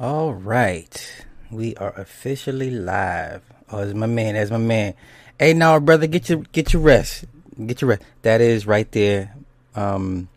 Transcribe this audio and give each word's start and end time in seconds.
All 0.00 0.32
right, 0.32 1.26
we 1.50 1.76
are 1.76 1.92
officially 1.94 2.70
live. 2.70 3.42
Oh, 3.70 3.84
that's 3.84 3.92
my 3.92 4.06
man. 4.06 4.32
That's 4.32 4.50
my 4.50 4.56
man. 4.56 4.94
Hey, 5.38 5.52
now, 5.52 5.78
brother, 5.78 6.06
get 6.06 6.30
your 6.30 6.38
get 6.52 6.72
your 6.72 6.80
rest. 6.80 7.26
Get 7.66 7.82
your 7.82 7.90
rest. 7.90 8.02
That 8.22 8.40
is 8.40 8.66
right 8.66 8.90
there. 8.92 9.36
Um, 9.74 10.30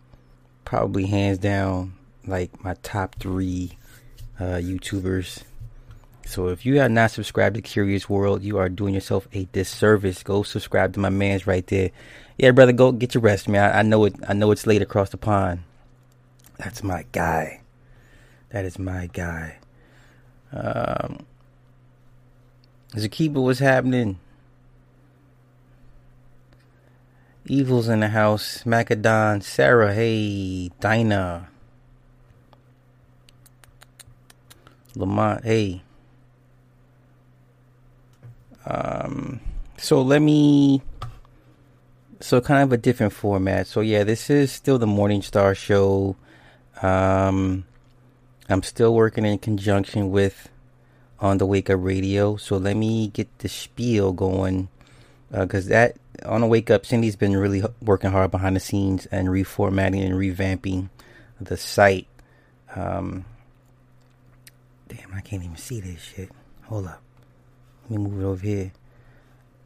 probably 0.65 1.05
hands 1.05 1.37
down, 1.37 1.93
like 2.27 2.61
my 2.61 2.73
top 2.83 3.15
three 3.21 3.77
uh, 4.37 4.59
YouTubers. 4.59 5.43
So 6.25 6.49
if 6.49 6.65
you 6.65 6.79
have 6.81 6.91
not 6.91 7.11
subscribed 7.11 7.55
to 7.55 7.61
Curious 7.61 8.09
World, 8.09 8.43
you 8.43 8.57
are 8.57 8.67
doing 8.67 8.93
yourself 8.93 9.29
a 9.31 9.45
disservice. 9.53 10.23
Go 10.23 10.43
subscribe 10.43 10.91
to 10.95 10.99
my 10.99 11.09
man's 11.09 11.47
right 11.47 11.65
there. 11.67 11.91
Yeah, 12.37 12.51
brother, 12.51 12.73
go 12.73 12.91
get 12.91 13.13
your 13.13 13.21
rest, 13.21 13.47
man. 13.47 13.63
I, 13.63 13.79
I 13.79 13.81
know 13.83 14.03
it. 14.03 14.15
I 14.27 14.33
know 14.33 14.51
it's 14.51 14.67
late 14.67 14.81
across 14.81 15.11
the 15.11 15.17
pond. 15.17 15.63
That's 16.57 16.83
my 16.83 17.05
guy. 17.13 17.61
That 18.49 18.65
is 18.65 18.77
my 18.77 19.07
guy. 19.07 19.57
Um, 20.53 21.25
Zakiba, 22.91 23.41
what's 23.41 23.59
happening? 23.59 24.19
Evil's 27.45 27.89
in 27.89 28.01
the 28.01 28.07
house. 28.07 28.63
Macadon, 28.63 29.41
Sarah, 29.41 29.93
hey, 29.93 30.69
Dinah. 30.79 31.49
Lamont, 34.95 35.43
hey. 35.43 35.81
Um, 38.65 39.39
so 39.77 40.01
let 40.01 40.21
me. 40.21 40.81
So 42.19 42.39
kind 42.39 42.63
of 42.63 42.71
a 42.71 42.77
different 42.77 43.11
format. 43.11 43.67
So 43.67 43.81
yeah, 43.81 44.03
this 44.05 44.29
is 44.29 44.51
still 44.51 44.77
the 44.77 44.87
Morning 44.87 45.21
Star 45.21 45.53
show. 45.55 46.15
Um, 46.81 47.65
I'm 48.53 48.63
still 48.63 48.93
working 48.93 49.25
in 49.25 49.39
conjunction 49.39 50.11
with 50.11 50.49
on 51.19 51.37
the 51.37 51.45
Wake 51.45 51.69
Up 51.69 51.79
Radio. 51.81 52.37
So 52.37 52.57
let 52.57 52.77
me 52.77 53.07
get 53.07 53.39
the 53.39 53.49
spiel 53.49 54.13
going 54.13 54.69
because 55.31 55.67
uh, 55.67 55.69
that 55.69 55.97
on 56.25 56.41
the 56.41 56.47
Wake 56.47 56.69
Up, 56.69 56.85
Cindy's 56.85 57.15
been 57.15 57.35
really 57.35 57.63
working 57.81 58.11
hard 58.11 58.29
behind 58.31 58.55
the 58.55 58.59
scenes 58.59 59.07
and 59.07 59.29
reformatting 59.29 60.05
and 60.05 60.13
revamping 60.13 60.89
the 61.41 61.57
site. 61.57 62.07
Um, 62.75 63.25
damn, 64.87 65.13
I 65.13 65.21
can't 65.21 65.43
even 65.43 65.57
see 65.57 65.81
this 65.81 66.01
shit. 66.01 66.29
Hold 66.63 66.87
up. 66.87 67.01
Let 67.89 67.99
me 67.99 68.09
move 68.09 68.21
it 68.21 68.25
over 68.25 68.45
here. 68.45 68.71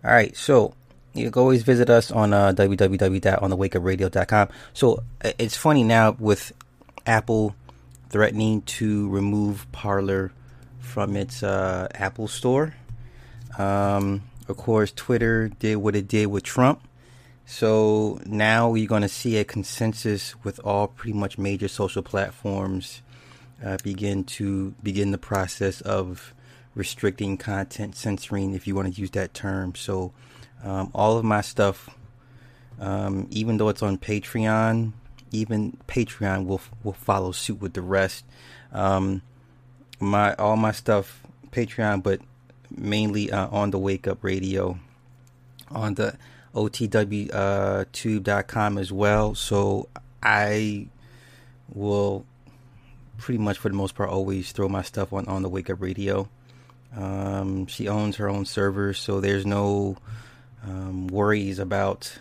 All 0.03 0.11
right, 0.11 0.35
so 0.35 0.73
you 1.13 1.31
can 1.31 1.41
always 1.41 1.63
visit 1.63 1.89
us 1.89 2.11
on 2.11 2.33
uh, 2.33 2.53
www.onthewakeupradio.com. 2.53 4.49
So 4.73 5.03
it's 5.37 5.57
funny 5.57 5.83
now 5.83 6.15
with 6.19 6.53
Apple 7.05 7.55
threatening 8.09 8.61
to 8.63 9.09
remove 9.09 9.69
Parler 9.71 10.31
from 10.79 11.15
its 11.15 11.43
uh, 11.43 11.87
Apple 11.93 12.27
Store. 12.27 12.73
Um, 13.57 14.23
of 14.47 14.57
course, 14.57 14.91
Twitter 14.95 15.49
did 15.49 15.77
what 15.77 15.95
it 15.95 16.07
did 16.07 16.27
with 16.27 16.43
Trump. 16.43 16.81
So 17.45 18.19
now 18.25 18.73
you're 18.73 18.87
going 18.87 19.03
to 19.03 19.09
see 19.09 19.37
a 19.37 19.43
consensus 19.43 20.35
with 20.43 20.59
all 20.65 20.87
pretty 20.87 21.17
much 21.17 21.37
major 21.37 21.67
social 21.67 22.01
platforms 22.01 23.01
uh, 23.63 23.77
begin 23.83 24.23
to 24.23 24.73
begin 24.83 25.11
the 25.11 25.17
process 25.17 25.81
of 25.81 26.33
restricting 26.75 27.37
content, 27.37 27.95
censoring, 27.95 28.53
if 28.53 28.67
you 28.67 28.75
want 28.75 28.93
to 28.93 29.01
use 29.01 29.11
that 29.11 29.33
term. 29.33 29.75
So, 29.75 30.13
um, 30.63 30.91
all 30.93 31.17
of 31.17 31.25
my 31.25 31.41
stuff, 31.41 31.89
um, 32.79 33.27
even 33.31 33.57
though 33.57 33.69
it's 33.69 33.81
on 33.81 33.97
Patreon, 33.97 34.93
even 35.31 35.77
Patreon 35.87 36.45
will 36.45 36.61
will 36.83 36.93
follow 36.93 37.31
suit 37.31 37.61
with 37.61 37.73
the 37.73 37.81
rest. 37.81 38.25
Um, 38.71 39.21
my 39.99 40.35
all 40.35 40.57
my 40.57 40.71
stuff 40.71 41.23
Patreon, 41.51 42.03
but 42.03 42.21
mainly 42.75 43.31
uh, 43.31 43.47
on 43.49 43.71
the 43.71 43.79
Wake 43.79 44.07
Up 44.07 44.23
Radio, 44.23 44.79
on 45.69 45.95
the 45.95 46.15
OTWTube.com 46.53 48.77
uh, 48.77 48.81
as 48.81 48.91
well. 48.91 49.35
So 49.35 49.89
I 50.21 50.87
will 51.73 52.25
pretty 53.17 53.39
much 53.39 53.57
for 53.57 53.69
the 53.69 53.75
most 53.75 53.95
part 53.95 54.09
always 54.09 54.51
throw 54.51 54.69
my 54.69 54.81
stuff 54.81 55.13
on 55.13 55.27
on 55.27 55.41
the 55.41 55.49
Wake 55.49 55.69
Up 55.69 55.81
Radio. 55.81 56.29
Um, 56.95 57.67
she 57.67 57.87
owns 57.87 58.17
her 58.17 58.29
own 58.29 58.45
server, 58.45 58.93
so 58.93 59.19
there's 59.19 59.45
no 59.45 59.97
um, 60.63 61.07
worries 61.07 61.59
about 61.59 62.17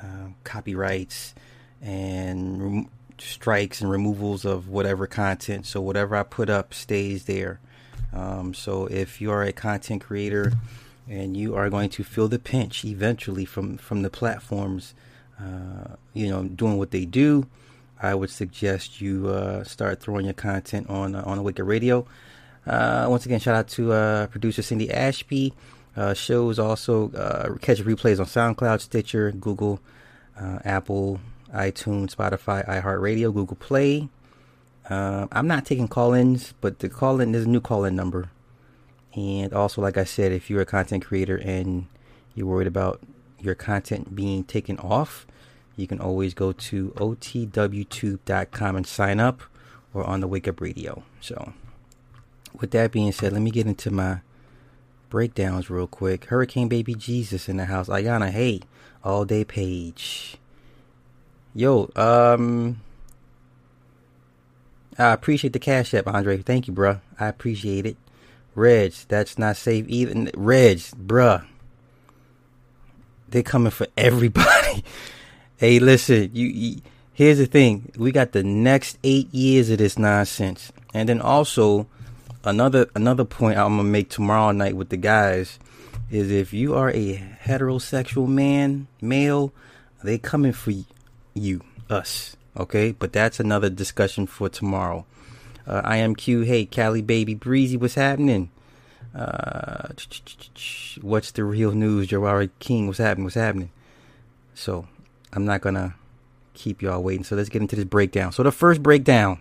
uh, 0.00 0.28
copyrights 0.44 1.34
and 1.82 2.62
rem- 2.62 2.90
strikes 3.18 3.80
and 3.80 3.90
removals 3.90 4.44
of 4.44 4.68
whatever 4.68 5.06
content. 5.06 5.66
So 5.66 5.80
whatever 5.80 6.16
I 6.16 6.22
put 6.22 6.48
up 6.50 6.72
stays 6.74 7.24
there. 7.24 7.60
Um, 8.12 8.54
so 8.54 8.86
if 8.86 9.20
you 9.20 9.30
are 9.30 9.42
a 9.42 9.52
content 9.52 10.02
creator 10.02 10.52
and 11.08 11.36
you 11.36 11.54
are 11.54 11.70
going 11.70 11.90
to 11.90 12.04
feel 12.04 12.28
the 12.28 12.38
pinch 12.38 12.84
eventually 12.84 13.44
from 13.44 13.76
from 13.78 14.02
the 14.02 14.10
platforms, 14.10 14.94
uh, 15.38 15.94
you 16.12 16.28
know, 16.28 16.44
doing 16.44 16.76
what 16.76 16.90
they 16.90 17.04
do, 17.04 17.46
I 18.00 18.14
would 18.14 18.30
suggest 18.30 19.00
you 19.00 19.28
uh, 19.28 19.64
start 19.64 20.00
throwing 20.00 20.24
your 20.24 20.34
content 20.34 20.88
on 20.88 21.14
uh, 21.14 21.22
on 21.24 21.42
Wake 21.42 21.60
Up 21.60 21.66
Radio. 21.66 22.06
Uh, 22.66 23.06
once 23.08 23.26
again, 23.26 23.40
shout 23.40 23.54
out 23.54 23.68
to 23.68 23.92
uh, 23.92 24.26
producer 24.28 24.62
Cindy 24.62 24.90
Ashby. 24.90 25.52
Uh, 25.96 26.14
shows 26.14 26.58
also 26.58 27.10
uh, 27.12 27.56
catch 27.58 27.78
replays 27.78 28.20
on 28.20 28.26
SoundCloud, 28.26 28.80
Stitcher, 28.80 29.32
Google, 29.32 29.80
Apple, 30.64 31.20
iTunes, 31.54 32.14
Spotify, 32.14 32.66
iHeartRadio, 32.66 33.32
Google 33.32 33.56
Play. 33.56 34.08
Uh, 34.88 35.26
I'm 35.32 35.46
not 35.46 35.64
taking 35.66 35.88
call-ins, 35.88 36.54
but 36.60 36.80
the 36.80 36.88
call-in 36.88 37.32
there's 37.32 37.44
a 37.44 37.48
new 37.48 37.60
call-in 37.60 37.94
number. 37.94 38.30
And 39.14 39.52
also, 39.52 39.80
like 39.82 39.96
I 39.96 40.04
said, 40.04 40.32
if 40.32 40.50
you're 40.50 40.60
a 40.62 40.66
content 40.66 41.04
creator 41.04 41.36
and 41.36 41.86
you're 42.34 42.46
worried 42.46 42.66
about 42.66 43.00
your 43.40 43.54
content 43.54 44.14
being 44.14 44.44
taken 44.44 44.78
off, 44.78 45.26
you 45.76 45.86
can 45.86 46.00
always 46.00 46.34
go 46.34 46.52
to 46.52 46.90
otwtube.com 46.96 48.76
and 48.76 48.86
sign 48.86 49.20
up 49.20 49.42
or 49.92 50.04
on 50.04 50.20
the 50.20 50.28
Wake 50.28 50.46
Up 50.46 50.60
Radio. 50.60 51.02
So 51.20 51.52
with 52.58 52.70
that 52.72 52.92
being 52.92 53.12
said, 53.12 53.32
let 53.32 53.42
me 53.42 53.50
get 53.50 53.66
into 53.66 53.90
my 53.90 54.20
breakdowns 55.08 55.70
real 55.70 55.86
quick. 55.86 56.26
Hurricane 56.26 56.68
Baby 56.68 56.94
Jesus 56.94 57.48
in 57.48 57.56
the 57.56 57.66
house. 57.66 57.88
Ayana, 57.88 58.30
hey, 58.30 58.60
all 59.02 59.24
day 59.24 59.44
page. 59.44 60.39
Yo, 61.54 61.90
um, 61.96 62.80
I 64.98 65.12
appreciate 65.12 65.52
the 65.52 65.58
cash 65.58 65.92
app, 65.94 66.06
Andre. 66.06 66.38
Thank 66.38 66.68
you, 66.68 66.74
bruh. 66.74 67.00
I 67.18 67.26
appreciate 67.26 67.86
it. 67.86 67.96
Reg, 68.54 68.92
that's 69.08 69.38
not 69.38 69.56
safe 69.56 69.86
even. 69.88 70.30
Reg, 70.36 70.78
bruh. 70.78 71.44
They're 73.28 73.42
coming 73.42 73.70
for 73.70 73.86
everybody. 73.96 74.84
hey, 75.56 75.78
listen, 75.78 76.30
you, 76.32 76.46
you, 76.46 76.80
here's 77.12 77.38
the 77.38 77.46
thing. 77.46 77.92
We 77.96 78.12
got 78.12 78.32
the 78.32 78.42
next 78.42 78.98
eight 79.02 79.32
years 79.32 79.70
of 79.70 79.78
this 79.78 79.98
nonsense. 79.98 80.72
And 80.94 81.08
then 81.08 81.20
also, 81.20 81.86
another 82.44 82.88
another 82.94 83.24
point 83.24 83.58
I'm 83.58 83.76
gonna 83.76 83.84
make 83.84 84.10
tomorrow 84.10 84.52
night 84.52 84.76
with 84.76 84.88
the 84.88 84.96
guys 84.96 85.58
is 86.10 86.30
if 86.30 86.52
you 86.52 86.74
are 86.74 86.90
a 86.90 87.16
heterosexual 87.44 88.28
man, 88.28 88.88
male, 89.00 89.52
they 90.02 90.18
coming 90.18 90.52
for 90.52 90.72
you, 90.72 90.84
us. 91.88 92.36
Okay, 92.56 92.92
but 92.92 93.12
that's 93.12 93.40
another 93.40 93.70
discussion 93.70 94.26
for 94.26 94.48
tomorrow. 94.48 95.06
Uh, 95.66 95.82
I 95.84 95.98
am 95.98 96.14
Q. 96.14 96.42
Hey, 96.42 96.64
Cali 96.64 97.02
baby, 97.02 97.34
breezy, 97.34 97.76
what's 97.76 97.94
happening? 97.94 98.50
Uh, 99.14 99.88
what's 101.00 101.30
the 101.32 101.44
real 101.44 101.72
news? 101.72 102.08
Jawari 102.08 102.50
King, 102.58 102.86
what's 102.86 102.98
happening? 102.98 103.24
What's 103.24 103.34
happening? 103.34 103.70
So 104.54 104.86
I'm 105.32 105.44
not 105.44 105.60
gonna 105.60 105.94
keep 106.54 106.82
y'all 106.82 107.02
waiting. 107.02 107.24
So 107.24 107.36
let's 107.36 107.48
get 107.48 107.62
into 107.62 107.76
this 107.76 107.84
breakdown. 107.84 108.32
So 108.32 108.42
the 108.42 108.52
first 108.52 108.82
breakdown 108.82 109.38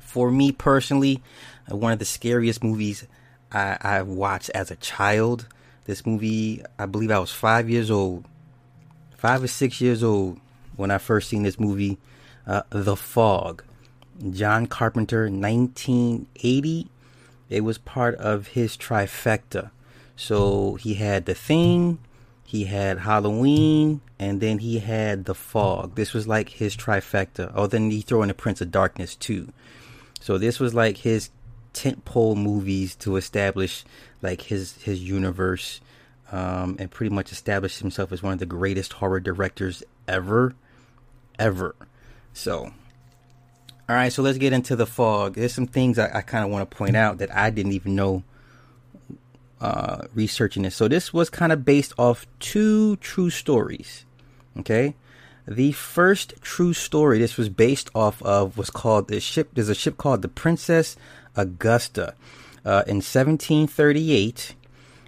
for 0.00 0.30
me 0.30 0.52
personally, 0.52 1.22
uh, 1.70 1.76
one 1.76 1.92
of 1.92 1.98
the 1.98 2.04
scariest 2.04 2.62
movies 2.62 3.06
I, 3.50 3.78
I 3.80 4.02
watched 4.02 4.50
as 4.50 4.70
a 4.70 4.76
child. 4.76 5.46
This 5.86 6.06
movie, 6.06 6.62
I 6.78 6.86
believe 6.86 7.10
I 7.10 7.18
was 7.18 7.30
five 7.30 7.68
years 7.68 7.90
old, 7.90 8.24
five 9.16 9.42
or 9.42 9.48
six 9.48 9.80
years 9.80 10.02
old 10.02 10.40
when 10.76 10.90
I 10.90 10.98
first 10.98 11.28
seen 11.28 11.42
this 11.42 11.58
movie, 11.58 11.98
uh, 12.46 12.62
The 12.70 12.96
Fog. 12.96 13.64
John 14.30 14.66
Carpenter, 14.66 15.24
1980. 15.24 16.88
It 17.50 17.60
was 17.62 17.78
part 17.78 18.14
of 18.16 18.48
his 18.48 18.76
trifecta. 18.76 19.70
So 20.16 20.74
he 20.74 20.94
had 20.94 21.26
The 21.26 21.34
Thing, 21.34 21.98
he 22.44 22.64
had 22.64 22.98
Halloween, 22.98 24.00
and 24.18 24.40
then 24.40 24.58
he 24.58 24.78
had 24.78 25.24
The 25.24 25.34
Fog. 25.34 25.96
This 25.96 26.12
was 26.14 26.28
like 26.28 26.50
his 26.50 26.76
trifecta. 26.76 27.50
Oh, 27.54 27.66
then 27.66 27.90
he 27.90 28.00
threw 28.00 28.22
in 28.22 28.28
The 28.28 28.34
Prince 28.34 28.60
of 28.60 28.70
Darkness 28.70 29.16
too. 29.16 29.52
So 30.20 30.38
this 30.38 30.60
was 30.60 30.72
like 30.74 30.98
his 30.98 31.30
tentpole 31.74 32.36
movies 32.36 32.94
to 32.94 33.16
establish 33.16 33.84
like 34.22 34.42
his 34.42 34.80
his 34.82 35.02
universe 35.02 35.80
um, 36.30 36.76
and 36.78 36.90
pretty 36.90 37.14
much 37.14 37.32
establish 37.32 37.78
himself 37.78 38.12
as 38.12 38.22
one 38.22 38.32
of 38.32 38.38
the 38.38 38.46
greatest 38.46 38.94
horror 38.94 39.20
directors 39.20 39.82
ever, 40.08 40.54
ever. 41.38 41.74
So, 42.32 42.72
All 43.88 43.96
right, 43.96 44.12
so 44.12 44.22
let's 44.22 44.38
get 44.38 44.52
into 44.52 44.76
the 44.76 44.86
fog. 44.86 45.34
There's 45.34 45.52
some 45.52 45.66
things 45.66 45.98
I, 45.98 46.18
I 46.18 46.20
kind 46.22 46.44
of 46.44 46.50
want 46.50 46.68
to 46.68 46.76
point 46.76 46.96
out 46.96 47.18
that 47.18 47.34
I 47.34 47.50
didn't 47.50 47.72
even 47.72 47.94
know 47.94 48.22
uh, 49.60 50.06
researching 50.14 50.62
this. 50.62 50.74
So 50.74 50.88
this 50.88 51.12
was 51.12 51.30
kind 51.30 51.52
of 51.52 51.64
based 51.64 51.92
off 51.98 52.26
two 52.38 52.96
true 52.96 53.30
stories. 53.30 54.04
Okay, 54.58 54.94
the 55.46 55.72
first 55.72 56.34
true 56.40 56.72
story 56.72 57.18
this 57.18 57.36
was 57.36 57.48
based 57.48 57.90
off 57.94 58.22
of 58.22 58.56
was 58.56 58.70
called 58.70 59.08
the 59.08 59.20
ship. 59.20 59.50
There's 59.52 59.68
a 59.68 59.74
ship 59.74 59.96
called 59.96 60.22
the 60.22 60.28
Princess 60.28 60.96
Augusta. 61.36 62.14
Uh, 62.64 62.82
in 62.86 62.96
1738, 62.96 64.54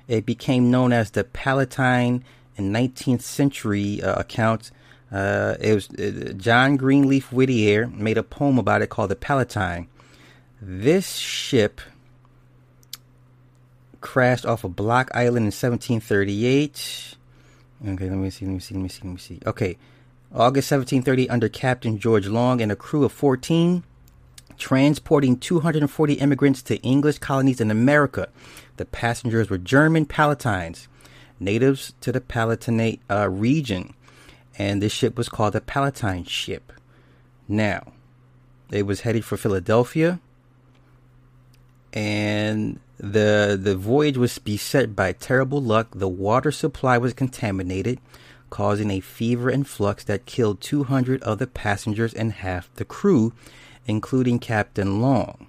it 0.08 0.26
became 0.26 0.70
known 0.70 0.92
as 0.92 1.10
the 1.10 1.24
Palatine. 1.24 2.24
In 2.58 2.72
19th 2.72 3.20
century 3.20 4.02
uh, 4.02 4.18
accounts, 4.18 4.72
uh, 5.16 5.56
it 5.60 5.74
was 5.74 5.88
uh, 5.92 6.34
John 6.36 6.76
Greenleaf 6.76 7.32
Whittier 7.32 7.86
made 7.86 8.18
a 8.18 8.22
poem 8.22 8.58
about 8.58 8.82
it 8.82 8.90
called 8.90 9.10
the 9.10 9.16
Palatine. 9.16 9.88
This 10.60 11.16
ship 11.16 11.80
crashed 14.02 14.44
off 14.44 14.62
of 14.62 14.76
Block 14.76 15.10
Island 15.14 15.44
in 15.44 15.54
1738. 15.54 17.14
Okay, 17.88 18.10
let 18.10 18.18
me 18.18 18.28
see, 18.28 18.44
let 18.44 18.52
me 18.52 18.60
see, 18.60 18.74
let 18.74 18.82
me 18.82 18.88
see, 18.90 19.00
let 19.04 19.12
me 19.12 19.18
see. 19.18 19.40
Okay, 19.46 19.78
August 20.34 20.70
1730, 20.70 21.30
under 21.30 21.48
Captain 21.48 21.98
George 21.98 22.26
Long 22.26 22.60
and 22.60 22.70
a 22.70 22.76
crew 22.76 23.04
of 23.04 23.12
14, 23.12 23.84
transporting 24.58 25.38
240 25.38 26.12
immigrants 26.14 26.60
to 26.60 26.76
English 26.82 27.20
colonies 27.20 27.60
in 27.62 27.70
America. 27.70 28.28
The 28.76 28.84
passengers 28.84 29.48
were 29.48 29.56
German 29.56 30.04
Palatines, 30.04 30.88
natives 31.40 31.94
to 32.02 32.12
the 32.12 32.20
Palatinate 32.20 33.00
uh, 33.10 33.30
region, 33.30 33.94
and 34.58 34.82
this 34.82 34.92
ship 34.92 35.16
was 35.16 35.28
called 35.28 35.54
the 35.54 35.60
Palatine 35.60 36.24
ship. 36.24 36.72
Now, 37.48 37.92
it 38.70 38.86
was 38.86 39.02
headed 39.02 39.24
for 39.24 39.36
Philadelphia, 39.36 40.20
and 41.92 42.80
the 42.98 43.58
the 43.60 43.76
voyage 43.76 44.16
was 44.16 44.38
beset 44.38 44.96
by 44.96 45.12
terrible 45.12 45.62
luck. 45.62 45.88
The 45.94 46.08
water 46.08 46.50
supply 46.50 46.98
was 46.98 47.12
contaminated 47.12 48.00
causing 48.50 48.90
a 48.90 49.00
fever 49.00 49.48
and 49.48 49.66
flux 49.66 50.04
that 50.04 50.26
killed 50.26 50.60
200 50.60 51.22
of 51.22 51.38
the 51.38 51.46
passengers 51.46 52.14
and 52.14 52.32
half 52.32 52.72
the 52.76 52.84
crew, 52.84 53.32
including 53.86 54.38
Captain 54.38 55.00
Long. 55.00 55.46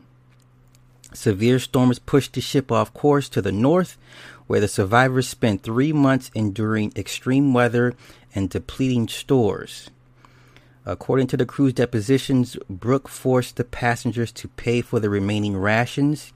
Severe 1.14 1.60
storms 1.60 2.00
pushed 2.00 2.34
the 2.34 2.42
ship 2.42 2.72
off 2.72 2.94
course 2.94 3.30
to 3.30 3.42
the 3.42 3.52
north, 3.52 3.98
where 4.46 4.60
the 4.60 4.68
survivors 4.68 5.28
spent 5.28 5.64
three 5.64 5.94
months 5.94 6.30
enduring 6.36 6.92
extreme 6.96 7.54
weather 7.54 7.96
and 8.36 8.50
depleting 8.50 9.08
stores. 9.08 9.90
According 10.86 11.28
to 11.28 11.38
the 11.38 11.46
crew's 11.46 11.74
depositions, 11.74 12.56
Brooke 12.70 13.10
forced 13.10 13.58
the 13.58 13.64
passengers 13.64 14.32
to 14.34 14.48
pay 14.48 14.82
for 14.82 15.00
the 15.00 15.10
remaining 15.10 15.58
rations 15.58 16.32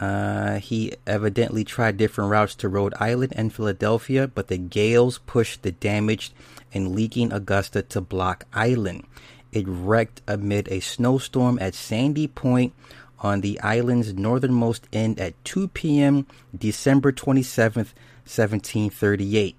uh, 0.00 0.58
he 0.58 0.92
evidently 1.06 1.64
tried 1.64 1.96
different 1.96 2.30
routes 2.30 2.54
to 2.56 2.68
Rhode 2.68 2.94
Island 2.98 3.32
and 3.36 3.52
Philadelphia, 3.52 4.26
but 4.26 4.48
the 4.48 4.58
gales 4.58 5.18
pushed 5.18 5.62
the 5.62 5.72
damaged 5.72 6.32
and 6.72 6.94
leaking 6.94 7.32
Augusta 7.32 7.82
to 7.82 8.00
Block 8.00 8.46
Island. 8.52 9.04
It 9.52 9.66
wrecked 9.68 10.22
amid 10.26 10.68
a 10.68 10.80
snowstorm 10.80 11.58
at 11.60 11.74
Sandy 11.74 12.26
Point 12.26 12.72
on 13.20 13.40
the 13.40 13.60
island's 13.60 14.14
northernmost 14.14 14.88
end 14.92 15.20
at 15.20 15.42
2 15.44 15.68
p.m. 15.68 16.26
December 16.56 17.12
27th, 17.12 17.94
1738. 18.26 19.56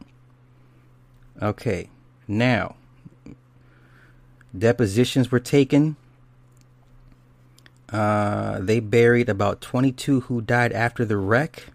Okay, 1.42 1.90
now, 2.28 2.76
depositions 4.58 5.32
were 5.32 5.40
taken 5.40 5.98
uh, 7.90 8.60
they 8.60 8.80
buried 8.80 9.30
about 9.30 9.62
22 9.62 10.22
who 10.22 10.42
died 10.42 10.74
after 10.74 11.06
the 11.06 11.18
wreck. 11.18 11.68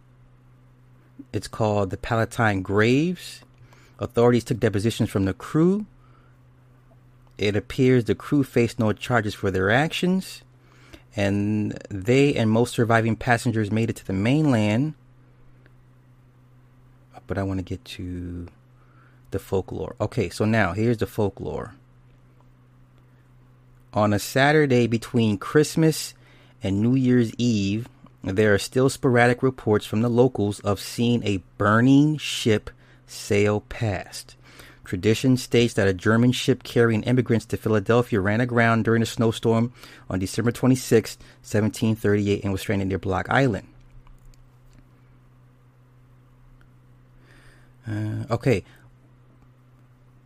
It's 1.33 1.49
called 1.49 1.91
the 1.91 1.97
Palatine 1.97 2.63
Graves. 2.63 3.43
Authorities 3.99 4.45
took 4.45 4.59
depositions 4.59 5.09
from 5.09 5.25
the 5.25 5.35
crew. 5.35 5.87
It 7.39 7.55
appears 7.55 8.05
the 8.05 8.15
crew 8.15 8.43
faced 8.43 8.79
no 8.79 8.93
charges 8.93 9.35
for 9.35 9.51
their 9.51 9.71
actions, 9.71 10.43
and 11.17 11.79
they 11.89 12.35
and 12.35 12.51
most 12.51 12.75
surviving 12.75 13.17
passengers 13.17 13.71
made 13.71 13.89
it 13.89 13.97
to 13.97 14.07
the 14.07 14.13
mainland. 14.13 14.95
But 17.27 17.39
I 17.39 17.45
want 17.45 17.61
to 17.61 17.65
get 17.65 17.85
to 17.85 18.49
the 19.31 19.39
folklore. 19.39 19.97
Okay, 20.01 20.29
so 20.29 20.45
now 20.45 20.73
here's 20.73 20.99
the 20.99 21.07
folklore 21.07 21.75
on 23.93 24.13
a 24.13 24.19
Saturday 24.19 24.87
between 24.87 25.39
Christmas 25.39 26.15
and 26.63 26.81
New 26.81 26.95
Year's 26.95 27.33
Eve, 27.39 27.89
there 28.23 28.55
are 28.55 28.59
still 28.59 28.89
sporadic 28.89 29.43
reports 29.43 29.87
from 29.87 30.03
the 30.03 30.09
locals 30.09 30.61
of 30.61 30.79
seeing 30.79 31.25
a 31.25 31.43
burning 31.59 32.19
ship 32.19 32.71
sail 33.07 33.63
past. 33.63 34.37
Tradition 34.85 35.37
states 35.37 35.75
that 35.75 35.89
a 35.89 35.95
German 35.95 36.33
ship 36.33 36.63
carrying 36.63 37.03
immigrants 37.05 37.47
to 37.47 37.57
Philadelphia 37.57 38.21
ran 38.21 38.41
aground 38.41 38.85
during 38.85 39.03
a 39.03 39.07
snowstorm 39.07 39.73
on 40.09 40.19
December 40.19 40.53
26, 40.53 41.17
1738, 41.17 42.43
and 42.43 42.53
was 42.53 42.61
stranded 42.61 42.89
near 42.89 42.99
Block 42.99 43.29
Island. 43.31 43.67
Uh, 47.89 48.25
okay. 48.31 48.65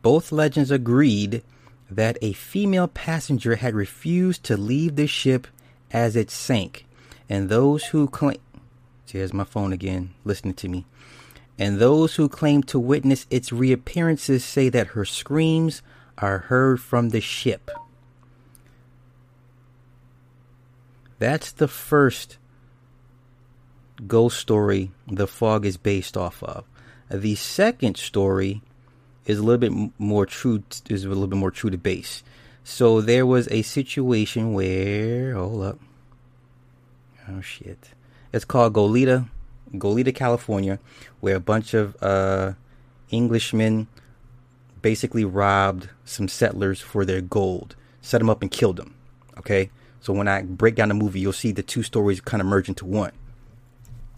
Both 0.05 0.33
legends 0.33 0.71
agreed 0.71 1.43
that 1.91 2.19
a 2.21 2.35
female 2.35 2.89
passenger 2.89 3.57
had 3.57 3.75
refused 3.75 4.45
to 4.45 4.55
leave 4.55 4.97
the 4.97 5.07
ship 5.07 5.47
as 5.91 6.15
it 6.15 6.31
sank, 6.31 6.87
and 7.27 7.49
those 7.49 7.87
who 7.87 8.07
claim 8.07 8.37
here's 9.11 9.33
my 9.33 9.45
phone 9.45 9.73
again, 9.73 10.13
listening 10.23 10.53
to 10.55 10.69
me. 10.69 10.85
And 11.59 11.79
those 11.79 12.17
who 12.17 12.29
claim 12.29 12.63
to 12.65 12.79
witness 12.79 13.27
its 13.31 13.51
reappearances 13.51 14.45
say 14.45 14.69
that 14.69 14.89
her 14.89 15.07
screams 15.07 15.81
are 16.19 16.39
heard 16.39 16.83
from 16.83 17.09
the 17.09 17.21
ship. 17.23 17.71
That's 21.19 21.51
the 21.51 21.69
first 21.69 22.37
ghost 24.07 24.39
story 24.39 24.91
the 25.07 25.27
fog 25.27 25.65
is 25.65 25.79
based 25.79 26.15
off 26.15 26.43
of. 26.43 26.67
The 27.11 27.37
second 27.37 27.97
story 27.97 28.61
is 29.27 29.39
a 29.39 29.43
little 29.43 29.59
bit 29.59 29.93
more 29.99 30.27
true 30.27 30.63
is 30.89 31.05
a 31.05 31.09
little 31.09 31.27
bit 31.27 31.39
more 31.39 31.51
true 31.51 31.71
to 31.71 31.79
base. 31.79 32.23
So 32.63 33.01
there 33.01 33.27
was 33.27 33.49
a 33.51 33.63
situation 33.63 34.53
where 34.55 35.35
hold 35.35 35.63
up. 35.63 35.79
Oh 37.29 37.41
shit. 37.41 37.91
It's 38.33 38.45
called 38.45 38.73
Goleta, 38.73 39.29
Goleta, 39.73 40.15
California, 40.15 40.79
where 41.21 41.37
a 41.37 41.41
bunch 41.41 41.75
of 41.75 41.97
uh, 42.03 42.53
Englishmen 43.13 43.87
basically 44.83 45.25
robbed 45.25 45.89
some 46.05 46.29
settlers 46.29 46.81
for 46.81 47.05
their 47.05 47.21
gold, 47.21 47.77
set 48.03 48.19
them 48.19 48.29
up 48.29 48.43
and 48.43 48.51
killed 48.51 48.77
them. 48.77 48.95
Okay? 49.39 49.71
So 50.01 50.13
when 50.13 50.29
I 50.29 50.43
break 50.43 50.75
down 50.75 50.89
the 50.89 50.95
movie, 50.95 51.21
you'll 51.21 51.33
see 51.33 51.53
the 51.53 51.63
two 51.63 51.83
stories 51.83 52.21
kind 52.21 52.41
of 52.41 52.47
merge 52.47 52.69
into 52.69 52.85
one. 52.85 53.13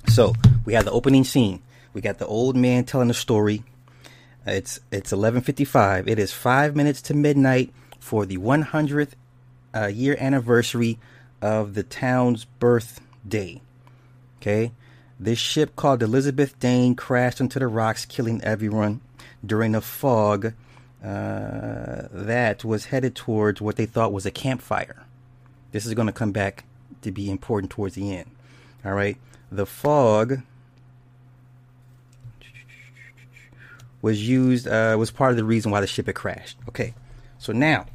So 0.08 0.34
we 0.64 0.74
have 0.74 0.84
the 0.84 0.90
opening 0.90 1.24
scene. 1.24 1.62
We 1.92 2.00
got 2.00 2.18
the 2.18 2.26
old 2.26 2.56
man 2.56 2.84
telling 2.84 3.08
the 3.08 3.14
story 3.14 3.62
it's 4.46 4.80
it's 4.90 5.12
11:55. 5.12 6.08
It 6.08 6.18
is 6.18 6.32
5 6.32 6.76
minutes 6.76 7.02
to 7.02 7.14
midnight 7.14 7.72
for 7.98 8.24
the 8.24 8.38
100th 8.38 9.12
uh, 9.74 9.86
year 9.86 10.16
anniversary 10.20 10.98
of 11.42 11.74
the 11.74 11.82
town's 11.82 12.44
birthday. 12.44 13.60
Okay? 14.40 14.72
This 15.18 15.38
ship 15.38 15.76
called 15.76 16.02
Elizabeth 16.02 16.58
Dane 16.60 16.94
crashed 16.94 17.40
into 17.40 17.58
the 17.58 17.66
rocks 17.66 18.04
killing 18.04 18.42
everyone 18.42 19.00
during 19.44 19.74
a 19.74 19.80
fog 19.80 20.52
uh, 21.02 22.08
that 22.10 22.64
was 22.64 22.86
headed 22.86 23.14
towards 23.14 23.60
what 23.60 23.76
they 23.76 23.86
thought 23.86 24.12
was 24.12 24.26
a 24.26 24.30
campfire. 24.30 25.04
This 25.72 25.86
is 25.86 25.94
going 25.94 26.06
to 26.06 26.12
come 26.12 26.32
back 26.32 26.64
to 27.02 27.10
be 27.10 27.30
important 27.30 27.70
towards 27.70 27.94
the 27.94 28.16
end. 28.16 28.30
All 28.84 28.92
right? 28.92 29.16
The 29.50 29.66
fog 29.66 30.42
was 34.06 34.28
used 34.28 34.68
uh, 34.68 34.94
was 34.96 35.10
part 35.10 35.32
of 35.32 35.36
the 35.36 35.42
reason 35.42 35.72
why 35.72 35.80
the 35.80 35.86
ship 35.88 36.06
had 36.06 36.14
crashed. 36.14 36.56
Okay, 36.68 36.94
so 37.38 37.52
now 37.52 37.86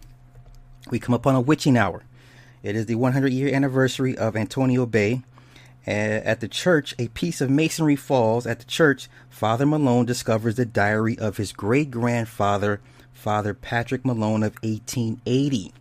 we 0.90 1.00
come 1.00 1.16
upon 1.16 1.36
a 1.36 1.40
witching 1.40 1.78
hour. 1.78 2.04
It 2.64 2.76
is 2.76 2.86
the 2.86 2.96
100 2.96 3.32
year 3.32 3.56
anniversary 3.56 4.18
of 4.18 4.36
Antonio 4.36 4.86
Bay. 4.86 5.22
At 5.88 6.42
the 6.42 6.50
church, 6.50 6.94
a 7.00 7.08
piece 7.08 7.40
of 7.40 7.50
masonry 7.50 7.96
falls. 7.96 8.46
At 8.46 8.60
the 8.60 8.66
church, 8.66 9.08
Father 9.30 9.66
Malone 9.66 10.06
discovers 10.06 10.56
the 10.56 10.66
diary 10.66 11.18
of 11.18 11.38
his 11.38 11.54
great 11.54 11.90
grandfather, 11.90 12.82
Father 13.14 13.54
Patrick 13.54 14.04
Malone 14.04 14.44
of 14.44 14.56
1880. 14.64 15.72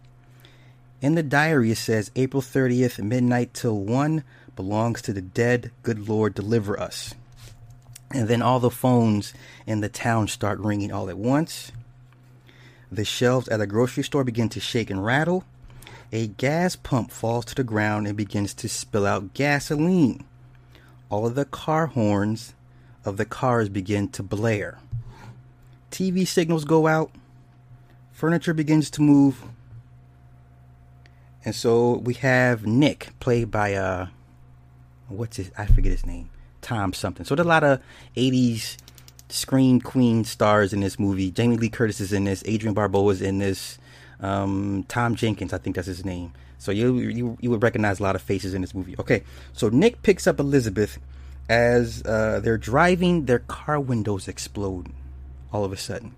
In 1.03 1.17
the 1.17 1.25
diary, 1.25 1.73
it 1.73 1.79
says 1.79 2.13
April 2.15 2.41
30th, 2.41 3.03
midnight 3.03 3.53
till 3.53 3.81
1 3.81 4.23
belongs 4.55 5.03
to 5.03 5.13
the 5.13 5.21
dead. 5.21 5.73
Good 5.83 6.09
Lord, 6.09 6.35
deliver 6.35 6.79
us. 6.79 7.15
And 8.11 8.27
then 8.29 8.43
all 8.43 8.59
the 8.61 8.71
phones 8.71 9.33
in 9.67 9.81
the 9.81 9.89
town 9.89 10.29
start 10.29 10.59
ringing 10.59 10.93
all 10.93 11.09
at 11.09 11.19
once. 11.19 11.71
The 12.91 13.05
shelves 13.05 13.49
at 13.49 13.61
a 13.61 13.67
grocery 13.67 14.03
store 14.03 14.25
begin 14.25 14.49
to 14.51 14.61
shake 14.61 14.91
and 14.91 15.05
rattle. 15.05 15.45
a 16.13 16.27
gas 16.27 16.75
pump 16.75 17.13
falls 17.13 17.45
to 17.47 17.55
the 17.55 17.63
ground 17.63 18.07
and 18.09 18.17
begins 18.17 18.53
to 18.55 18.69
spill 18.69 19.07
out 19.07 19.33
gasoline. 19.33 20.25
All 21.09 21.27
of 21.27 21.37
the 21.37 21.45
car 21.45 21.87
horns 21.87 22.55
of 23.05 23.17
the 23.17 23.25
cars 23.25 23.69
begin 23.69 24.09
to 24.09 24.23
blare. 24.23 24.79
TV 25.91 26.27
signals 26.27 26.65
go 26.65 26.87
out. 26.87 27.11
Furniture 28.13 28.55
begins 28.55 28.91
to 28.91 29.03
move. 29.03 29.43
And 31.45 31.55
so 31.55 31.99
we 31.99 32.15
have 32.15 32.67
Nick, 32.67 33.11
played 33.21 33.51
by 33.51 33.75
uh 33.75 34.09
what's 35.09 35.37
his 35.37 35.51
I 35.57 35.67
forget 35.67 35.93
his 35.93 36.05
name. 36.05 36.29
Tom 36.63 36.93
something. 36.93 37.25
So 37.27 37.35
there's 37.35 37.47
a 37.47 37.49
lot 37.49 37.65
of 37.65 37.83
eighties 38.17 38.79
screen 39.29 39.81
queen 39.81 40.25
stars 40.25 40.73
in 40.73 40.81
this 40.81 40.99
movie. 40.99 41.31
Jamie 41.31 41.57
Lee 41.57 41.69
Curtis 41.69 42.01
is 42.01 42.13
in 42.13 42.25
this, 42.25 42.43
Adrienne 42.47 42.75
Barbeau 42.75 43.09
is 43.11 43.23
in 43.23 43.39
this, 43.39 43.79
um, 44.21 44.85
Tom 44.89 45.15
Jenkins, 45.15 45.53
I 45.53 45.59
think 45.59 45.77
that's 45.77 45.87
his 45.87 46.05
name. 46.05 46.33
So 46.59 46.73
you, 46.73 46.99
you 46.99 47.39
you 47.41 47.51
would 47.51 47.63
recognize 47.63 48.01
a 48.01 48.03
lot 48.03 48.17
of 48.17 48.23
faces 48.23 48.53
in 48.53 48.61
this 48.61 48.75
movie. 48.75 48.95
Okay, 48.99 49.23
so 49.55 49.71
Nick 49.71 50.03
picks 50.03 50.27
up 50.27 50.39
Elizabeth 50.39 50.99
as 51.49 52.03
uh, 52.05 52.41
they're 52.43 52.59
driving. 52.59 53.25
Their 53.25 53.39
car 53.39 53.81
windows 53.81 54.29
explode 54.29 54.89
all 55.53 55.65
of 55.65 55.73
a 55.73 55.77
sudden. 55.77 56.15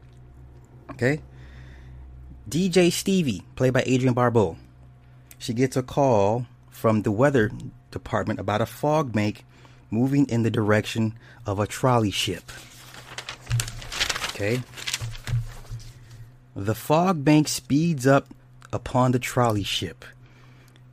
Okay. 0.90 1.20
DJ 2.49 2.90
Stevie, 2.90 3.44
played 3.54 3.72
by 3.72 3.82
Adrienne 3.82 4.14
Barbeau, 4.14 4.56
she 5.38 5.54
gets 5.54 5.76
a 5.76 5.82
call 5.82 6.46
from 6.70 7.02
the 7.02 7.12
weather 7.12 7.50
department 7.92 8.40
about 8.40 8.61
a 8.61 8.66
fog 8.66 9.12
bank 9.12 9.44
moving 9.92 10.26
in 10.26 10.42
the 10.42 10.50
direction 10.50 11.14
of 11.46 11.61
a 11.61 11.66
trolley 11.66 12.11
ship. 12.11 12.50
Okay. 14.30 14.62
The 16.56 16.75
fog 16.75 17.25
bank 17.25 17.49
speeds 17.49 18.06
up 18.06 18.28
upon 18.72 19.12
the 19.12 19.18
trolley 19.18 19.62
ship. 19.62 20.04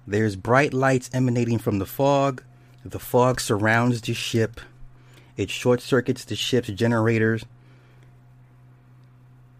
There's 0.05 0.35
bright 0.35 0.73
lights 0.73 1.09
emanating 1.13 1.57
from 1.57 1.79
the 1.79 1.85
fog. 1.85 2.43
The 2.83 2.99
fog 2.99 3.39
surrounds 3.39 4.01
the 4.01 4.13
ship. 4.13 4.59
It 5.37 5.49
short 5.49 5.81
circuits 5.81 6.25
the 6.25 6.35
ship's 6.35 6.69
generators. 6.69 7.45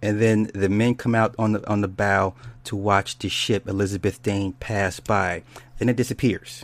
And 0.02 0.22
then 0.22 0.50
the 0.54 0.70
men 0.70 0.96
come 0.96 1.16
out 1.16 1.36
on 1.38 1.54
the 1.54 1.70
on 1.70 1.82
the 1.82 1.88
bow 1.88 2.34
to 2.66 2.76
watch 2.76 3.18
the 3.20 3.30
ship 3.30 3.68
Elizabeth 3.68 4.22
Dane 4.24 4.54
pass 4.54 5.00
by. 5.00 5.44
Then 5.78 5.90
it 5.90 5.96
disappears. 5.96 6.64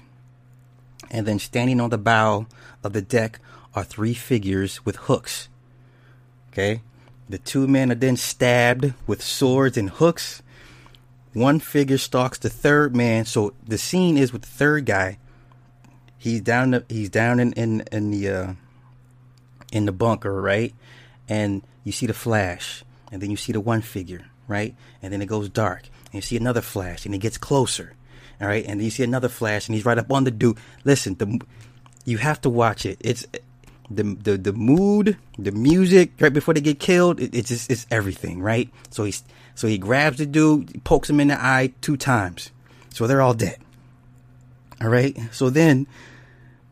And 1.12 1.25
then 1.25 1.39
standing 1.39 1.79
on 1.79 1.89
the 1.89 1.97
bow 1.97 2.47
of 2.83 2.93
the 2.93 3.01
deck 3.01 3.39
are 3.74 3.83
three 3.83 4.13
figures 4.13 4.85
with 4.85 4.95
hooks. 4.95 5.50
Okay? 6.51 6.81
The 7.27 7.38
two 7.38 7.67
men 7.67 7.91
are 7.91 7.95
then 7.95 8.17
stabbed 8.17 8.93
with 9.07 9.21
swords 9.21 9.77
and 9.77 9.89
hooks. 9.89 10.41
One 11.33 11.59
figure 11.59 11.97
stalks 11.97 12.38
the 12.38 12.50
third 12.50 12.95
man. 12.95 13.25
So 13.25 13.53
the 13.67 13.77
scene 13.77 14.17
is 14.17 14.31
with 14.31 14.43
the 14.43 14.47
third 14.47 14.85
guy. 14.85 15.17
He's 16.17 16.41
down. 16.41 16.71
The, 16.71 16.85
he's 16.88 17.09
down 17.09 17.39
in 17.39 17.53
in, 17.53 17.81
in 17.91 18.12
the 18.12 18.29
uh, 18.29 18.53
in 19.71 19.85
the 19.85 19.91
bunker, 19.91 20.41
right? 20.41 20.74
And 21.27 21.62
you 21.83 21.91
see 21.91 22.05
the 22.05 22.13
flash, 22.13 22.83
and 23.12 23.21
then 23.21 23.29
you 23.29 23.38
see 23.38 23.51
the 23.51 23.59
one 23.59 23.81
figure, 23.81 24.25
right? 24.47 24.75
And 25.01 25.12
then 25.12 25.21
it 25.21 25.27
goes 25.27 25.50
dark, 25.50 25.83
and 26.05 26.15
you 26.15 26.21
see 26.21 26.38
another 26.38 26.62
flash, 26.62 27.05
and 27.05 27.13
it 27.13 27.19
gets 27.19 27.38
closer, 27.38 27.93
all 28.42 28.48
right? 28.48 28.65
And 28.65 28.82
you 28.82 28.89
see 28.89 29.04
another 29.04 29.30
flash, 29.30 29.68
and 29.68 29.75
he's 29.75 29.86
right 29.86 29.98
up 29.98 30.12
on 30.12 30.24
the 30.24 30.32
dude. 30.32 30.58
Listen, 30.84 31.15
the 31.15 31.42
you 32.06 32.18
have 32.18 32.42
to 32.42 32.50
watch 32.50 32.86
it. 32.86 32.98
It's 33.01 33.25
the 33.89 34.04
the 34.04 34.38
the 34.38 34.54
mood, 34.54 35.18
the 35.38 35.51
music 35.51 36.12
right 36.20 36.34
before 36.34 36.54
they 36.54 36.62
get 36.62 36.80
killed. 36.80 37.20
It, 37.20 37.36
it's 37.36 37.50
just 37.50 37.70
it's 37.72 37.88
everything, 37.92 38.42
right? 38.42 38.70
So 38.89 39.04
he's 39.04 39.24
so 39.56 39.68
he 39.68 39.77
grabs 39.77 40.18
the 40.18 40.25
dude, 40.25 40.84
pokes 40.84 41.10
him 41.10 41.20
in 41.20 41.30
the 41.30 41.42
eye 41.42 41.74
two 41.82 41.98
times, 41.98 42.51
so 42.89 43.08
they're 43.08 43.22
all 43.22 43.34
dead. 43.34 43.58
All 44.82 44.89
right. 44.89 45.18
So 45.32 45.50
then 45.50 45.88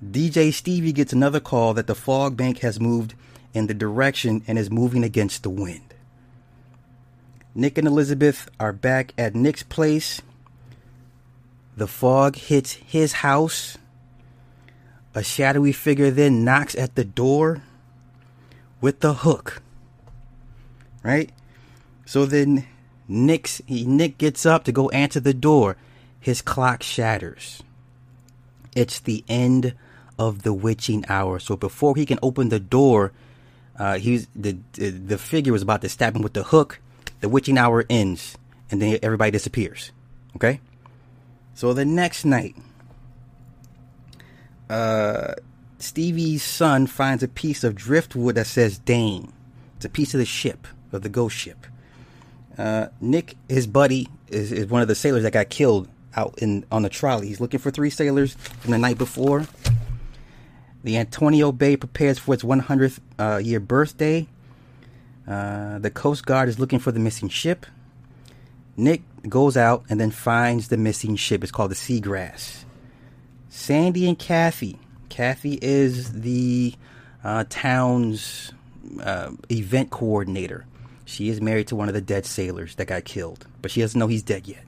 DJ 0.04 0.54
Stevie 0.54 0.92
gets 0.92 1.14
another 1.14 1.40
call 1.40 1.74
that 1.74 1.88
the 1.88 1.96
fog 1.96 2.36
bank 2.36 2.60
has 2.60 2.80
moved 2.80 3.16
in 3.54 3.68
the 3.68 3.74
direction 3.74 4.44
and 4.48 4.58
is 4.58 4.70
moving 4.70 5.04
against 5.04 5.44
the 5.44 5.50
wind. 5.50 5.94
Nick 7.56 7.78
and 7.78 7.88
Elizabeth 7.88 8.50
are 8.60 8.74
back 8.74 9.14
at 9.18 9.36
Nick's 9.36 9.64
place. 9.64 10.22
The 11.76 11.88
fog 11.88 12.36
hits 12.36 12.74
his 12.74 13.14
house 13.14 13.78
a 15.16 15.24
shadowy 15.24 15.72
figure 15.72 16.10
then 16.10 16.44
knocks 16.44 16.76
at 16.76 16.96
the 16.96 17.04
door 17.04 17.62
with 18.82 19.00
the 19.02 19.14
hook. 19.14 19.62
Right? 21.04 21.32
So 22.06 22.26
then 22.26 22.66
Nick's, 23.08 23.62
he, 23.68 23.86
Nick 23.86 24.18
gets 24.18 24.46
up 24.46 24.64
to 24.64 24.72
go 24.72 24.90
answer 24.90 25.20
the 25.20 25.34
door. 25.34 25.78
His 26.20 26.42
clock 26.42 26.84
shatters. 26.84 27.62
It's 28.76 29.00
the 29.00 29.24
end 29.28 29.76
of 30.18 30.44
the 30.44 30.54
witching 30.54 31.06
hour. 31.10 31.38
So 31.40 31.56
before 31.56 31.96
he 31.96 32.06
can 32.06 32.18
open 32.24 32.50
the 32.50 32.60
door, 32.60 33.12
uh, 33.78 33.98
he's 33.98 34.28
the, 34.36 34.58
the 34.74 34.92
the 34.92 35.18
figure 35.18 35.52
was 35.52 35.64
about 35.64 35.82
to 35.82 35.90
stab 35.90 36.16
him 36.16 36.22
with 36.22 36.34
the 36.34 36.44
hook. 36.44 36.80
The 37.20 37.28
witching 37.28 37.58
hour 37.58 37.84
ends, 37.90 38.38
and 38.72 38.82
then 38.82 39.00
everybody 39.04 39.32
disappears. 39.32 39.92
Okay. 40.36 40.62
So 41.54 41.74
the 41.74 41.86
next 41.86 42.26
night, 42.26 42.56
uh, 44.70 45.36
Stevie's 45.80 46.44
son 46.44 46.88
finds 46.88 47.24
a 47.24 47.28
piece 47.28 47.64
of 47.64 47.76
driftwood 47.76 48.36
that 48.36 48.48
says 48.48 48.80
Dane. 48.80 49.32
It's 49.76 49.86
a 49.86 49.90
piece 49.90 50.14
of 50.14 50.20
the 50.20 50.26
ship, 50.26 50.68
of 50.92 51.02
the 51.02 51.10
ghost 51.10 51.36
ship. 51.36 51.68
Uh, 52.58 52.88
Nick, 53.02 53.36
his 53.50 53.68
buddy, 53.68 54.08
is, 54.30 54.52
is 54.52 54.68
one 54.68 54.82
of 54.82 54.88
the 54.88 54.96
sailors 54.96 55.24
that 55.24 55.34
got 55.34 55.50
killed 55.50 55.88
out 56.16 56.36
in 56.38 56.66
on 56.72 56.84
the 56.84 56.90
trolley. 56.90 57.28
He's 57.28 57.42
looking 57.42 57.60
for 57.60 57.72
three 57.72 57.90
sailors 57.90 58.36
from 58.36 58.72
the 58.72 58.78
night 58.78 58.98
before. 58.98 59.46
The 60.84 60.98
Antonio 60.98 61.52
Bay 61.52 61.78
prepares 61.78 62.20
for 62.20 62.34
its 62.34 62.44
100th 62.44 63.00
uh, 63.18 63.38
year 63.38 63.60
birthday. 63.60 64.28
Uh, 65.28 65.80
the 65.80 65.90
Coast 65.90 66.26
Guard 66.26 66.50
is 66.50 66.60
looking 66.60 66.80
for 66.80 66.92
the 66.92 67.00
missing 67.00 67.30
ship. 67.30 67.66
Nick 68.76 69.02
goes 69.30 69.56
out 69.56 69.84
and 69.90 70.00
then 70.00 70.12
finds 70.12 70.68
the 70.68 70.78
missing 70.78 71.16
ship. 71.16 71.44
It's 71.44 71.52
called 71.52 71.72
the 71.72 71.76
Seagrass. 71.76 72.66
Sandy 73.50 74.08
and 74.08 74.18
Kathy. 74.18 74.80
Kathy 75.10 75.60
is 75.62 76.22
the 76.22 76.74
uh, 77.24 77.46
town's 77.50 78.52
uh, 79.02 79.32
event 79.52 79.92
coordinator. 79.92 80.66
She 81.06 81.30
is 81.30 81.40
married 81.40 81.68
to 81.68 81.76
one 81.76 81.88
of 81.88 81.94
the 81.94 82.02
dead 82.02 82.26
sailors 82.26 82.76
that 82.76 82.86
got 82.86 83.06
killed, 83.06 83.46
but 83.62 83.72
she 83.72 83.82
doesn't 83.82 84.00
know 84.00 84.08
he's 84.08 84.24
dead 84.24 84.48
yet. 84.48 84.64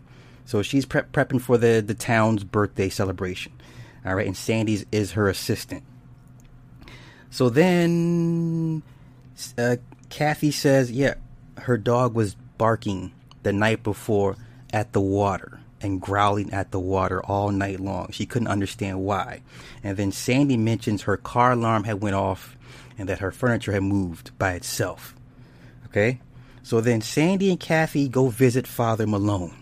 So 0.46 0.62
she's 0.62 0.86
pre- 0.86 1.02
prepping 1.02 1.42
for 1.42 1.58
the, 1.58 1.84
the 1.86 1.96
town's 1.96 2.44
birthday 2.44 2.90
celebration. 2.90 3.52
All 4.06 4.14
right, 4.14 4.28
and 4.28 4.38
Sandy's 4.38 4.86
is 4.92 5.14
her 5.14 5.28
assistant. 5.28 5.84
So 7.32 7.50
then 7.50 8.84
uh, 9.58 9.78
Kathy 10.10 10.52
says, 10.52 10.92
yeah, 10.92 11.16
her 11.58 11.78
dog 11.78 12.14
was 12.14 12.36
barking 12.58 13.12
the 13.46 13.54
night 13.54 13.84
before 13.84 14.36
at 14.74 14.92
the 14.92 15.00
water 15.00 15.60
and 15.80 16.02
growling 16.02 16.52
at 16.52 16.72
the 16.72 16.80
water 16.80 17.24
all 17.24 17.52
night 17.52 17.80
long. 17.80 18.10
She 18.12 18.26
couldn't 18.26 18.48
understand 18.48 19.02
why. 19.02 19.44
And 19.84 19.96
then 19.96 20.12
Sandy 20.12 20.58
mentions 20.58 21.04
her 21.04 21.16
car 21.16 21.52
alarm 21.52 21.84
had 21.84 22.02
went 22.02 22.16
off 22.16 22.58
and 22.98 23.08
that 23.08 23.20
her 23.20 23.32
furniture 23.32 23.72
had 23.72 23.84
moved 23.84 24.38
by 24.40 24.54
itself. 24.54 25.16
Okay? 25.86 26.20
So 26.64 26.82
then 26.82 27.02
Sandy 27.02 27.52
and 27.52 27.60
Kathy 27.60 28.10
go 28.10 28.30
visit 28.30 28.66
Father 28.66 29.06
Malone. 29.06 29.56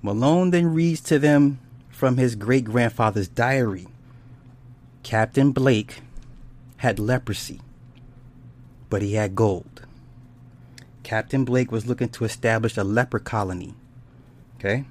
Malone 0.00 0.50
then 0.50 0.72
reads 0.72 1.02
to 1.02 1.18
them 1.18 1.58
from 1.90 2.16
his 2.16 2.36
great 2.36 2.64
grandfather's 2.64 3.28
diary. 3.28 3.86
Captain 5.02 5.52
Blake 5.52 6.00
had 6.78 6.98
leprosy, 6.98 7.60
but 8.88 9.02
he 9.02 9.14
had 9.14 9.34
gold. 9.34 9.85
Captain 11.06 11.44
Blake 11.44 11.70
was 11.70 11.86
looking 11.86 12.08
to 12.08 12.24
establish 12.24 12.76
a 12.76 12.82
leper 12.82 13.20
colony 13.20 13.74
Okay. 14.58 14.84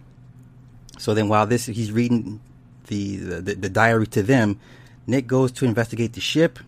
So 0.98 1.14
then, 1.14 1.28
while 1.28 1.46
this 1.46 1.66
he's 1.66 1.92
reading 1.92 2.40
the, 2.88 3.18
the 3.18 3.56
the 3.56 3.70
diary 3.70 4.08
to 4.08 4.24
them, 4.24 4.60
Nick 5.08 5.28
goes 5.28 5.52
to 5.54 5.66
investigate 5.66 6.14
the 6.14 6.22
ship. 6.22 6.60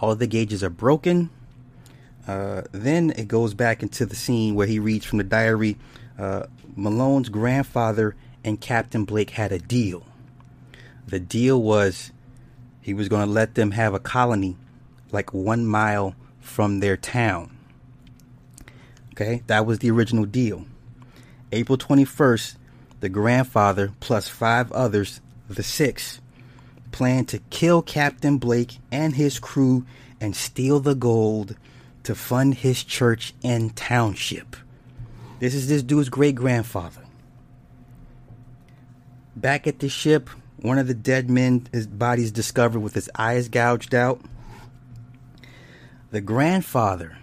All 0.00 0.16
the 0.16 0.26
gauges 0.26 0.64
are 0.64 0.70
broken. 0.70 1.30
Uh, 2.26 2.62
then 2.72 3.12
it 3.16 3.28
goes 3.28 3.54
back 3.54 3.82
into 3.82 4.06
the 4.06 4.16
scene 4.16 4.54
where 4.54 4.66
he 4.66 4.78
reads 4.78 5.04
from 5.04 5.18
the 5.18 5.24
diary. 5.24 5.76
Uh, 6.18 6.44
Malone's 6.74 7.28
grandfather 7.28 8.16
and 8.42 8.60
Captain 8.60 9.04
Blake 9.04 9.30
had 9.30 9.52
a 9.52 9.58
deal. 9.58 10.04
The 11.06 11.20
deal 11.20 11.62
was 11.62 12.10
he 12.80 12.94
was 12.94 13.08
going 13.08 13.26
to 13.26 13.32
let 13.32 13.54
them 13.54 13.72
have 13.72 13.94
a 13.94 14.00
colony 14.00 14.56
like 15.12 15.32
one 15.32 15.66
mile 15.66 16.14
from 16.40 16.80
their 16.80 16.96
town. 16.96 17.56
Okay, 19.12 19.42
that 19.46 19.66
was 19.66 19.80
the 19.80 19.90
original 19.90 20.24
deal. 20.24 20.64
April 21.52 21.76
21st, 21.76 22.56
the 23.00 23.10
grandfather 23.10 23.92
plus 24.00 24.28
five 24.28 24.72
others, 24.72 25.20
the 25.48 25.62
six, 25.62 26.20
planned 26.92 27.28
to 27.28 27.38
kill 27.50 27.82
Captain 27.82 28.38
Blake 28.38 28.78
and 28.90 29.14
his 29.14 29.38
crew 29.38 29.84
and 30.20 30.34
steal 30.34 30.80
the 30.80 30.94
gold 30.94 31.56
to 32.04 32.14
fund 32.14 32.54
his 32.54 32.82
church 32.82 33.34
and 33.44 33.76
township. 33.76 34.56
This 35.40 35.54
is 35.54 35.68
this 35.68 35.82
dude's 35.82 36.08
great 36.08 36.34
grandfather. 36.34 37.02
Back 39.36 39.66
at 39.66 39.80
the 39.80 39.88
ship, 39.88 40.30
one 40.56 40.78
of 40.78 40.86
the 40.86 40.94
dead 40.94 41.28
men, 41.28 41.66
his 41.72 41.86
body 41.86 42.22
is 42.22 42.30
discovered 42.30 42.80
with 42.80 42.94
his 42.94 43.10
eyes 43.16 43.48
gouged 43.48 43.94
out. 43.94 44.20
The 46.12 46.20
grandfather 46.20 47.18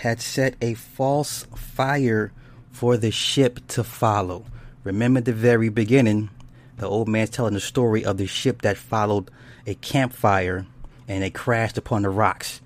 had 0.00 0.18
set 0.18 0.54
a 0.62 0.72
false 0.72 1.46
fire 1.54 2.32
for 2.72 2.96
the 2.96 3.10
ship 3.10 3.60
to 3.68 3.84
follow. 3.84 4.46
Remember 4.82 5.20
the 5.20 5.34
very 5.34 5.68
beginning, 5.68 6.30
the 6.78 6.86
old 6.86 7.06
man's 7.06 7.28
telling 7.28 7.52
the 7.52 7.60
story 7.60 8.02
of 8.02 8.16
the 8.16 8.26
ship 8.26 8.62
that 8.62 8.78
followed 8.78 9.30
a 9.66 9.74
campfire 9.74 10.64
and 11.06 11.22
it 11.22 11.34
crashed 11.34 11.76
upon 11.76 12.00
the 12.00 12.08
rocks. 12.08 12.62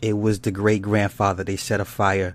It 0.00 0.16
was 0.16 0.40
the 0.40 0.50
great 0.50 0.80
grandfather. 0.80 1.44
They 1.44 1.56
set 1.56 1.82
a 1.82 1.84
fire 1.84 2.34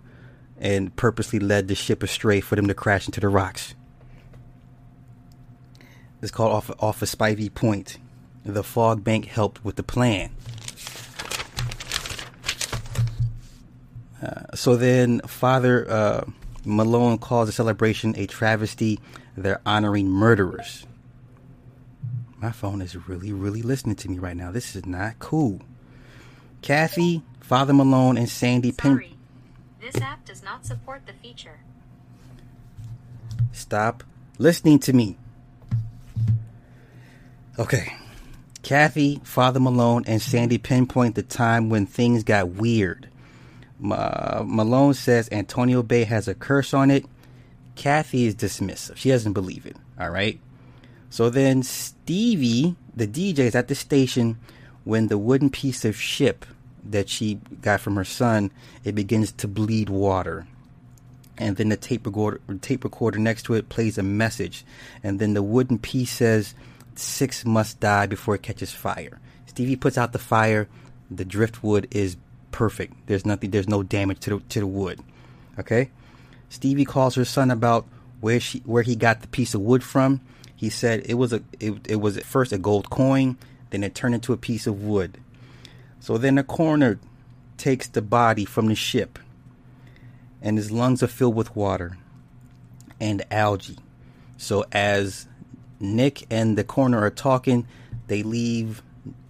and 0.60 0.96
purposely 0.96 1.40
led 1.40 1.68
the 1.68 1.74
ship 1.74 2.04
astray 2.04 2.40
for 2.40 2.56
them 2.56 2.68
to 2.68 2.76
crash 2.76 3.08
into 3.08 3.22
the 3.22 3.30
rocks. 3.30 3.74
It's 6.22 6.30
called 6.30 6.54
off 6.54 6.70
off 6.80 7.02
of 7.02 7.10
Spivey 7.10 7.52
Point. 7.52 7.98
The 8.46 8.64
fog 8.64 9.04
bank 9.04 9.26
helped 9.26 9.66
with 9.66 9.76
the 9.76 9.82
plan. 9.82 10.30
Uh, 14.22 14.56
so 14.56 14.76
then, 14.76 15.20
Father 15.22 15.90
uh, 15.90 16.26
Malone 16.66 17.18
calls 17.18 17.48
the 17.48 17.52
celebration 17.52 18.14
a 18.18 18.26
travesty. 18.26 19.00
They're 19.38 19.62
honoring 19.66 20.10
murderers. 20.10 20.86
My 22.38 22.52
phone 22.52 22.82
is 22.82 22.96
really, 23.08 23.34
really 23.34 23.62
listening 23.62 23.96
to 23.98 24.10
me 24.10 24.20
right 24.20 24.36
now. 24.36 24.52
This 24.52 24.76
is 24.76 24.86
not 24.86 25.20
cool. 25.20 25.62
Kathy, 26.62 27.22
Father 27.42 27.74
Malone, 27.74 28.18
and 28.18 28.30
Sandy 28.30 28.72
Sorry. 28.72 29.16
This 29.82 30.02
app 30.02 30.26
does 30.26 30.44
not 30.44 30.66
support 30.66 31.06
the 31.06 31.14
feature. 31.14 31.60
Stop 33.52 34.04
listening 34.40 34.80
to 34.80 34.94
me. 34.94 35.18
Okay. 37.60 37.96
Kathy, 38.64 39.22
Father 39.24 39.60
Malone, 39.60 40.04
and 40.08 40.22
Sandy 40.22 40.58
pinpoint 40.58 41.16
the 41.16 41.24
time 41.24 41.70
when 41.70 41.86
things 41.86 42.24
got 42.24 42.50
weird. 42.50 43.10
Malone 43.80 44.94
says 44.94 45.30
Antonio 45.32 45.84
Bay 45.84 46.04
has 46.06 46.28
a 46.28 46.36
curse 46.36 46.74
on 46.74 46.92
it. 46.92 47.06
Kathy 47.76 48.26
is 48.26 48.36
dismissive. 48.36 48.96
She 48.96 49.10
doesn't 49.10 49.34
believe 49.34 49.66
it. 49.66 49.76
All 50.00 50.10
right. 50.10 50.40
So 51.10 51.30
then 51.30 51.64
Stevie, 51.64 52.76
the 52.96 53.08
DJ, 53.08 53.40
is 53.40 53.56
at 53.56 53.68
the 53.68 53.76
station 53.76 54.38
when 54.84 55.08
the 55.08 55.18
wooden 55.18 55.50
piece 55.50 55.84
of 55.84 55.96
ship 55.96 56.46
that 56.84 57.10
she 57.10 57.36
got 57.62 57.82
from 57.82 57.96
her 57.96 58.06
son, 58.06 58.52
it 58.84 58.96
begins 58.96 59.32
to 59.34 59.48
bleed 59.48 59.90
water. 59.90 60.48
And 61.38 61.58
then 61.58 61.70
the 61.70 61.78
tape 61.78 62.06
recorder, 62.06 62.40
tape 62.62 62.84
recorder 62.84 63.20
next 63.20 63.44
to 63.44 63.56
it 63.56 63.68
plays 63.68 63.98
a 63.98 64.04
message. 64.04 64.66
And 65.04 65.20
then 65.20 65.34
the 65.34 65.44
wooden 65.44 65.80
piece 65.80 66.12
says, 66.12 66.56
Six 66.96 67.44
must 67.44 67.82
die 67.82 68.06
before 68.06 68.36
it 68.36 68.44
catches 68.44 68.72
fire. 68.72 69.20
Stevie 69.48 69.76
puts 69.76 69.98
out 69.98 70.14
the 70.14 70.20
fire. 70.20 70.70
The 71.12 71.26
driftwood 71.26 71.88
is 71.92 72.16
perfect. 72.56 72.94
There's 73.08 73.26
nothing, 73.26 73.52
there's 73.52 73.68
no 73.68 73.84
damage 73.84 74.22
to 74.22 74.30
the, 74.30 74.40
to 74.40 74.62
the 74.62 74.68
wood. 74.68 75.02
Okay? 75.60 75.92
Stevie 76.48 76.86
calls 76.86 77.16
her 77.16 77.26
son 77.26 77.52
about 77.52 77.86
where 78.22 78.40
she 78.40 78.60
where 78.60 78.82
he 78.82 78.96
got 78.96 79.20
the 79.22 79.28
piece 79.28 79.54
of 79.54 79.60
wood 79.60 79.84
from. 79.84 80.22
He 80.56 80.70
said 80.70 81.04
it 81.06 81.16
was 81.16 81.34
a 81.34 81.44
it, 81.60 81.74
it 81.86 81.98
was 81.98 82.16
at 82.16 82.24
first 82.24 82.54
a 82.54 82.58
gold 82.58 82.90
coin, 82.90 83.38
then 83.72 83.84
it 83.84 83.94
turned 83.94 84.16
into 84.16 84.32
a 84.32 84.38
piece 84.38 84.68
of 84.68 84.82
wood. 84.82 85.18
So 86.00 86.18
then 86.18 86.36
the 86.36 86.44
coroner 86.44 86.98
takes 87.58 87.90
the 87.90 88.02
body 88.02 88.46
from 88.46 88.68
the 88.68 88.76
ship, 88.76 89.20
and 90.42 90.58
his 90.58 90.72
lungs 90.72 91.04
are 91.04 91.08
filled 91.08 91.36
with 91.36 91.58
water 91.58 91.98
and 93.02 93.26
algae. 93.32 93.80
So 94.38 94.64
as 94.72 95.28
Nick 95.82 96.26
and 96.32 96.58
the 96.58 96.64
coroner 96.64 97.02
are 97.02 97.10
talking, 97.10 97.68
they 98.08 98.24
leave 98.24 98.82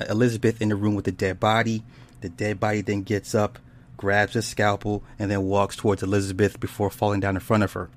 Elizabeth 0.08 0.62
in 0.62 0.70
the 0.70 0.76
room 0.76 0.94
with 0.94 1.06
the 1.06 1.12
dead 1.12 1.40
body. 1.40 1.84
The 2.26 2.30
dead 2.30 2.60
body 2.60 2.82
then 2.82 3.04
gets 3.04 3.36
up, 3.36 3.60
grabs 3.98 4.36
a 4.36 4.42
scalpel, 4.42 5.04
and 5.20 5.30
then 5.30 5.44
walks 5.44 5.76
towards 5.76 6.02
Elizabeth 6.02 6.60
before 6.60 6.90
falling 6.90 7.20
down 7.20 7.36
in 7.36 7.40
front 7.40 7.62
of 7.62 7.74
her. 7.74 7.92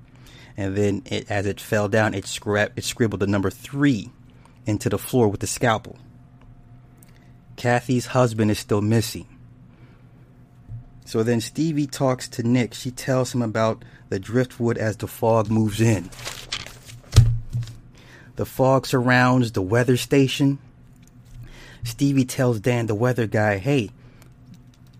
And 0.55 0.77
then, 0.77 1.01
it, 1.07 1.31
as 1.31 1.47
it 1.47 1.59
fell 1.59 1.89
down, 1.89 2.13
it, 2.13 2.27
scrap, 2.27 2.73
it 2.75 2.83
scribbled 2.83 3.21
the 3.21 3.25
number 3.25 3.49
three 3.49 4.11
into 4.67 4.87
the 4.87 4.99
floor 4.99 5.29
with 5.29 5.39
the 5.39 5.47
scalpel. 5.47 5.97
Kathy's 7.55 8.05
husband 8.05 8.51
is 8.51 8.59
still 8.59 8.83
missing. 8.83 9.25
So 11.05 11.23
then 11.23 11.41
Stevie 11.41 11.87
talks 11.87 12.27
to 12.27 12.43
Nick. 12.43 12.75
She 12.75 12.91
tells 12.91 13.33
him 13.33 13.41
about 13.41 13.83
the 14.09 14.19
driftwood 14.19 14.77
as 14.77 14.95
the 14.97 15.07
fog 15.07 15.49
moves 15.49 15.81
in. 15.81 16.07
The 18.35 18.45
fog 18.45 18.85
surrounds 18.85 19.53
the 19.53 19.63
weather 19.63 19.97
station. 19.97 20.59
Stevie 21.83 22.25
tells 22.25 22.59
Dan, 22.59 22.85
the 22.85 22.93
weather 22.93 23.25
guy, 23.25 23.57
hey, 23.57 23.89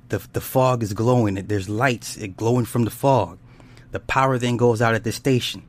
the, 0.10 0.26
the 0.34 0.41
fog 0.41 0.84
is 0.84 0.93
glowing. 0.93 1.36
There's 1.36 1.69
lights 1.69 2.17
glowing 2.36 2.65
from 2.65 2.86
the 2.86 2.91
fog. 2.91 3.39
The 3.91 4.00
power 4.00 4.38
then 4.38 4.58
goes 4.58 4.82
out 4.82 4.95
at 4.95 5.04
the 5.04 5.12
station. 5.12 5.63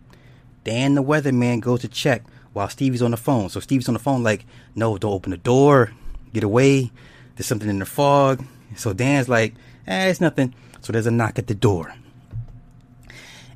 Dan, 0.64 0.94
the 0.94 1.02
weatherman, 1.02 1.60
goes 1.60 1.80
to 1.80 1.88
check 1.88 2.22
while 2.52 2.68
Stevie's 2.68 3.02
on 3.02 3.12
the 3.12 3.16
phone. 3.16 3.48
So 3.48 3.60
Stevie's 3.60 3.88
on 3.88 3.94
the 3.94 4.00
phone, 4.00 4.22
like, 4.22 4.44
no, 4.74 4.98
don't 4.98 5.12
open 5.12 5.30
the 5.30 5.36
door 5.38 5.92
get 6.32 6.44
away. 6.44 6.90
There's 7.36 7.46
something 7.46 7.68
in 7.68 7.78
the 7.78 7.86
fog. 7.86 8.44
So 8.76 8.92
Dan's 8.92 9.28
like, 9.28 9.54
eh, 9.86 10.08
it's 10.08 10.20
nothing. 10.20 10.54
So 10.80 10.92
there's 10.92 11.06
a 11.06 11.10
knock 11.10 11.38
at 11.38 11.46
the 11.46 11.54
door. 11.54 11.94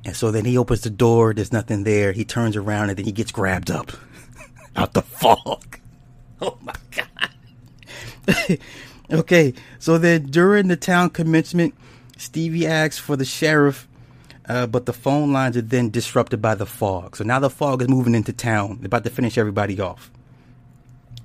And 0.05 0.14
so 0.14 0.31
then 0.31 0.44
he 0.44 0.59
opens 0.59 0.83
the 0.83 0.90
door. 0.90 1.33
There's 1.33 1.53
nothing 1.53 1.85
there. 1.85 2.12
He 2.12 2.25
turns 2.25 2.57
around 2.57 2.90
and 2.90 2.99
then 2.99 3.07
he 3.07 3.12
gets 3.12 3.33
grabbed 3.33 3.70
up 3.70 3.92
out 4.77 4.92
the 4.92 5.03
fog. 5.03 5.62
Oh 6.40 6.59
my 6.62 6.75
God. 6.90 8.59
okay. 9.10 9.54
So 9.78 9.98
then 9.98 10.26
during 10.26 10.68
the 10.68 10.76
town 10.76 11.10
commencement, 11.10 11.74
Stevie 12.16 12.66
asks 12.66 12.98
for 12.98 13.16
the 13.16 13.24
sheriff, 13.24 13.88
uh, 14.48 14.66
but 14.66 14.86
the 14.86 14.92
phone 14.92 15.32
lines 15.32 15.56
are 15.56 15.62
then 15.62 15.90
disrupted 15.90 16.40
by 16.40 16.54
the 16.54 16.66
fog. 16.66 17.16
So 17.16 17.24
now 17.24 17.38
the 17.38 17.50
fog 17.50 17.82
is 17.82 17.88
moving 17.88 18.14
into 18.14 18.32
town. 18.32 18.78
They're 18.80 18.86
about 18.86 19.04
to 19.04 19.10
finish 19.10 19.38
everybody 19.38 19.80
off. 19.80 20.10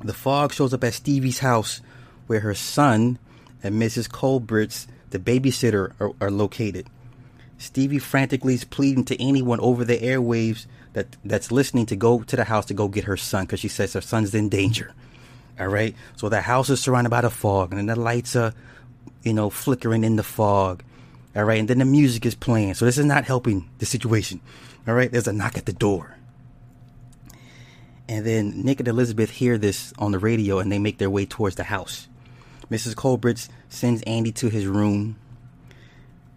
The 0.02 0.14
fog 0.14 0.54
shows 0.54 0.74
up 0.74 0.84
at 0.84 0.94
Stevie's 0.94 1.40
house 1.40 1.82
where 2.28 2.40
her 2.40 2.56
son 2.56 3.20
and 3.62 3.82
Mrs. 3.82 4.10
Colbert's, 4.10 4.88
the 5.10 5.20
babysitter, 5.20 5.94
are, 6.00 6.14
are 6.22 6.32
located. 6.32 6.88
Stevie 7.58 8.00
frantically 8.00 8.54
is 8.54 8.64
pleading 8.64 9.04
to 9.06 9.22
anyone 9.22 9.60
over 9.60 9.84
the 9.84 9.98
airwaves 9.98 10.66
that 10.94 11.18
that's 11.26 11.52
listening 11.52 11.86
to 11.88 11.96
go 11.96 12.22
to 12.22 12.36
the 12.36 12.46
house 12.46 12.66
to 12.68 12.74
go 12.74 12.88
get 12.88 13.04
her 13.04 13.18
son 13.18 13.46
because 13.46 13.60
she 13.60 13.68
says 13.68 13.94
her 13.94 14.02
son's 14.02 14.34
in 14.34 14.48
danger. 14.48 14.94
All 15.60 15.68
right, 15.68 15.96
so 16.16 16.30
the 16.30 16.42
house 16.42 16.70
is 16.70 16.80
surrounded 16.80 17.10
by 17.10 17.22
the 17.22 17.30
fog, 17.30 17.72
and 17.72 17.80
then 17.80 17.86
the 17.88 18.00
lights 18.00 18.36
are, 18.36 18.54
you 19.24 19.34
know, 19.34 19.50
flickering 19.50 20.04
in 20.04 20.16
the 20.16 20.24
fog. 20.24 20.84
All 21.36 21.44
right, 21.44 21.60
and 21.60 21.68
then 21.68 21.80
the 21.80 21.86
music 21.86 22.26
is 22.26 22.36
playing. 22.36 22.74
So 22.76 22.86
this 22.86 22.98
is 22.98 23.06
not 23.06 23.26
helping 23.26 23.70
the 23.80 23.86
situation. 23.86 24.40
All 24.88 24.94
right, 24.94 25.12
there's 25.12 25.28
a 25.28 25.34
knock 25.34 25.58
at 25.58 25.66
the 25.66 25.74
door. 25.74 26.16
And 28.10 28.26
then 28.26 28.64
Nick 28.64 28.80
and 28.80 28.88
Elizabeth 28.88 29.30
hear 29.30 29.60
this 29.60 29.94
on 30.00 30.12
the 30.12 30.18
radio 30.18 30.58
and 30.58 30.72
they 30.72 30.80
make 30.80 30.98
their 30.98 31.12
way 31.12 31.28
towards 31.28 31.58
the 31.58 31.64
house. 31.66 32.08
Mrs. 32.72 32.96
Kobritz 32.96 33.50
sends 33.70 34.02
Andy 34.02 34.32
to 34.32 34.50
his 34.50 34.66
room. 34.66 35.16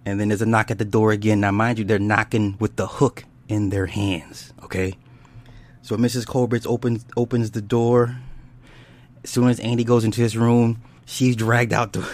And 0.04 0.20
then 0.20 0.28
there's 0.28 0.42
a 0.42 0.46
knock 0.46 0.70
at 0.70 0.78
the 0.78 0.84
door 0.84 1.12
again. 1.12 1.40
Now, 1.40 1.50
mind 1.50 1.78
you, 1.78 1.86
they're 1.86 1.98
knocking 1.98 2.56
with 2.60 2.76
the 2.76 2.86
hook 2.86 3.24
in 3.48 3.70
their 3.70 3.86
hands. 3.86 4.52
Okay? 4.62 4.98
So 5.80 5.96
Mrs. 5.96 6.26
Kobritz 6.26 6.66
opens 6.66 7.06
opens 7.16 7.52
the 7.52 7.62
door. 7.62 8.18
As 9.24 9.30
soon 9.30 9.48
as 9.48 9.60
Andy 9.60 9.84
goes 9.84 10.04
into 10.04 10.20
his 10.20 10.36
room, 10.36 10.82
she's 11.06 11.36
dragged 11.36 11.72
out 11.72 11.92
the 11.92 12.08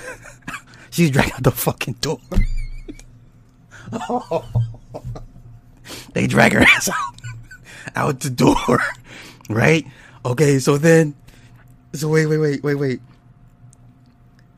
she's 0.91 1.11
dragged 1.11 1.33
out 1.33 1.43
the 1.43 1.51
fucking 1.51 1.95
door. 1.95 2.21
oh. 3.93 4.45
they 6.13 6.27
drag 6.27 6.53
her 6.53 6.61
ass 6.77 6.89
out, 6.89 7.15
out 7.97 8.21
the 8.21 8.31
door 8.31 8.81
right? 9.49 9.87
Okay, 10.25 10.59
so 10.59 10.79
then, 10.79 11.15
so 11.93 12.09
wait, 12.09 12.27
wait, 12.27 12.39
wait, 12.39 12.63
wait, 12.63 12.75
wait. 12.75 13.01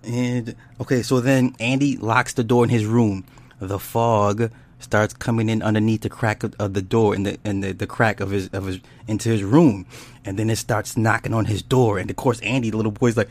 And 0.03 0.57
okay, 0.81 1.03
so 1.03 1.21
then 1.21 1.55
Andy 1.61 1.97
locks 1.97 2.33
the 2.33 2.45
door 2.45 2.65
in 2.65 2.71
his 2.71 2.87
room. 2.87 3.25
The 3.61 3.79
fog 3.79 4.51
starts 4.91 5.15
coming 5.15 5.49
in 5.49 5.63
underneath 5.63 6.01
the 6.01 6.09
crack 6.09 6.43
of, 6.43 6.53
of 6.59 6.75
the 6.75 6.83
door 6.83 7.15
and 7.15 7.25
the 7.25 7.39
and 7.45 7.63
the, 7.63 7.71
the 7.71 7.87
crack 7.87 8.19
of 8.19 8.31
his 8.31 8.49
of 8.49 8.67
his 8.67 8.81
into 9.07 9.29
his 9.29 9.45
room, 9.45 9.87
and 10.25 10.37
then 10.37 10.51
it 10.51 10.57
starts 10.57 10.97
knocking 10.97 11.33
on 11.33 11.45
his 11.45 11.63
door. 11.63 11.99
And 11.99 12.11
of 12.11 12.17
course, 12.17 12.41
Andy, 12.41 12.71
the 12.71 12.77
little 12.77 12.91
boy's 12.91 13.17
like, 13.17 13.29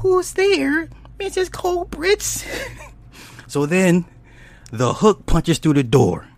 "Who's 0.00 0.34
there, 0.34 0.90
Mrs. 1.18 1.48
Kobritz?" 1.48 2.44
so 3.46 3.64
then, 3.64 4.04
the 4.70 4.92
hook 4.92 5.24
punches 5.24 5.58
through 5.58 5.74
the 5.74 5.82
door. 5.82 6.28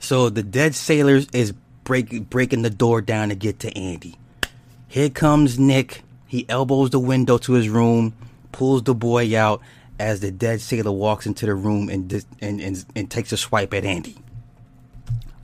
So 0.00 0.28
the 0.28 0.42
dead 0.42 0.74
sailor 0.74 1.20
is 1.32 1.54
break, 1.84 2.28
breaking 2.28 2.62
the 2.62 2.70
door 2.70 3.00
down 3.00 3.28
to 3.28 3.36
get 3.36 3.60
to 3.60 3.78
Andy. 3.78 4.16
Here 4.88 5.08
comes 5.08 5.56
Nick. 5.56 6.02
He 6.26 6.46
elbows 6.48 6.90
the 6.90 6.98
window 6.98 7.38
to 7.38 7.52
his 7.52 7.68
room, 7.68 8.12
pulls 8.50 8.82
the 8.82 8.94
boy 8.94 9.38
out 9.38 9.60
as 10.04 10.20
the 10.20 10.30
dead 10.30 10.60
sailor 10.60 10.92
walks 10.92 11.26
into 11.26 11.46
the 11.46 11.54
room 11.54 11.88
and 11.88 12.12
and, 12.42 12.60
and, 12.60 12.84
and 12.94 13.10
takes 13.10 13.32
a 13.32 13.38
swipe 13.38 13.72
at 13.72 13.86
Andy. 13.86 14.16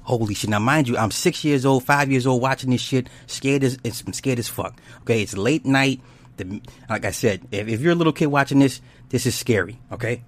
Holy 0.03 0.35
shit! 0.35 0.51
Now, 0.51 0.59
mind 0.59 0.87
you, 0.87 0.99
I'm 0.99 1.11
six 1.11 1.45
years 1.45 1.65
old, 1.65 1.85
five 1.85 2.11
years 2.11 2.27
old, 2.27 2.43
watching 2.43 2.71
this 2.71 2.83
shit, 2.83 3.09
scared 3.27 3.65
as 3.65 3.79
it's 3.85 4.05
scared 4.17 4.39
as 4.39 4.49
fuck. 4.49 4.79
Okay, 5.03 5.23
it's 5.23 5.35
late 5.35 5.65
night. 5.65 6.03
The, 6.37 6.61
like 6.91 7.07
I 7.07 7.11
said, 7.11 7.47
if, 7.51 7.69
if 7.69 7.81
you're 7.81 7.93
a 7.93 7.95
little 7.95 8.13
kid 8.13 8.27
watching 8.27 8.59
this, 8.59 8.83
this 9.09 9.25
is 9.25 9.35
scary. 9.35 9.79
Okay. 9.93 10.23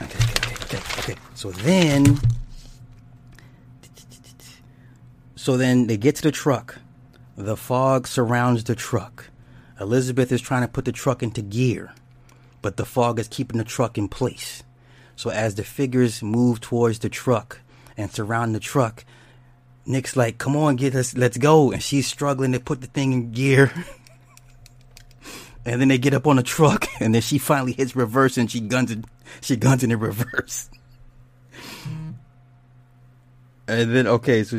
Okay, 0.00 0.18
okay, 0.18 0.54
okay, 0.64 1.00
okay. 1.00 1.14
So 1.34 1.50
then, 1.50 2.18
so 5.36 5.56
then 5.56 5.86
they 5.86 5.98
get 5.98 6.16
to 6.16 6.22
the 6.22 6.32
truck. 6.32 6.78
The 7.36 7.56
fog 7.56 8.06
surrounds 8.06 8.64
the 8.64 8.74
truck. 8.74 9.28
Elizabeth 9.78 10.32
is 10.32 10.40
trying 10.40 10.62
to 10.62 10.68
put 10.68 10.84
the 10.84 10.92
truck 10.92 11.22
into 11.22 11.42
gear, 11.42 11.92
but 12.64 12.78
the 12.78 12.84
fog 12.86 13.18
is 13.18 13.28
keeping 13.28 13.58
the 13.58 13.64
truck 13.64 13.98
in 13.98 14.08
place. 14.08 14.62
So 15.16 15.28
as 15.28 15.54
the 15.54 15.62
figures 15.62 16.22
move 16.22 16.62
towards 16.62 16.98
the 16.98 17.10
truck 17.10 17.60
and 17.94 18.10
surround 18.10 18.54
the 18.54 18.58
truck, 18.58 19.04
Nick's 19.84 20.16
like, 20.16 20.38
"Come 20.38 20.56
on, 20.56 20.76
get 20.76 20.94
us, 20.94 21.14
let's 21.14 21.36
go!" 21.36 21.72
And 21.72 21.82
she's 21.82 22.06
struggling 22.06 22.52
to 22.52 22.60
put 22.60 22.80
the 22.80 22.86
thing 22.86 23.12
in 23.12 23.32
gear. 23.32 23.70
and 25.66 25.78
then 25.78 25.88
they 25.88 25.98
get 25.98 26.14
up 26.14 26.26
on 26.26 26.36
the 26.36 26.42
truck, 26.42 26.88
and 27.00 27.14
then 27.14 27.20
she 27.20 27.36
finally 27.36 27.72
hits 27.72 27.94
reverse, 27.94 28.38
and 28.38 28.50
she 28.50 28.60
guns 28.60 28.90
it. 28.90 29.04
She 29.42 29.56
guns 29.56 29.84
it 29.84 29.90
in 29.90 30.00
reverse. 30.00 30.70
And 33.68 33.94
then 33.94 34.06
okay, 34.06 34.42
so 34.42 34.56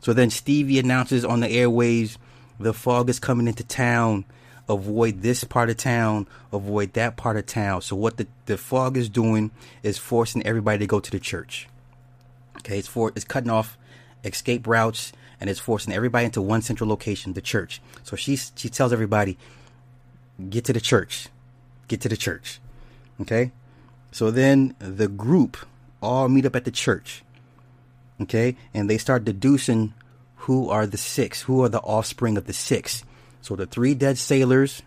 so 0.00 0.12
then 0.12 0.30
Stevie 0.30 0.78
announces 0.78 1.24
on 1.24 1.40
the 1.40 1.48
airwaves, 1.48 2.18
the 2.60 2.72
fog 2.72 3.10
is 3.10 3.18
coming 3.18 3.48
into 3.48 3.64
town. 3.64 4.26
Avoid 4.68 5.22
this 5.22 5.44
part 5.44 5.70
of 5.70 5.76
town. 5.76 6.26
Avoid 6.52 6.94
that 6.94 7.16
part 7.16 7.36
of 7.36 7.46
town. 7.46 7.82
So 7.82 7.96
what 7.96 8.16
the 8.16 8.26
the 8.46 8.56
fog 8.56 8.96
is 8.96 9.08
doing 9.08 9.50
is 9.82 9.98
forcing 9.98 10.44
everybody 10.46 10.78
to 10.78 10.86
go 10.86 11.00
to 11.00 11.10
the 11.10 11.20
church. 11.20 11.68
Okay, 12.58 12.78
it's 12.78 12.88
for 12.88 13.12
it's 13.14 13.24
cutting 13.24 13.50
off 13.50 13.78
escape 14.24 14.66
routes 14.66 15.12
and 15.40 15.48
it's 15.48 15.60
forcing 15.60 15.92
everybody 15.92 16.24
into 16.24 16.42
one 16.42 16.62
central 16.62 16.88
location, 16.88 17.34
the 17.34 17.40
church. 17.40 17.80
So 18.02 18.16
she 18.16 18.36
she 18.36 18.68
tells 18.68 18.92
everybody, 18.92 19.38
get 20.50 20.64
to 20.64 20.72
the 20.72 20.80
church, 20.80 21.28
get 21.88 22.00
to 22.00 22.08
the 22.08 22.16
church. 22.16 22.60
Okay, 23.20 23.52
so 24.10 24.30
then 24.30 24.74
the 24.78 25.08
group 25.08 25.56
all 26.02 26.28
meet 26.28 26.44
up 26.44 26.56
at 26.56 26.64
the 26.64 26.70
church 26.70 27.22
Okay, 28.20 28.56
and 28.72 28.88
they 28.88 28.98
start 28.98 29.24
deducing 29.24 29.92
who 30.36 30.70
are 30.70 30.86
the 30.86 30.96
six, 30.96 31.42
who 31.42 31.62
are 31.62 31.68
the 31.68 31.80
offspring 31.80 32.38
of 32.38 32.46
the 32.46 32.52
six. 32.52 33.04
So 33.46 33.54
the 33.54 33.64
three 33.64 33.94
dead 33.94 34.18
sailors, 34.18 34.82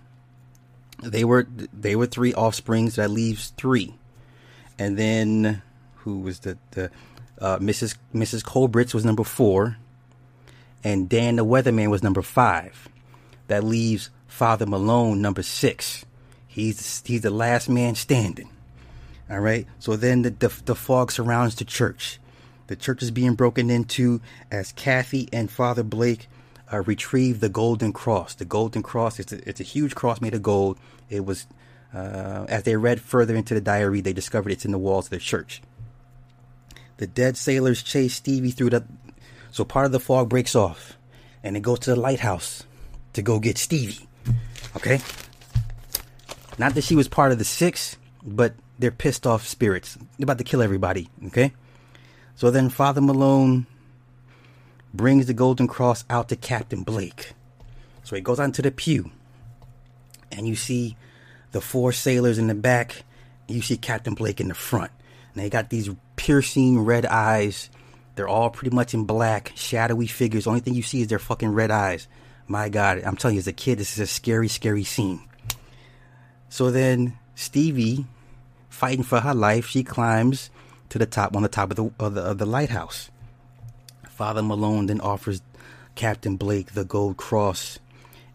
they 1.01 1.23
were 1.23 1.47
they 1.71 1.95
were 1.95 2.07
three 2.07 2.33
offsprings. 2.33 2.97
That 2.97 3.09
leaves 3.09 3.53
three, 3.55 3.95
and 4.77 4.97
then 4.97 5.61
who 5.95 6.19
was 6.19 6.39
the 6.39 6.57
the 6.71 6.91
uh, 7.39 7.59
Mrs. 7.59 7.95
Mrs. 8.13 8.43
Kobritz 8.43 8.93
was 8.93 9.05
number 9.05 9.23
four, 9.23 9.77
and 10.83 11.07
Dan 11.07 11.37
the 11.37 11.45
weatherman 11.45 11.89
was 11.89 12.03
number 12.03 12.21
five. 12.21 12.89
That 13.47 13.63
leaves 13.63 14.09
Father 14.27 14.65
Malone 14.65 15.21
number 15.21 15.41
six. 15.41 16.03
He's 16.45 17.01
he's 17.05 17.21
the 17.21 17.29
last 17.29 17.69
man 17.69 17.95
standing. 17.95 18.49
All 19.29 19.39
right. 19.39 19.67
So 19.79 19.95
then 19.95 20.23
the 20.23 20.31
the, 20.31 20.53
the 20.65 20.75
fog 20.75 21.13
surrounds 21.13 21.55
the 21.55 21.63
church 21.63 22.19
the 22.69 22.75
church 22.75 23.01
is 23.01 23.09
being 23.09 23.33
broken 23.33 23.71
into 23.71 24.21
as 24.51 24.73
Kathy 24.73 25.27
and 25.33 25.49
Father 25.49 25.81
Blake 25.81 26.27
uh, 26.71 26.81
retrieve 26.81 27.39
the 27.39 27.49
golden 27.49 27.93
cross. 27.93 28.35
The 28.35 28.45
golden 28.45 28.83
cross 28.83 29.19
it's 29.19 29.31
a, 29.31 29.49
it's 29.49 29.59
a 29.59 29.63
huge 29.63 29.95
cross 29.95 30.21
made 30.21 30.33
of 30.33 30.43
gold. 30.43 30.77
It 31.09 31.25
was 31.25 31.47
uh, 31.93 32.45
as 32.47 32.63
they 32.63 32.75
read 32.75 33.01
further 33.01 33.35
into 33.35 33.53
the 33.53 33.61
diary, 33.61 34.01
they 34.01 34.13
discovered 34.13 34.51
it's 34.51 34.65
in 34.65 34.71
the 34.71 34.77
walls 34.77 35.07
of 35.07 35.11
the 35.11 35.19
church. 35.19 35.61
The 36.97 37.07
dead 37.07 37.37
sailors 37.37 37.81
chase 37.81 38.15
Stevie 38.15 38.51
through 38.51 38.71
the 38.71 38.83
so 39.51 39.63
part 39.63 39.85
of 39.85 39.91
the 39.91 39.99
fog 39.99 40.29
breaks 40.29 40.55
off, 40.55 40.97
and 41.43 41.55
they 41.55 41.59
go 41.59 41.75
to 41.75 41.89
the 41.89 41.99
lighthouse 41.99 42.63
to 43.13 43.21
go 43.21 43.39
get 43.39 43.57
Stevie. 43.57 44.07
Okay, 44.75 44.99
not 46.59 46.75
that 46.75 46.83
she 46.83 46.95
was 46.95 47.07
part 47.07 47.31
of 47.31 47.39
the 47.39 47.45
six, 47.45 47.97
but 48.23 48.53
they're 48.77 48.91
pissed 48.91 49.25
off 49.25 49.47
spirits. 49.47 49.95
They're 50.17 50.25
about 50.25 50.37
to 50.37 50.43
kill 50.43 50.61
everybody. 50.61 51.09
Okay. 51.27 51.53
So 52.35 52.51
then 52.51 52.69
Father 52.69 53.01
Malone 53.01 53.65
brings 54.93 55.27
the 55.27 55.33
Golden 55.33 55.67
Cross 55.67 56.05
out 56.09 56.29
to 56.29 56.35
Captain 56.35 56.83
Blake. 56.83 57.33
So 58.03 58.15
he 58.15 58.21
goes 58.21 58.39
onto 58.39 58.61
the 58.61 58.71
pew, 58.71 59.11
and 60.31 60.47
you 60.47 60.55
see 60.55 60.97
the 61.51 61.61
four 61.61 61.91
sailors 61.91 62.37
in 62.37 62.47
the 62.47 62.55
back. 62.55 63.03
You 63.47 63.61
see 63.61 63.77
Captain 63.77 64.13
Blake 64.13 64.39
in 64.39 64.47
the 64.47 64.53
front. 64.53 64.91
And 65.33 65.43
they 65.43 65.49
got 65.49 65.69
these 65.69 65.89
piercing 66.15 66.79
red 66.79 67.05
eyes. 67.05 67.69
They're 68.15 68.27
all 68.27 68.49
pretty 68.49 68.75
much 68.75 68.93
in 68.93 69.05
black, 69.05 69.51
shadowy 69.55 70.07
figures. 70.07 70.47
Only 70.47 70.59
thing 70.59 70.75
you 70.75 70.83
see 70.83 71.01
is 71.01 71.07
their 71.07 71.19
fucking 71.19 71.49
red 71.49 71.71
eyes. 71.71 72.07
My 72.47 72.69
God, 72.69 73.01
I'm 73.05 73.15
telling 73.15 73.35
you, 73.35 73.39
as 73.39 73.47
a 73.47 73.53
kid, 73.53 73.77
this 73.77 73.93
is 73.93 73.99
a 73.99 74.07
scary, 74.07 74.47
scary 74.47 74.83
scene. 74.83 75.21
So 76.49 76.71
then 76.71 77.17
Stevie, 77.35 78.05
fighting 78.69 79.03
for 79.03 79.19
her 79.19 79.35
life, 79.35 79.67
she 79.67 79.83
climbs 79.83 80.49
to 80.89 80.97
the 80.97 81.05
top 81.05 81.35
on 81.35 81.43
the 81.43 81.47
top 81.47 81.69
of 81.69 81.75
the 81.77 81.91
of 82.03 82.15
the, 82.15 82.21
of 82.21 82.37
the 82.39 82.45
lighthouse. 82.45 83.11
Father 84.19 84.43
Malone 84.43 84.87
then 84.87 84.99
offers 84.99 85.41
Captain 85.95 86.35
Blake 86.35 86.73
the 86.73 86.83
gold 86.83 87.15
cross 87.15 87.79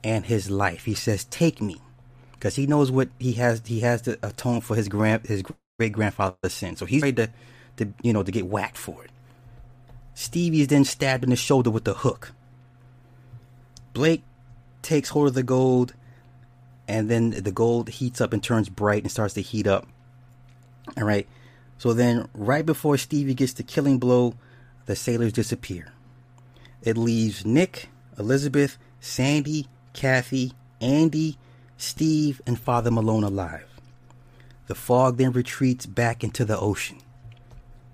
and 0.03 0.25
his 0.25 0.51
life. 0.51 0.87
He 0.87 0.95
says, 0.95 1.25
"Take 1.27 1.61
me," 1.61 1.77
because 2.33 2.57
he 2.57 2.67
knows 2.67 2.91
what 2.91 3.11
he 3.19 3.35
has. 3.35 3.61
He 3.67 3.81
has 3.81 4.01
to 4.03 4.19
atone 4.23 4.63
for 4.63 4.77
his 4.77 4.89
grand 4.89 5.27
his 5.27 5.43
great 5.79 5.93
grandfather's 5.93 6.55
sin. 6.55 6.77
So 6.77 6.87
he's 6.87 7.03
ready 7.03 7.17
to, 7.17 7.31
to 7.77 7.93
you 8.03 8.15
know 8.15 8.23
to 8.23 8.33
get 8.33 8.47
whacked 8.47 8.79
for 8.79 9.05
it. 9.05 9.11
Stevie 10.15 10.63
is 10.63 10.69
then 10.69 10.87
stabbed 10.87 11.23
in 11.23 11.29
the 11.29 11.37
shoulder 11.37 11.71
with 11.71 11.85
the 11.85 11.93
hook. 11.93 12.33
Blake 13.93 14.23
takes 14.81 15.11
hold 15.11 15.29
of 15.29 15.35
the 15.35 15.43
gold, 15.43 15.93
and 16.89 17.11
then 17.11 17.29
the 17.29 17.53
gold 17.53 17.91
heats 17.91 18.23
up 18.23 18.33
and 18.33 18.43
turns 18.43 18.71
bright 18.71 19.03
and 19.03 19.13
starts 19.13 19.35
to 19.35 19.43
heat 19.43 19.67
up. 19.67 19.87
All 20.97 21.05
right. 21.05 21.29
So 21.77 21.93
then, 21.93 22.27
right 22.33 22.65
before 22.65 22.97
Stevie 22.97 23.35
gets 23.35 23.53
the 23.53 23.63
killing 23.63 23.99
blow, 23.99 24.33
the 24.87 24.97
sailors 24.97 25.33
disappear. 25.33 25.93
It 26.83 26.97
leaves 26.97 27.47
Nick, 27.47 27.89
Elizabeth, 28.19 28.79
Sandy, 29.01 29.69
Kathy, 29.93 30.53
Andy, 30.81 31.39
Steve, 31.77 32.41
and 32.47 32.59
Father 32.59 32.91
Malone 32.91 33.25
alive. 33.25 33.67
The 34.67 34.75
fog 34.75 35.17
then 35.17 35.33
retreats 35.33 35.87
back 35.87 36.25
into 36.25 36.45
the 36.45 36.59
ocean. 36.59 36.99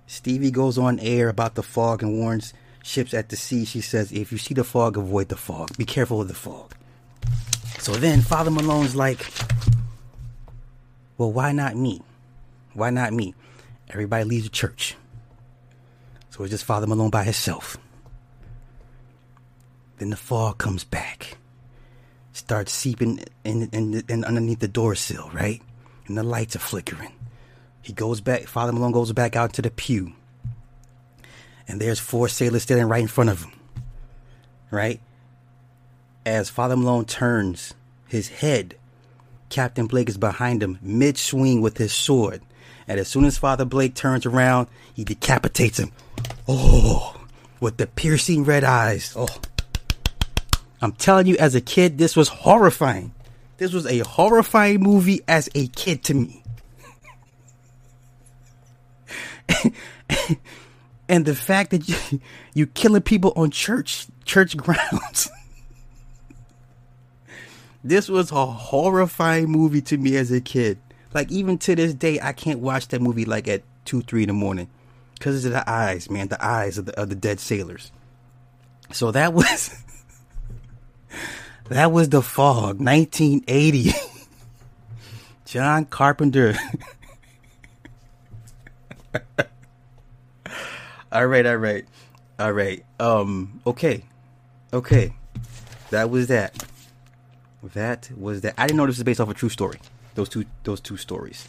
Stevie 0.06 0.50
goes 0.50 0.76
on 0.78 0.98
air 1.00 1.28
about 1.28 1.54
the 1.54 1.62
fog 1.62 2.02
and 2.02 2.18
warns 2.18 2.52
ships 2.82 3.14
at 3.14 3.28
the 3.28 3.36
sea. 3.36 3.64
She 3.64 3.80
says, 3.80 4.12
If 4.12 4.32
you 4.32 4.38
see 4.38 4.54
the 4.54 4.64
fog, 4.64 4.96
avoid 4.96 5.28
the 5.28 5.36
fog. 5.36 5.76
Be 5.76 5.84
careful 5.84 6.20
of 6.20 6.28
the 6.28 6.34
fog. 6.34 6.74
So 7.78 7.92
then 7.92 8.22
Father 8.22 8.50
Malone's 8.50 8.96
like, 8.96 9.24
Well, 11.16 11.32
why 11.32 11.52
not 11.52 11.76
me? 11.76 12.02
Why 12.74 12.90
not 12.90 13.12
me? 13.12 13.34
Everybody 13.88 14.24
leaves 14.24 14.44
the 14.44 14.50
church. 14.50 14.96
So 16.40 16.44
it's 16.44 16.52
just 16.52 16.64
Father 16.64 16.86
Malone 16.86 17.10
by 17.10 17.24
himself. 17.24 17.76
Then 19.98 20.08
the 20.08 20.16
fog 20.16 20.56
comes 20.56 20.84
back, 20.84 21.36
starts 22.32 22.72
seeping 22.72 23.22
in, 23.44 23.68
in, 23.72 24.02
in 24.08 24.24
underneath 24.24 24.60
the 24.60 24.66
door 24.66 24.94
sill, 24.94 25.28
right? 25.34 25.60
And 26.06 26.16
the 26.16 26.22
lights 26.22 26.56
are 26.56 26.60
flickering. 26.60 27.12
He 27.82 27.92
goes 27.92 28.22
back, 28.22 28.46
Father 28.46 28.72
Malone 28.72 28.92
goes 28.92 29.12
back 29.12 29.36
out 29.36 29.52
to 29.52 29.60
the 29.60 29.70
pew. 29.70 30.14
And 31.68 31.78
there's 31.78 32.00
four 32.00 32.26
sailors 32.26 32.62
standing 32.62 32.88
right 32.88 33.02
in 33.02 33.08
front 33.08 33.28
of 33.28 33.42
him, 33.42 33.52
right? 34.70 34.98
As 36.24 36.48
Father 36.48 36.74
Malone 36.74 37.04
turns 37.04 37.74
his 38.08 38.28
head, 38.28 38.76
Captain 39.50 39.86
Blake 39.86 40.08
is 40.08 40.16
behind 40.16 40.62
him, 40.62 40.78
mid 40.80 41.18
swing 41.18 41.60
with 41.60 41.76
his 41.76 41.92
sword. 41.92 42.40
And 42.88 42.98
as 42.98 43.08
soon 43.08 43.26
as 43.26 43.36
Father 43.36 43.66
Blake 43.66 43.94
turns 43.94 44.24
around, 44.24 44.68
he 44.94 45.04
decapitates 45.04 45.78
him. 45.78 45.92
Oh, 46.48 47.14
with 47.60 47.76
the 47.76 47.86
piercing 47.86 48.44
red 48.44 48.64
eyes. 48.64 49.14
Oh. 49.16 49.28
I'm 50.82 50.92
telling 50.92 51.26
you, 51.26 51.36
as 51.36 51.54
a 51.54 51.60
kid, 51.60 51.98
this 51.98 52.16
was 52.16 52.28
horrifying. 52.28 53.14
This 53.58 53.72
was 53.72 53.86
a 53.86 53.98
horrifying 53.98 54.80
movie 54.80 55.20
as 55.28 55.48
a 55.54 55.68
kid 55.68 56.02
to 56.04 56.14
me. 56.14 56.42
and 61.08 61.24
the 61.24 61.34
fact 61.34 61.70
that 61.70 61.88
you 61.88 62.20
you 62.54 62.66
killing 62.66 63.02
people 63.02 63.32
on 63.36 63.50
church 63.50 64.06
church 64.24 64.56
grounds. 64.56 65.30
this 67.84 68.08
was 68.08 68.32
a 68.32 68.46
horrifying 68.46 69.50
movie 69.50 69.82
to 69.82 69.98
me 69.98 70.16
as 70.16 70.32
a 70.32 70.40
kid. 70.40 70.78
Like 71.12 71.30
even 71.30 71.58
to 71.58 71.76
this 71.76 71.92
day, 71.94 72.18
I 72.20 72.32
can't 72.32 72.60
watch 72.60 72.88
that 72.88 73.02
movie 73.02 73.24
like 73.24 73.46
at 73.48 73.62
two, 73.84 74.02
three 74.02 74.22
in 74.22 74.28
the 74.28 74.32
morning 74.32 74.68
because 75.20 75.44
of 75.44 75.52
the 75.52 75.70
eyes, 75.70 76.10
man. 76.10 76.26
The 76.28 76.42
eyes 76.44 76.78
of 76.78 76.86
the 76.86 76.98
of 76.98 77.10
the 77.10 77.14
dead 77.14 77.38
sailors. 77.40 77.92
So 78.90 79.12
that 79.12 79.34
was 79.34 79.76
that 81.68 81.92
was 81.92 82.08
the 82.08 82.22
fog, 82.22 82.80
1980. 82.80 83.92
John 85.44 85.84
Carpenter. 85.84 86.56
all 91.12 91.26
right, 91.26 91.44
all 91.44 91.56
right, 91.56 91.84
all 92.38 92.52
right. 92.52 92.84
Um, 92.98 93.60
okay, 93.66 94.04
okay. 94.72 95.12
That 95.90 96.08
was 96.08 96.28
that. 96.28 96.64
That 97.74 98.10
was 98.16 98.40
that. 98.40 98.54
I 98.56 98.66
didn't 98.66 98.78
know 98.78 98.86
this 98.86 98.96
was 98.96 99.04
based 99.04 99.20
off 99.20 99.28
a 99.28 99.34
true 99.34 99.50
story. 99.50 99.78
Those 100.14 100.30
two, 100.30 100.46
those 100.64 100.80
two 100.80 100.96
stories. 100.96 101.46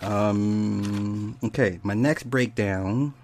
Um, 0.00 1.36
okay, 1.44 1.78
my 1.82 1.94
next 1.94 2.24
breakdown. 2.24 3.14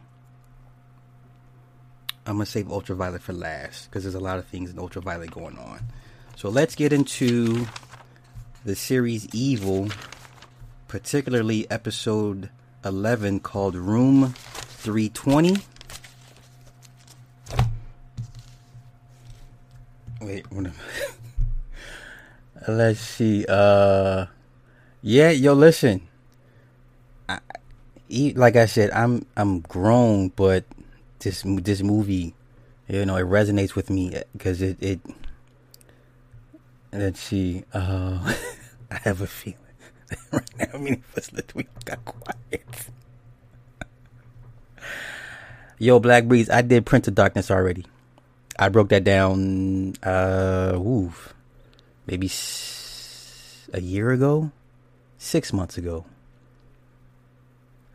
I'm 2.27 2.35
gonna 2.37 2.47
save 2.47 2.71
Ultraviolet 2.71 3.23
for 3.23 3.33
last 3.33 3.89
because 3.89 4.03
there's 4.03 4.15
a 4.17 4.21
lot 4.21 4.39
of 4.39 4.47
things 4.47 4.71
in 4.71 4.79
Ultraviolet 4.79 5.31
going 5.31 5.57
on. 5.59 5.81
So 6.35 6.49
let's 6.49 6.75
get 6.75 6.93
into 6.93 7.67
the 8.65 8.75
series 8.75 9.29
Evil, 9.33 9.89
particularly 10.89 11.71
episode 11.71 12.51
11 12.85 13.41
called 13.41 13.77
Room 13.77 14.35
320. 14.37 15.57
Wait, 20.21 20.51
what 20.51 20.67
am- 20.67 20.73
I? 22.67 22.71
let's 22.73 23.01
see. 23.01 23.47
Uh, 23.49 24.27
yeah, 25.01 25.31
yo, 25.31 25.53
listen. 25.53 26.09
Like 28.11 28.57
I 28.57 28.67
said, 28.67 28.91
I'm 28.93 29.27
I'm 29.37 29.61
grown, 29.61 30.29
but 30.29 30.65
this 31.21 31.43
this 31.45 31.83
movie, 31.83 32.35
you 32.89 33.05
know, 33.05 33.17
it 33.17 33.27
resonates 33.27 33.75
with 33.75 33.91
me 33.91 34.15
because 34.33 34.63
it 34.63 34.77
it. 34.81 35.01
Let's 36.93 37.21
see. 37.21 37.65
Uh, 37.75 38.33
I 38.91 38.95
have 39.03 39.21
a 39.21 39.27
feeling 39.27 39.59
right 40.33 40.51
now. 40.59 40.79
Many 40.79 41.03
of 41.03 41.19
us 41.19 41.33
let 41.33 41.55
we 41.55 41.67
got 41.85 42.05
quiet. 42.05 42.65
Yo, 45.79 45.99
Black 46.01 46.25
Breeze, 46.25 46.49
I 46.49 46.63
did 46.63 46.87
Prince 46.87 47.09
of 47.09 47.15
Darkness 47.15 47.51
already. 47.51 47.85
I 48.59 48.71
broke 48.71 48.89
that 48.89 49.05
down. 49.05 49.95
Uh, 50.03 50.79
oof, 50.79 51.35
maybe 52.07 52.29
s- 52.29 53.69
a 53.75 53.81
year 53.83 54.11
ago, 54.11 54.53
six 55.19 55.53
months 55.53 55.77
ago. 55.77 56.07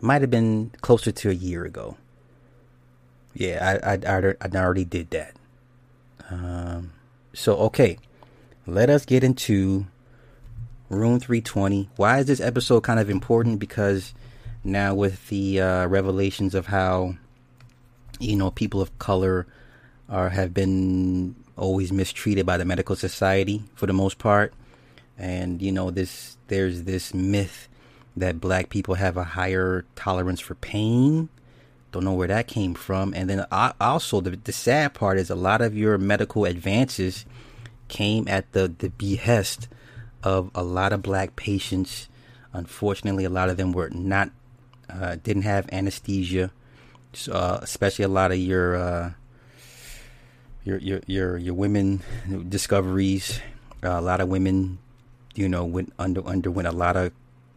Might 0.02 0.22
have 0.22 0.32
been 0.32 0.72
closer 0.82 1.12
to 1.12 1.30
a 1.30 1.34
year 1.34 1.64
ago. 1.64 1.98
Yeah, 3.34 3.80
I 3.84 3.94
I, 3.94 4.36
I, 4.42 4.58
already 4.58 4.84
did 4.84 5.12
that. 5.12 5.36
Um, 6.30 6.94
so 7.34 7.56
okay, 7.58 7.98
let 8.66 8.90
us 8.90 9.06
get 9.06 9.24
into 9.24 9.86
Room 10.90 11.20
320. 11.20 11.90
Why 11.96 12.20
is 12.20 12.26
this 12.26 12.42
episode 12.42 12.82
kind 12.82 13.00
of 13.00 13.10
important? 13.10 13.60
Because 13.60 14.14
now 14.64 14.94
with 14.94 15.30
the 15.30 15.62
uh, 15.62 15.88
revelations 15.88 16.56
of 16.56 16.68
how 16.68 17.16
you 18.20 18.36
know 18.36 18.52
people 18.52 18.82
of 18.82 18.98
color 19.00 19.48
are 20.10 20.30
have 20.30 20.54
been 20.54 21.36
always 21.56 21.92
mistreated 21.92 22.46
by 22.46 22.58
the 22.58 22.66
medical 22.66 22.96
society 22.96 23.64
for 23.76 23.86
the 23.86 23.94
most 23.94 24.18
part, 24.18 24.54
and 25.18 25.62
you 25.62 25.72
know 25.72 25.92
this 25.92 26.38
there's 26.48 26.84
this 26.84 27.14
myth 27.14 27.68
that 28.16 28.42
black 28.42 28.70
people 28.70 28.96
have 28.96 29.18
a 29.18 29.24
higher 29.24 29.86
tolerance 29.96 30.40
for 30.40 30.56
pain. 30.56 31.30
Don't 31.92 32.04
know 32.04 32.14
where 32.14 32.28
that 32.28 32.48
came 32.48 32.74
from. 32.74 33.14
And 33.14 33.30
then 33.30 33.46
uh, 33.52 33.74
also 33.80 34.22
the 34.22 34.32
the 34.32 34.52
sad 34.52 34.94
part 34.94 35.18
is 35.18 35.30
a 35.30 35.36
lot 35.36 35.62
of 35.62 35.76
your 35.76 35.98
medical 35.98 36.46
advances 36.46 37.26
came 37.88 38.28
at 38.28 38.52
the 38.54 38.68
the 38.68 38.90
behest 38.90 39.68
of 40.24 40.52
a 40.56 40.64
lot 40.64 40.94
of 40.94 41.02
black 41.02 41.36
patients. 41.36 42.08
Unfortunately, 42.54 43.26
a 43.26 43.30
lot 43.30 43.50
of 43.50 43.58
them 43.58 43.72
were 43.72 43.90
not 43.90 44.32
uh, 44.90 45.16
didn't 45.24 45.44
have 45.44 45.70
anesthesia, 45.72 46.52
uh, 47.30 47.60
especially 47.62 48.06
a 48.06 48.10
lot 48.10 48.32
of 48.32 48.38
your 48.38 48.76
uh, 48.76 49.12
your 50.64 50.78
your 50.78 51.02
your 51.08 51.38
your 51.38 51.54
women 51.54 52.02
discoveries. 52.48 53.40
A 53.84 54.02
lot 54.02 54.22
of 54.22 54.30
women, 54.30 54.78
you 55.34 55.50
know, 55.50 55.66
went 55.66 55.92
under 55.98 56.24
underwent 56.26 56.68
a 56.68 56.72
lot 56.72 56.96
of 56.96 57.12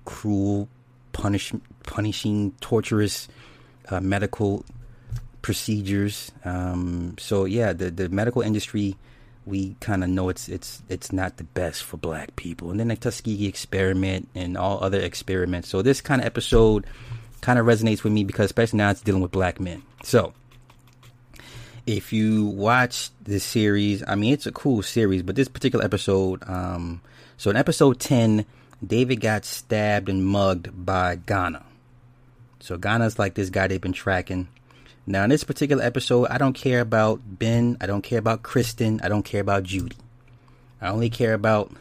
cruel, 0.05 0.69
punish 1.13 1.53
punishing, 1.85 2.53
torturous 2.61 3.29
uh, 3.89 4.01
medical 4.01 4.65
procedures. 5.43 6.33
Um, 6.45 7.17
so 7.19 7.45
yeah, 7.45 7.73
the 7.73 7.91
the 7.91 8.09
medical 8.09 8.43
industry, 8.43 8.97
we 9.47 9.77
kind 9.81 10.03
of 10.03 10.11
know 10.11 10.29
it's 10.29 10.49
it's 10.49 10.83
it's 10.89 11.13
not 11.13 11.37
the 11.37 11.45
best 11.45 11.85
for 11.85 11.97
black 11.97 12.35
people. 12.37 12.71
And 12.71 12.81
then 12.81 12.89
the 12.89 12.97
Tuskegee 12.97 13.47
experiment 13.47 14.29
and 14.35 14.57
all 14.57 14.83
other 14.83 15.01
experiments. 15.01 15.69
So 15.69 15.83
this 15.83 16.01
kind 16.01 16.21
of 16.21 16.27
episode 16.27 16.87
kind 17.41 17.59
of 17.59 17.67
resonates 17.67 18.03
with 18.03 18.13
me 18.13 18.25
because 18.25 18.47
especially 18.47 18.79
now 18.79 18.91
it's 18.91 19.03
dealing 19.03 19.21
with 19.21 19.31
black 19.31 19.61
men. 19.61 19.83
So 20.03 20.33
if 21.87 22.13
you 22.13 22.47
watch 22.47 23.11
this 23.23 23.45
series, 23.45 24.03
I 24.07 24.15
mean 24.15 24.33
it's 24.33 24.47
a 24.47 24.53
cool 24.53 24.83
series, 24.83 25.23
but 25.23 25.37
this 25.37 25.49
particular 25.49 25.85
episode, 25.85 26.43
um, 26.49 27.03
so 27.37 27.51
in 27.51 27.57
episode 27.57 28.01
ten, 28.01 28.47
David 28.89 29.21
got 29.21 29.45
stabbed 29.45 30.09
and 30.09 30.25
mugged 30.25 30.85
by 30.85 31.17
Ghana. 31.17 31.65
So 32.61 32.77
Ghana's 32.77 33.19
like 33.19 33.35
this 33.35 33.51
guy 33.51 33.67
they've 33.67 33.81
been 33.81 33.93
tracking. 33.93 34.49
Now 35.07 35.25
in 35.25 35.31
this 35.31 35.45
particular 35.45 35.85
episode, 35.85 36.29
I 36.29 36.39
don't 36.39 36.55
care 36.55 36.81
about 36.81 37.21
Ben, 37.25 37.77
I 37.81 37.87
don't 37.87 38.03
care 38.03 38.19
about 38.19 38.43
Kristen, 38.43 39.01
I 39.03 39.09
don't 39.09 39.25
care 39.25 39.43
about 39.43 39.65
Judy. 39.65 39.97
I 40.81 40.89
only 40.89 41.11
care 41.11 41.35
about 41.35 41.73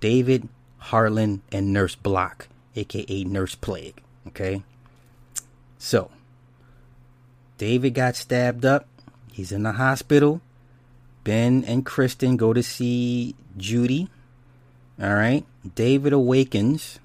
David, 0.00 0.48
Harlan, 0.78 1.42
and 1.52 1.72
Nurse 1.72 1.94
Block, 1.94 2.48
aka 2.74 3.24
Nurse 3.24 3.54
Plague. 3.54 4.02
Okay? 4.26 4.62
So 5.78 6.10
David 7.58 7.94
got 7.94 8.16
stabbed 8.16 8.64
up. 8.64 8.86
He's 9.32 9.52
in 9.52 9.62
the 9.62 9.72
hospital. 9.72 10.40
Ben 11.24 11.64
and 11.64 11.86
Kristen 11.86 12.36
go 12.36 12.52
to 12.52 12.62
see 12.62 13.36
Judy. 13.56 14.08
All 15.02 15.14
right. 15.14 15.44
David 15.74 16.12
awakens. 16.12 17.00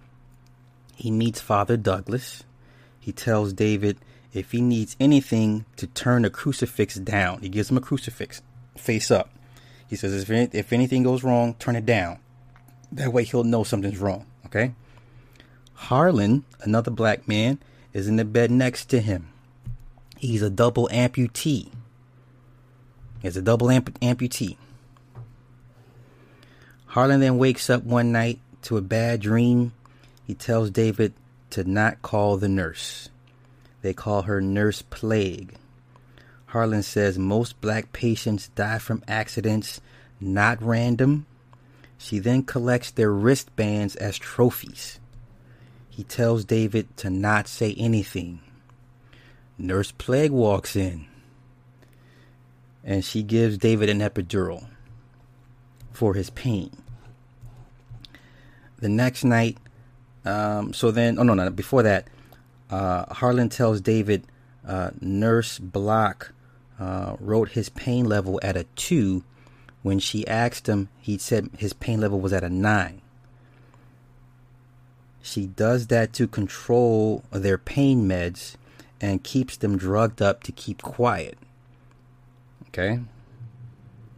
He 0.96 1.10
meets 1.10 1.42
Father 1.42 1.78
Douglas. 1.78 2.44
He 3.00 3.12
tells 3.12 3.54
David 3.54 3.98
if 4.34 4.52
he 4.52 4.62
needs 4.62 4.96
anything 5.00 5.66
to 5.78 5.88
turn 5.88 6.22
the 6.22 6.30
crucifix 6.30 6.96
down. 6.96 7.42
He 7.42 7.50
gives 7.50 7.72
him 7.72 7.78
a 7.78 7.82
crucifix 7.82 8.42
face 8.78 9.10
up. 9.10 9.32
He 9.88 9.96
says 9.96 10.22
if, 10.22 10.30
any, 10.30 10.50
if 10.54 10.72
anything 10.72 11.04
goes 11.04 11.24
wrong, 11.24 11.56
turn 11.56 11.76
it 11.76 11.86
down. 11.86 12.20
That 12.92 13.12
way 13.14 13.24
he'll 13.24 13.44
know 13.44 13.64
something's 13.64 13.98
wrong. 13.98 14.28
Okay. 14.46 14.74
Harlan, 15.74 16.46
another 16.62 16.92
black 16.92 17.28
man, 17.28 17.60
is 17.94 18.08
in 18.08 18.18
the 18.18 18.26
bed 18.26 18.52
next 18.52 18.86
to 18.86 19.00
him. 19.00 19.30
He's 20.18 20.42
a 20.42 20.50
double 20.50 20.88
amputee. 20.92 21.72
He's 23.22 23.38
a 23.38 23.42
double 23.42 23.70
amp- 23.70 24.00
amputee. 24.00 24.58
Harlan 26.98 27.20
then 27.20 27.38
wakes 27.38 27.70
up 27.70 27.84
one 27.84 28.12
night 28.12 28.40
to 28.64 28.76
a 28.76 28.82
bad 28.82 29.20
dream. 29.20 29.72
He 30.26 30.34
tells 30.34 30.72
David 30.72 31.14
to 31.52 31.64
not 31.64 32.02
call 32.02 32.38
the 32.38 32.50
nurse. 32.50 33.10
They 33.84 33.94
call 33.94 34.24
her 34.24 34.42
Nurse 34.42 34.82
Plague. 34.82 35.54
Harlan 36.48 36.82
says 36.82 37.20
most 37.20 37.62
black 37.62 37.94
patients 37.94 38.48
die 38.56 38.80
from 38.80 39.04
accidents, 39.08 39.80
not 40.20 40.60
random. 40.60 41.28
She 42.00 42.18
then 42.18 42.42
collects 42.42 42.90
their 42.90 43.12
wristbands 43.12 43.96
as 43.98 44.18
trophies. 44.18 45.00
He 45.92 46.02
tells 46.02 46.46
David 46.46 46.98
to 46.98 47.12
not 47.12 47.48
say 47.48 47.76
anything. 47.76 48.40
Nurse 49.56 49.92
Plague 49.92 50.32
walks 50.32 50.76
in 50.76 51.06
and 52.84 53.06
she 53.06 53.22
gives 53.22 53.60
David 53.60 53.88
an 53.88 54.00
epidural 54.00 54.66
for 55.92 56.16
his 56.16 56.32
pain. 56.32 56.72
The 58.80 58.90
next 58.90 59.24
night, 59.24 59.58
um, 60.26 60.74
so 60.74 60.92
then, 60.92 61.18
oh 61.18 61.24
no, 61.24 61.34
no, 61.34 61.50
before 61.50 61.84
that, 61.84 62.08
uh, 62.70 63.14
Harlan 63.14 63.50
tells 63.50 63.82
David 63.82 64.24
uh, 64.68 64.92
Nurse 65.00 65.58
Block 65.60 66.34
uh, 66.80 67.16
wrote 67.20 67.50
his 67.50 67.70
pain 67.70 68.06
level 68.06 68.40
at 68.44 68.58
a 68.58 68.66
two. 68.76 69.24
When 69.84 70.00
she 70.00 70.28
asked 70.28 70.68
him, 70.68 70.90
he 71.00 71.18
said 71.18 71.50
his 71.58 71.74
pain 71.74 72.02
level 72.02 72.20
was 72.20 72.34
at 72.34 72.44
a 72.44 72.50
nine. 72.50 73.02
She 75.22 75.46
does 75.48 75.88
that 75.88 76.14
to 76.14 76.28
control 76.28 77.24
their 77.32 77.58
pain 77.58 78.08
meds 78.08 78.56
and 79.02 79.24
keeps 79.24 79.58
them 79.58 79.78
drugged 79.78 80.22
up 80.22 80.44
to 80.44 80.52
keep 80.52 80.82
quiet. 80.82 81.38
Okay. 82.70 83.00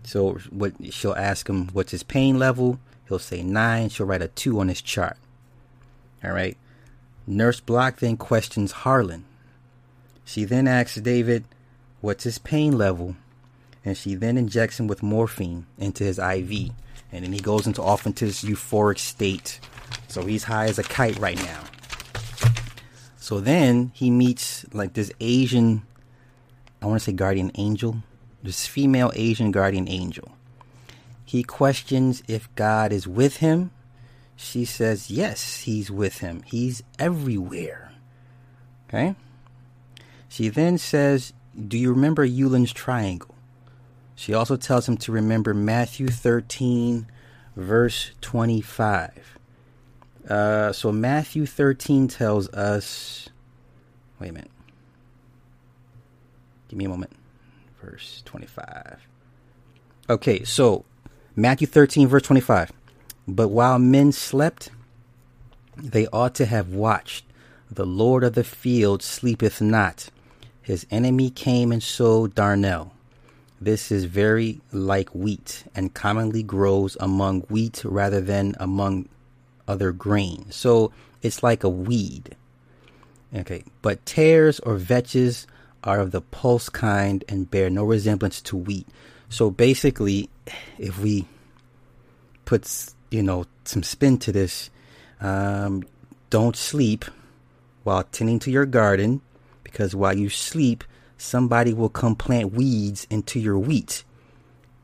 So 0.04 0.34
what 0.50 0.74
she'll 0.92 1.16
ask 1.16 1.50
him 1.50 1.68
what's 1.74 1.92
his 1.92 2.04
pain 2.04 2.40
level. 2.40 2.80
He'll 3.10 3.20
say 3.20 3.44
nine. 3.44 3.90
She'll 3.90 4.06
write 4.06 4.22
a 4.22 4.28
two 4.30 4.60
on 4.60 4.70
his 4.70 4.82
chart. 4.82 5.18
All 6.24 6.32
right. 6.32 6.58
Nurse 7.28 7.60
Block 7.60 8.00
then 8.00 8.18
questions 8.18 8.72
Harlan. 8.72 9.26
She 10.24 10.46
then 10.46 10.68
asks 10.68 10.96
David 10.96 11.44
what's 12.02 12.24
his 12.24 12.38
pain 12.38 12.78
level, 12.78 13.16
and 13.84 13.98
she 13.98 14.16
then 14.16 14.38
injects 14.38 14.80
him 14.80 14.88
with 14.88 15.04
morphine 15.04 15.66
into 15.78 16.04
his 16.04 16.20
IV, 16.20 16.72
and 17.12 17.26
then 17.26 17.34
he 17.34 17.40
goes 17.40 17.68
into 17.68 17.82
off 17.82 18.06
into 18.06 18.26
this 18.26 18.44
euphoric 18.44 19.00
state. 19.00 19.60
So 20.08 20.26
he's 20.26 20.44
high 20.46 20.66
as 20.66 20.80
a 20.80 20.84
kite 20.84 21.18
right 21.18 21.38
now. 21.44 21.64
So 23.18 23.40
then 23.40 23.92
he 23.94 24.10
meets 24.10 24.66
like 24.74 24.94
this 24.94 25.12
Asian 25.20 25.84
I 26.82 26.86
want 26.86 27.02
to 27.02 27.06
say 27.06 27.12
guardian 27.12 27.52
angel, 27.56 27.98
this 28.42 28.66
female 28.66 29.12
Asian 29.16 29.52
guardian 29.52 29.90
angel. 29.90 30.32
He 31.30 31.44
questions 31.44 32.24
if 32.28 32.50
God 32.56 32.92
is 32.92 33.08
with 33.08 33.38
him. 33.38 33.70
She 34.36 34.66
says, 34.66 35.12
yes, 35.12 35.58
he's 35.58 35.92
with 35.92 36.22
him. 36.22 36.42
He's 36.44 36.82
everywhere. 36.98 37.92
Okay? 38.88 39.14
She 40.28 40.50
then 40.50 40.80
says, 40.80 41.34
Do 41.68 41.78
you 41.78 41.92
remember 41.92 42.26
Euland's 42.26 42.74
triangle? 42.74 43.36
She 44.16 44.34
also 44.34 44.56
tells 44.56 44.90
him 44.90 44.98
to 44.98 45.12
remember 45.12 45.54
Matthew 45.54 46.08
13, 46.08 47.06
verse 47.56 48.10
25. 48.22 49.38
Uh, 50.28 50.74
so 50.74 50.92
Matthew 50.92 51.46
13 51.46 52.08
tells 52.08 52.50
us. 52.50 53.30
Wait 54.20 54.30
a 54.30 54.34
minute. 54.34 54.52
Give 56.70 56.80
me 56.80 56.86
a 56.86 56.90
moment. 56.90 57.12
Verse 57.80 58.24
25. 58.26 59.08
Okay, 60.10 60.44
so 60.44 60.86
Matthew 61.40 61.68
13, 61.68 62.10
verse 62.10 62.24
25. 62.24 62.74
But 63.26 63.48
while 63.48 63.80
men 63.80 64.12
slept, 64.12 64.72
they 65.78 66.06
ought 66.08 66.36
to 66.36 66.46
have 66.46 66.74
watched. 66.74 67.24
The 67.72 67.86
Lord 67.86 68.26
of 68.26 68.34
the 68.34 68.44
field 68.44 69.02
sleepeth 69.02 69.62
not. 69.62 70.10
His 70.62 70.86
enemy 70.92 71.30
came 71.30 71.72
and 71.72 71.82
sowed 71.82 72.36
darnel. 72.36 72.92
This 73.62 73.90
is 73.90 74.04
very 74.04 74.60
like 74.74 75.16
wheat, 75.16 75.64
and 75.74 75.94
commonly 75.94 76.44
grows 76.44 76.98
among 77.00 77.42
wheat 77.44 77.86
rather 77.86 78.20
than 78.20 78.56
among 78.60 79.08
other 79.66 79.94
grain. 79.94 80.46
So 80.50 80.92
it's 81.22 81.42
like 81.42 81.64
a 81.64 81.70
weed. 81.70 82.36
Okay, 83.34 83.64
but 83.82 84.06
tares 84.06 84.60
or 84.60 84.76
vetches 84.76 85.46
are 85.86 86.02
of 86.02 86.12
the 86.12 86.22
pulse 86.22 86.68
kind 86.68 87.24
and 87.30 87.50
bear 87.50 87.70
no 87.70 87.86
resemblance 87.86 88.42
to 88.42 88.58
wheat. 88.58 88.88
So 89.30 89.52
basically, 89.52 90.30
if 90.78 91.00
we 91.00 91.28
put 92.46 92.68
you 93.10 93.24
know 93.24 93.46
some 93.66 93.84
spin 93.84 94.18
to 94.20 94.32
this, 94.32 94.70
um, 95.22 95.84
don't 96.30 96.56
sleep 96.56 97.06
while 97.84 98.04
tending 98.04 98.40
to 98.40 98.52
your 98.52 98.66
garden, 98.66 99.22
because 99.64 99.96
while 99.96 100.16
you 100.18 100.30
sleep, 100.30 100.84
somebody 101.18 101.74
will 101.74 101.90
come 101.90 102.16
plant 102.16 102.54
weeds 102.54 103.08
into 103.10 103.40
your 103.40 103.58
wheat. 103.58 104.04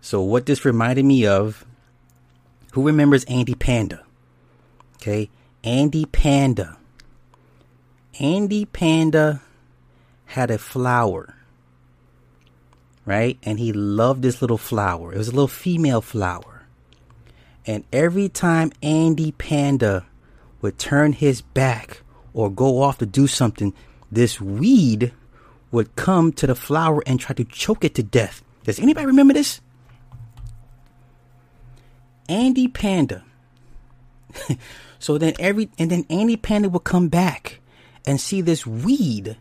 So 0.01 0.21
what 0.21 0.45
this 0.45 0.65
reminded 0.65 1.06
me 1.06 1.25
of, 1.25 1.65
who 2.73 2.86
remembers 2.86 3.23
Andy 3.25 3.56
Panda? 3.56 4.04
Okay, 4.95 5.30
Andy 5.63 6.06
Panda. 6.06 6.78
Andy 8.19 8.65
Panda 8.65 9.41
had 10.25 10.49
a 10.51 10.58
flower, 10.58 11.36
right? 13.06 13.38
And 13.44 13.60
he 13.60 13.72
loved 13.72 14.22
this 14.22 14.41
little 14.41 14.58
flower. 14.58 15.13
It 15.13 15.18
was 15.18 15.28
a 15.28 15.32
little 15.32 15.48
female 15.48 16.02
flower. 16.02 16.63
And 17.65 17.84
every 17.91 18.30
time 18.30 18.72
Andy 18.84 19.32
Panda 19.32 20.06
would 20.62 20.78
turn 20.78 21.13
his 21.13 21.41
back 21.41 22.02
or 22.34 22.50
go 22.50 22.82
off 22.82 22.98
to 23.00 23.06
do 23.06 23.28
something, 23.28 23.74
this 24.12 24.39
weed 24.39 25.13
would 25.72 25.96
come 25.96 26.32
to 26.34 26.48
the 26.48 26.56
flower 26.56 27.04
and 27.06 27.20
try 27.20 27.34
to 27.36 27.44
choke 27.44 27.84
it 27.84 27.96
to 27.96 28.04
death. 28.04 28.44
Does 28.63 28.80
anybody 28.80 29.06
remember 29.08 29.34
this? 29.34 29.62
Andy 32.28 32.68
Panda. 32.68 33.24
so 35.00 35.18
then 35.18 35.34
every 35.39 35.70
and 35.78 35.91
then 35.91 36.06
Andy 36.10 36.36
Panda 36.36 36.70
would 36.70 36.84
come 36.84 37.08
back 37.08 37.62
and 38.06 38.20
see 38.20 38.41
this 38.41 38.65
weed 38.65 39.38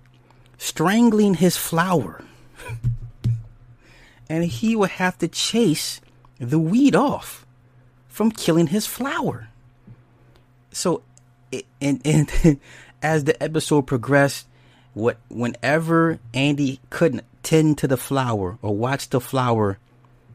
strangling 0.58 1.34
his 1.34 1.56
flower. 1.56 2.22
And 4.28 4.44
he 4.44 4.76
would 4.76 4.90
have 4.90 5.18
to 5.18 5.28
chase 5.28 6.00
the 6.38 6.58
weed 6.58 6.96
off 6.96 7.46
from 8.08 8.30
killing 8.30 8.68
his 8.68 8.86
flower. 8.86 9.48
So 10.72 11.02
and 11.80 12.00
and 12.04 12.60
as 13.02 13.24
the 13.24 13.40
episode 13.42 13.82
progressed, 13.82 14.46
what 14.94 15.18
whenever 15.28 16.18
Andy 16.32 16.80
couldn't 16.90 17.24
tend 17.42 17.78
to 17.78 17.88
the 17.88 17.96
flower 17.96 18.58
or 18.62 18.74
watch 18.74 19.10
the 19.10 19.20
flower, 19.20 19.78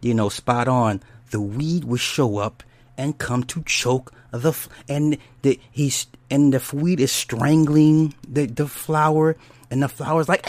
you 0.02 0.14
know, 0.14 0.30
spot 0.30 0.68
on, 0.68 1.02
the 1.32 1.42
weed 1.42 1.84
would 1.84 2.00
show 2.00 2.38
up 2.38 2.64
and 2.98 3.18
come 3.18 3.44
to 3.44 3.64
choke 3.64 4.14
the 4.32 4.54
and 4.88 5.18
the 5.42 5.60
he's 5.72 6.08
and 6.30 6.54
the 6.54 6.76
weed 6.76 7.00
is 7.00 7.12
strangling 7.12 8.14
the 8.28 8.46
the 8.46 8.68
flower 8.68 9.36
and 9.72 9.82
the 9.82 9.88
flower's 9.88 10.30
like 10.30 10.46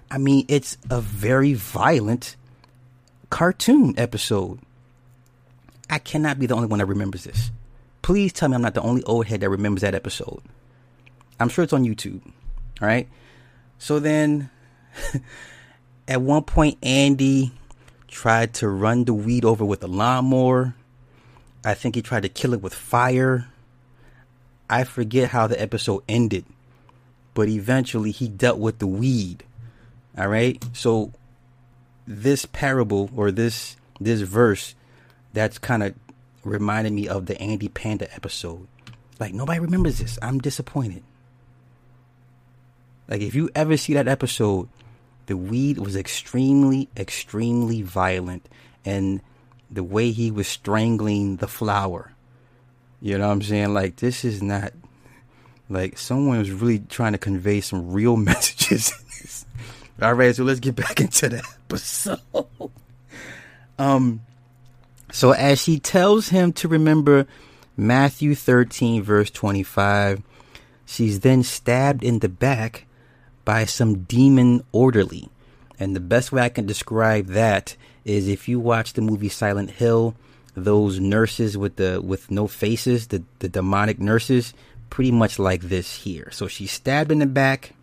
I 0.10 0.18
mean 0.18 0.46
it's 0.48 0.78
a 0.88 1.00
very 1.00 1.54
violent 1.54 2.36
cartoon 3.30 3.94
episode. 3.96 4.60
I 5.88 5.98
cannot 5.98 6.38
be 6.38 6.46
the 6.46 6.54
only 6.54 6.68
one 6.68 6.78
that 6.78 6.86
remembers 6.86 7.24
this. 7.24 7.50
Please 8.02 8.32
tell 8.32 8.48
me 8.48 8.54
I'm 8.54 8.62
not 8.62 8.74
the 8.74 8.82
only 8.82 9.02
old 9.04 9.26
head 9.26 9.40
that 9.40 9.50
remembers 9.50 9.82
that 9.82 9.94
episode. 9.94 10.40
I'm 11.38 11.48
sure 11.48 11.64
it's 11.64 11.72
on 11.72 11.84
YouTube. 11.84 12.20
All 12.80 12.88
right. 12.88 13.08
So 13.78 13.98
then 13.98 14.50
at 16.08 16.20
one 16.22 16.44
point 16.44 16.78
Andy 16.82 17.52
tried 18.08 18.54
to 18.54 18.68
run 18.68 19.04
the 19.04 19.14
weed 19.14 19.44
over 19.44 19.64
with 19.64 19.82
a 19.82 19.88
lawnmower. 19.88 20.74
I 21.64 21.74
think 21.74 21.94
he 21.94 22.02
tried 22.02 22.22
to 22.22 22.28
kill 22.28 22.54
it 22.54 22.62
with 22.62 22.74
fire. 22.74 23.48
I 24.70 24.84
forget 24.84 25.30
how 25.30 25.46
the 25.46 25.60
episode 25.60 26.02
ended, 26.08 26.44
but 27.34 27.48
eventually 27.48 28.10
he 28.10 28.28
dealt 28.28 28.58
with 28.58 28.78
the 28.78 28.86
weed. 28.86 29.44
All 30.16 30.28
right? 30.28 30.64
So 30.72 31.12
this 32.06 32.46
parable 32.46 33.10
or 33.16 33.30
this 33.30 33.76
this 34.00 34.20
verse 34.20 34.74
that's 35.32 35.58
kind 35.58 35.82
of 35.82 35.94
reminded 36.44 36.92
me 36.92 37.08
of 37.08 37.26
the 37.26 37.40
Andy 37.40 37.68
Panda 37.68 38.12
episode. 38.14 38.66
Like 39.18 39.34
nobody 39.34 39.60
remembers 39.60 39.98
this. 39.98 40.18
I'm 40.22 40.38
disappointed. 40.38 41.02
Like 43.08 43.20
if 43.20 43.34
you 43.34 43.50
ever 43.54 43.76
see 43.76 43.94
that 43.94 44.08
episode, 44.08 44.68
the 45.26 45.36
weed 45.36 45.78
was 45.78 45.96
extremely, 45.96 46.88
extremely 46.96 47.82
violent, 47.82 48.48
and 48.84 49.20
the 49.70 49.82
way 49.82 50.10
he 50.12 50.30
was 50.30 50.46
strangling 50.46 51.36
the 51.36 51.48
flower. 51.48 52.12
You 53.00 53.18
know 53.18 53.26
what 53.26 53.32
I'm 53.32 53.42
saying? 53.42 53.74
Like 53.74 53.96
this 53.96 54.24
is 54.24 54.42
not 54.42 54.72
like 55.68 55.98
someone 55.98 56.38
was 56.38 56.50
really 56.50 56.78
trying 56.78 57.12
to 57.12 57.18
convey 57.18 57.60
some 57.60 57.92
real 57.92 58.16
messages. 58.16 58.92
All 60.00 60.12
right, 60.12 60.36
so 60.36 60.44
let's 60.44 60.60
get 60.60 60.76
back 60.76 61.00
into 61.00 61.28
the 61.28 61.42
episode. 61.64 62.20
um, 63.78 64.20
so 65.10 65.32
as 65.32 65.60
she 65.60 65.78
tells 65.78 66.28
him 66.28 66.52
to 66.54 66.68
remember 66.68 67.26
Matthew 67.76 68.34
13, 68.34 69.02
verse 69.02 69.30
25, 69.30 70.22
she's 70.84 71.20
then 71.20 71.42
stabbed 71.42 72.04
in 72.04 72.18
the 72.18 72.28
back 72.28 72.86
by 73.46 73.64
some 73.64 74.00
demon 74.00 74.62
orderly. 74.72 75.30
And 75.78 75.96
the 75.96 76.00
best 76.00 76.30
way 76.30 76.42
I 76.42 76.50
can 76.50 76.66
describe 76.66 77.28
that 77.28 77.76
is 78.04 78.28
if 78.28 78.48
you 78.48 78.60
watch 78.60 78.92
the 78.92 79.02
movie 79.02 79.28
Silent 79.30 79.70
Hill, 79.70 80.14
those 80.54 81.00
nurses 81.00 81.56
with 81.56 81.76
the 81.76 82.00
with 82.02 82.30
no 82.30 82.46
faces, 82.46 83.08
the, 83.08 83.22
the 83.38 83.48
demonic 83.48 83.98
nurses, 83.98 84.54
pretty 84.90 85.12
much 85.12 85.38
like 85.38 85.62
this 85.62 85.94
here. 85.96 86.30
So 86.32 86.48
she's 86.48 86.72
stabbed 86.72 87.12
in 87.12 87.18
the 87.18 87.26
back 87.26 87.74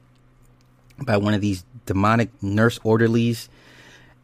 by 1.06 1.18
one 1.18 1.34
of 1.34 1.42
these 1.42 1.64
demonic 1.86 2.30
nurse 2.42 2.80
orderlies, 2.84 3.50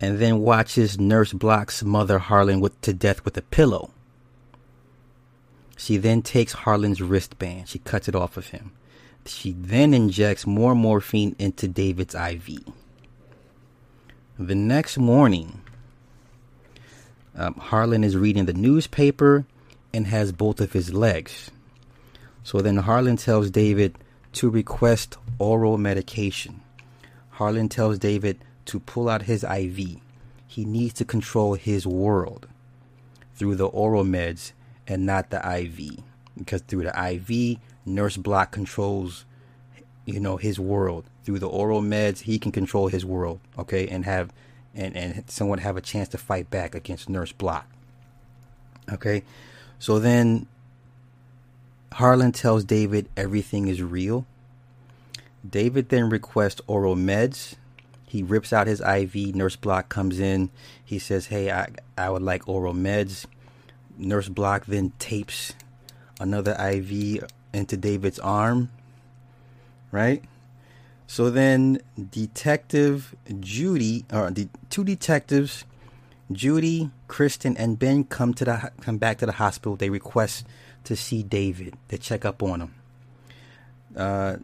and 0.01 0.20
then 0.20 0.39
watches 0.39 0.99
Nurse 0.99 1.34
Block's 1.34 1.84
mother 1.84 2.20
Harlan 2.20 2.60
with, 2.60 2.80
to 2.82 2.93
death 2.93 3.26
with 3.26 3.38
a 3.38 3.41
pillow. 3.41 3.91
She 5.78 5.97
then 5.97 6.22
takes 6.22 6.53
Harlan's 6.53 7.01
wristband. 7.01 7.70
She 7.70 7.80
cuts 7.80 8.07
it 8.07 8.16
off 8.16 8.38
of 8.38 8.47
him. 8.47 8.72
She 9.26 9.51
then 9.51 9.93
injects 9.93 10.47
more 10.47 10.76
morphine 10.76 11.36
into 11.39 11.68
David's 11.68 12.16
IV. 12.16 12.60
The 14.38 14.55
next 14.55 14.97
morning, 14.97 15.62
um, 17.36 17.53
Harlan 17.55 18.03
is 18.03 18.18
reading 18.18 18.45
the 18.45 18.53
newspaper 18.53 19.45
and 19.93 20.07
has 20.07 20.32
both 20.32 20.60
of 20.60 20.74
his 20.74 20.93
legs. 20.93 21.51
So 22.43 22.62
then 22.62 22.78
Harlan 22.78 23.18
tells 23.18 23.49
David 23.49 23.97
to 24.34 24.49
request 24.49 25.18
oral 25.38 25.78
medication. 25.78 26.62
Harlan 27.39 27.69
tells 27.69 27.97
David 27.97 28.37
to 28.65 28.81
pull 28.81 29.07
out 29.07 29.21
his 29.21 29.45
IV. 29.45 30.01
He 30.45 30.65
needs 30.65 30.93
to 30.95 31.05
control 31.05 31.53
his 31.53 31.87
world 31.87 32.49
through 33.33 33.55
the 33.55 33.67
oral 33.67 34.03
meds 34.03 34.51
and 34.85 35.05
not 35.05 35.29
the 35.29 35.37
IV. 35.37 36.03
Because 36.37 36.61
through 36.63 36.83
the 36.83 37.11
IV, 37.13 37.59
Nurse 37.85 38.17
Block 38.17 38.51
controls, 38.51 39.23
you 40.03 40.19
know, 40.19 40.35
his 40.35 40.59
world. 40.59 41.05
Through 41.23 41.39
the 41.39 41.47
oral 41.47 41.81
meds, 41.81 42.23
he 42.23 42.39
can 42.39 42.51
control 42.51 42.89
his 42.89 43.05
world, 43.05 43.39
okay, 43.57 43.87
and 43.87 44.03
have 44.03 44.33
and 44.75 44.97
and 44.97 45.23
someone 45.29 45.59
have 45.59 45.77
a 45.77 45.81
chance 45.81 46.09
to 46.09 46.17
fight 46.17 46.49
back 46.49 46.75
against 46.75 47.07
Nurse 47.07 47.31
Block. 47.31 47.69
Okay, 48.91 49.23
so 49.79 49.97
then 49.97 50.45
Harlan 51.93 52.33
tells 52.33 52.65
David 52.65 53.07
everything 53.15 53.69
is 53.69 53.81
real. 53.81 54.25
David 55.47 55.89
then 55.89 56.09
requests 56.09 56.61
oral 56.67 56.95
meds. 56.95 57.55
He 58.05 58.23
rips 58.23 58.51
out 58.51 58.67
his 58.67 58.81
IV. 58.81 59.35
Nurse 59.35 59.55
Block 59.55 59.89
comes 59.89 60.19
in. 60.19 60.49
He 60.83 60.99
says, 60.99 61.27
"Hey, 61.27 61.51
I 61.51 61.69
I 61.97 62.09
would 62.09 62.23
like 62.23 62.47
oral 62.47 62.73
meds." 62.73 63.25
Nurse 63.97 64.29
Block 64.29 64.65
then 64.65 64.93
tapes 64.99 65.53
another 66.19 66.53
IV 66.53 67.23
into 67.53 67.77
David's 67.77 68.19
arm. 68.19 68.69
Right. 69.91 70.23
So 71.07 71.29
then, 71.31 71.79
Detective 72.11 73.15
Judy, 73.39 74.05
or 74.13 74.29
the 74.29 74.47
two 74.69 74.83
detectives, 74.83 75.65
Judy, 76.31 76.91
Kristen, 77.07 77.57
and 77.57 77.79
Ben 77.79 78.03
come 78.03 78.33
to 78.35 78.45
the 78.45 78.71
come 78.81 78.97
back 78.97 79.17
to 79.17 79.25
the 79.25 79.33
hospital. 79.33 79.75
They 79.75 79.89
request 79.89 80.45
to 80.83 80.95
see 80.95 81.23
David. 81.23 81.75
They 81.87 81.97
check 81.97 82.25
up 82.25 82.43
on 82.43 82.61
him. 82.61 82.75
Uh, 83.95 84.37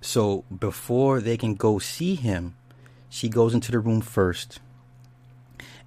so 0.00 0.44
before 0.56 1.20
they 1.20 1.36
can 1.36 1.54
go 1.54 1.78
see 1.78 2.14
him, 2.14 2.56
she 3.08 3.28
goes 3.28 3.54
into 3.54 3.72
the 3.72 3.78
room 3.78 4.00
first 4.00 4.60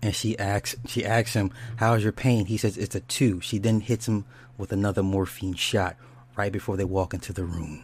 and 0.03 0.13
she 0.13 0.37
asks 0.37 0.75
she 0.85 1.05
asks 1.05 1.33
him, 1.33 1.51
How's 1.77 2.03
your 2.03 2.11
pain? 2.11 2.45
He 2.45 2.57
says 2.57 2.77
it's 2.77 2.93
a 2.93 2.99
two. 2.99 3.39
She 3.39 3.57
then 3.57 3.79
hits 3.79 4.07
him 4.07 4.25
with 4.57 4.73
another 4.73 5.01
morphine 5.01 5.53
shot 5.53 5.95
right 6.35 6.51
before 6.51 6.75
they 6.75 6.83
walk 6.83 7.13
into 7.13 7.31
the 7.31 7.45
room. 7.45 7.83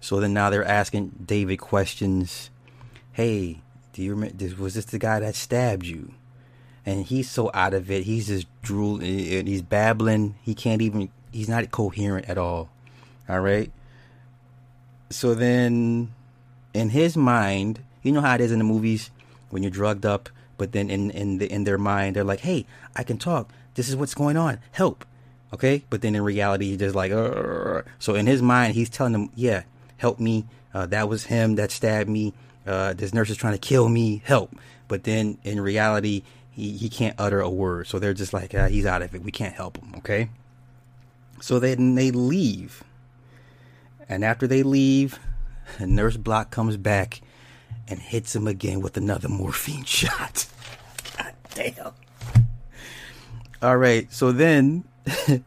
So 0.00 0.20
then 0.20 0.32
now 0.32 0.50
they're 0.50 0.64
asking 0.64 1.24
David 1.26 1.58
questions. 1.58 2.50
Hey, 3.12 3.60
do 3.92 4.02
you 4.02 4.14
remember? 4.14 4.62
Was 4.62 4.74
this 4.74 4.84
the 4.84 5.00
guy 5.00 5.18
that 5.18 5.34
stabbed 5.34 5.84
you? 5.84 6.14
And 6.86 7.04
he's 7.04 7.28
so 7.28 7.50
out 7.52 7.74
of 7.74 7.90
it. 7.90 8.04
He's 8.04 8.28
just 8.28 8.46
drooling. 8.62 9.46
He's 9.46 9.62
babbling. 9.62 10.36
He 10.42 10.54
can't 10.54 10.80
even. 10.80 11.10
He's 11.32 11.48
not 11.48 11.70
coherent 11.72 12.28
at 12.28 12.38
all. 12.38 12.70
All 13.28 13.40
right. 13.40 13.72
So 15.12 15.34
then 15.34 16.12
in 16.74 16.90
his 16.90 17.16
mind, 17.16 17.80
you 18.02 18.12
know 18.12 18.20
how 18.20 18.34
it 18.34 18.40
is 18.40 18.52
in 18.52 18.58
the 18.58 18.64
movies 18.64 19.10
when 19.50 19.62
you're 19.62 19.70
drugged 19.70 20.06
up, 20.06 20.28
but 20.56 20.72
then 20.72 20.90
in 20.90 21.10
in 21.10 21.38
the, 21.38 21.50
in 21.50 21.64
their 21.64 21.78
mind 21.78 22.16
they're 22.16 22.24
like, 22.24 22.40
"Hey, 22.40 22.66
I 22.96 23.02
can 23.04 23.18
talk. 23.18 23.50
This 23.74 23.88
is 23.88 23.96
what's 23.96 24.14
going 24.14 24.36
on. 24.36 24.58
Help." 24.72 25.04
Okay, 25.52 25.84
but 25.90 26.00
then 26.00 26.14
in 26.14 26.22
reality, 26.22 26.70
he's 26.70 26.78
just 26.78 26.94
like, 26.94 27.12
so 27.98 28.14
in 28.14 28.26
his 28.26 28.40
mind, 28.40 28.74
he's 28.74 28.88
telling 28.88 29.12
them, 29.12 29.30
"Yeah, 29.34 29.64
help 29.98 30.18
me. 30.18 30.46
Uh, 30.72 30.86
that 30.86 31.08
was 31.08 31.24
him 31.24 31.56
that 31.56 31.70
stabbed 31.70 32.08
me. 32.08 32.32
Uh, 32.66 32.94
this 32.94 33.12
nurse 33.12 33.28
is 33.28 33.36
trying 33.36 33.52
to 33.52 33.58
kill 33.58 33.88
me. 33.88 34.22
Help!" 34.24 34.56
But 34.88 35.04
then 35.04 35.38
in 35.44 35.60
reality, 35.60 36.22
he 36.50 36.72
he 36.72 36.88
can't 36.88 37.14
utter 37.18 37.40
a 37.40 37.50
word. 37.50 37.86
So 37.86 37.98
they're 37.98 38.14
just 38.14 38.32
like, 38.32 38.54
ah, 38.54 38.68
"He's 38.68 38.86
out 38.86 39.02
of 39.02 39.14
it. 39.14 39.22
We 39.22 39.30
can't 39.30 39.54
help 39.54 39.76
him." 39.76 39.94
Okay. 39.98 40.30
So 41.40 41.58
then 41.58 41.96
they 41.96 42.12
leave, 42.12 42.84
and 44.12 44.26
after 44.26 44.46
they 44.46 44.62
leave, 44.62 45.18
Nurse 45.80 46.18
Block 46.18 46.50
comes 46.50 46.76
back 46.76 47.22
and 47.88 47.98
hits 47.98 48.36
him 48.36 48.46
again 48.46 48.82
with 48.82 48.98
another 48.98 49.26
morphine 49.26 49.84
shot. 49.86 50.46
God 51.16 51.34
damn. 51.54 51.92
All 53.62 53.78
right, 53.78 54.12
so 54.12 54.30
then 54.30 54.84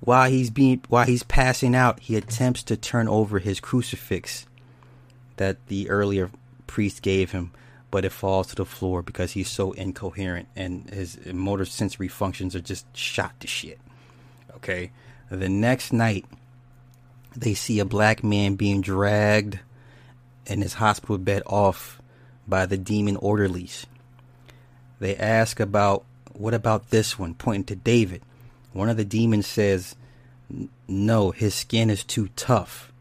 while 0.00 0.28
he's 0.28 0.50
being 0.50 0.82
while 0.88 1.06
he's 1.06 1.22
passing 1.22 1.76
out, 1.76 2.00
he 2.00 2.16
attempts 2.16 2.64
to 2.64 2.76
turn 2.76 3.06
over 3.06 3.38
his 3.38 3.60
crucifix 3.60 4.46
that 5.36 5.64
the 5.68 5.88
earlier 5.88 6.30
priest 6.66 7.00
gave 7.00 7.30
him, 7.30 7.52
but 7.92 8.04
it 8.04 8.10
falls 8.10 8.48
to 8.48 8.56
the 8.56 8.64
floor 8.64 9.02
because 9.02 9.32
he's 9.32 9.48
so 9.48 9.70
incoherent 9.72 10.48
and 10.56 10.90
his 10.90 11.16
motor 11.26 11.64
sensory 11.64 12.08
functions 12.08 12.56
are 12.56 12.60
just 12.60 12.86
shot 12.96 13.38
to 13.38 13.46
shit. 13.46 13.78
Okay. 14.56 14.90
The 15.30 15.48
next 15.48 15.92
night, 15.92 16.24
they 17.36 17.54
see 17.54 17.78
a 17.78 17.84
black 17.84 18.22
man 18.22 18.54
being 18.54 18.80
dragged 18.80 19.58
in 20.46 20.60
his 20.60 20.74
hospital 20.74 21.18
bed 21.18 21.42
off 21.46 22.00
by 22.46 22.66
the 22.66 22.76
demon 22.76 23.16
orderlies. 23.16 23.86
They 25.00 25.16
ask 25.16 25.60
about, 25.60 26.04
what 26.32 26.54
about 26.54 26.90
this 26.90 27.18
one, 27.18 27.34
pointing 27.34 27.64
to 27.64 27.76
David. 27.76 28.22
One 28.72 28.88
of 28.88 28.96
the 28.96 29.04
demons 29.04 29.46
says, 29.46 29.96
no, 30.88 31.30
his 31.30 31.54
skin 31.54 31.90
is 31.90 32.04
too 32.04 32.28
tough. 32.36 32.92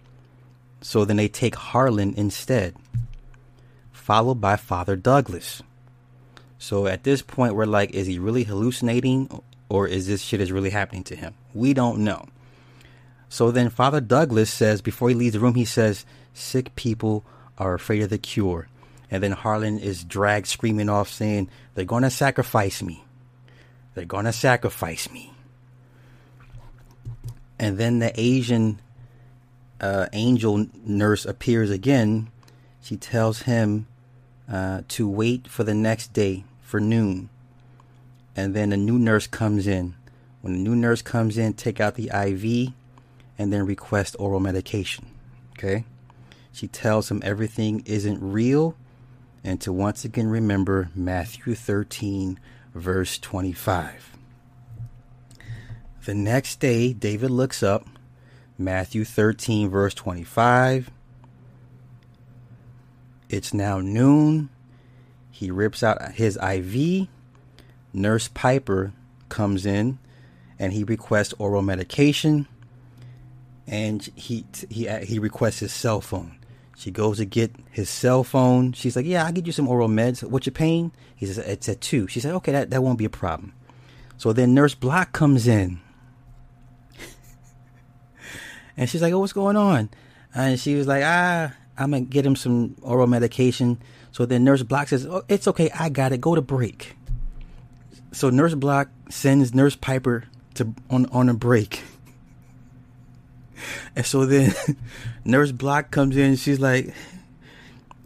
So 0.82 1.06
then 1.06 1.18
they 1.18 1.28
take 1.28 1.56
Harlan 1.56 2.14
instead, 2.16 2.76
followed 3.92 4.42
by 4.42 4.56
Father 4.56 4.96
Douglas. 4.96 5.62
So 6.58 6.88
at 6.88 7.04
this 7.04 7.22
point, 7.22 7.56
we're 7.56 7.66
like, 7.66 7.92
is 7.92 8.08
he 8.08 8.20
really 8.20 8.44
hallucinating 8.44 9.42
or 9.70 9.88
is 9.88 10.08
this 10.08 10.22
shit 10.22 10.42
is 10.42 10.52
really 10.52 10.70
happening 10.70 11.04
to 11.06 11.16
him? 11.16 11.34
We 11.54 11.74
don't 11.74 12.00
know. 12.00 12.26
So 13.34 13.50
then 13.50 13.72
Father 13.72 14.00
Douglas 14.00 14.52
says, 14.52 14.84
before 14.84 15.10
he 15.10 15.16
leaves 15.16 15.34
the 15.34 15.40
room, 15.40 15.56
he 15.56 15.66
says, 15.66 16.06
sick 16.36 16.76
people 16.76 17.26
are 17.58 17.74
afraid 17.74 18.04
of 18.04 18.12
the 18.12 18.20
cure. 18.20 18.68
And 19.10 19.24
then 19.24 19.32
Harlan 19.32 19.80
is 19.80 20.04
dragged 20.04 20.46
screaming 20.46 20.88
off 20.88 21.10
saying, 21.10 21.50
they're 21.74 21.84
going 21.84 22.04
to 22.04 22.12
sacrifice 22.12 22.84
me. 22.84 23.04
They're 23.96 24.06
going 24.06 24.26
to 24.26 24.34
sacrifice 24.34 25.10
me. 25.10 25.34
And 27.58 27.80
then 27.80 27.98
the 27.98 28.14
Asian 28.16 28.80
uh, 29.82 30.10
angel 30.14 30.68
nurse 30.86 31.26
appears 31.26 31.72
again. 31.72 32.30
She 32.84 32.98
tells 32.98 33.42
him 33.42 33.88
uh, 34.48 34.84
to 34.90 35.10
wait 35.10 35.48
for 35.48 35.64
the 35.64 35.74
next 35.74 36.14
day 36.14 36.44
for 36.62 36.80
noon. 36.80 37.30
And 38.36 38.54
then 38.54 38.72
a 38.72 38.78
new 38.78 39.00
nurse 39.00 39.26
comes 39.26 39.66
in. 39.66 39.96
When 40.42 40.54
the 40.54 40.60
new 40.60 40.76
nurse 40.76 41.02
comes 41.02 41.36
in, 41.36 41.54
take 41.54 41.80
out 41.80 41.96
the 41.96 42.12
IV 42.14 42.74
and 43.38 43.52
then 43.52 43.66
request 43.66 44.16
oral 44.20 44.40
medication. 44.40 45.06
Okay? 45.58 45.86
She 46.52 46.68
tells 46.68 47.10
him 47.10 47.22
everything 47.24 47.84
isn't 47.86 48.20
real 48.22 48.76
and 49.44 49.60
to 49.62 49.74
once 49.74 50.06
again 50.06 50.28
remember 50.28 50.90
Matthew 50.96 51.54
13, 51.54 52.40
verse 52.74 53.18
25. 53.18 54.18
The 56.06 56.14
next 56.14 56.60
day, 56.60 56.94
David 56.94 57.32
looks 57.32 57.62
up 57.62 57.88
Matthew 58.58 59.04
13, 59.04 59.70
verse 59.70 59.94
25. 59.94 60.92
It's 63.30 63.54
now 63.54 63.80
noon. 63.80 64.50
He 65.32 65.50
rips 65.50 65.82
out 65.82 66.14
his 66.14 66.38
IV. 66.38 67.08
Nurse 67.92 68.30
Piper 68.30 68.94
comes 69.30 69.66
in 69.66 69.98
and 70.60 70.72
he 70.72 70.84
requests 70.84 71.34
oral 71.40 71.62
medication 71.62 72.48
and 73.68 74.10
he 74.16 74.46
he 74.70 74.88
he 75.04 75.20
requests 75.20 75.60
his 75.60 75.74
cell 75.74 76.02
phone. 76.02 76.38
She 76.76 76.92
goes 76.92 77.18
to 77.18 77.26
get 77.26 77.56
his 77.72 77.90
cell 77.90 78.24
phone. 78.24 78.74
She's 78.74 78.96
like, 78.96 79.06
"Yeah, 79.06 79.26
I'll 79.26 79.32
get 79.32 79.46
you 79.46 79.52
some 79.52 79.68
oral 79.68 79.88
meds. 79.88 80.24
What's 80.24 80.46
your 80.46 80.54
pain?" 80.54 80.92
He 81.16 81.26
says, 81.26 81.38
"It's 81.38 81.70
at 81.70 81.82
two. 81.82 82.08
She 82.08 82.20
said, 82.20 82.34
"Okay, 82.36 82.52
that 82.52 82.72
that 82.72 82.84
won't 82.84 82.98
be 82.98 83.06
a 83.06 83.10
problem." 83.10 83.54
So 84.18 84.34
then 84.34 84.54
Nurse 84.54 84.76
Block 84.76 85.12
comes 85.12 85.48
in, 85.48 85.80
and 88.78 88.90
she's 88.90 89.02
like, 89.02 89.14
"Oh, 89.14 89.20
what's 89.20 89.34
going 89.34 89.56
on?" 89.56 89.90
And 90.34 90.60
she 90.60 90.76
was 90.76 90.88
like, 90.88 91.04
"Ah, 91.06 91.54
I'm 91.78 91.92
gonna 91.92 92.02
get 92.02 92.26
him 92.26 92.36
some 92.36 92.76
oral 92.82 93.08
medication." 93.08 93.80
So 94.12 94.26
then 94.26 94.44
Nurse 94.44 94.64
Block 94.64 94.88
says, 94.90 95.06
"Oh, 95.06 95.24
it's 95.30 95.48
okay. 95.48 95.70
I 95.72 95.90
got 95.90 96.12
it. 96.12 96.22
Go 96.22 96.36
to 96.36 96.42
break." 96.42 96.98
So 98.12 98.30
Nurse 98.30 98.56
Block 98.56 98.90
sends 99.10 99.54
Nurse 99.54 99.76
Piper 99.76 100.26
to 100.56 100.74
on 100.90 101.06
on 101.08 101.30
a 101.30 101.34
break. 101.34 101.84
And 103.96 104.06
so 104.06 104.26
then 104.26 104.54
Nurse 105.26 105.52
Block 105.52 105.92
comes 105.92 106.16
in 106.18 106.24
and 106.24 106.40
she's 106.40 106.60
like, 106.60 106.94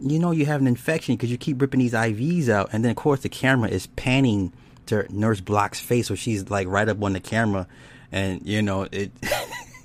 You 0.00 0.18
know, 0.18 0.30
you 0.30 0.46
have 0.46 0.60
an 0.60 0.66
infection 0.66 1.16
because 1.16 1.30
you 1.30 1.38
keep 1.38 1.60
ripping 1.60 1.80
these 1.80 1.92
IVs 1.92 2.48
out. 2.48 2.70
And 2.72 2.84
then, 2.84 2.90
of 2.90 2.96
course, 2.96 3.20
the 3.20 3.28
camera 3.28 3.68
is 3.68 3.86
panning 3.86 4.52
to 4.86 5.06
Nurse 5.10 5.40
Block's 5.40 5.80
face. 5.80 6.08
So 6.08 6.14
she's 6.14 6.50
like 6.50 6.66
right 6.68 6.88
up 6.88 7.02
on 7.02 7.12
the 7.12 7.20
camera. 7.20 7.66
And, 8.10 8.46
you 8.46 8.62
know, 8.62 8.88
it. 8.90 9.12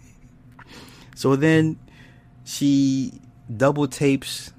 so 1.16 1.36
then 1.36 1.78
she 2.46 3.20
double 3.56 3.88
tapes 3.88 4.52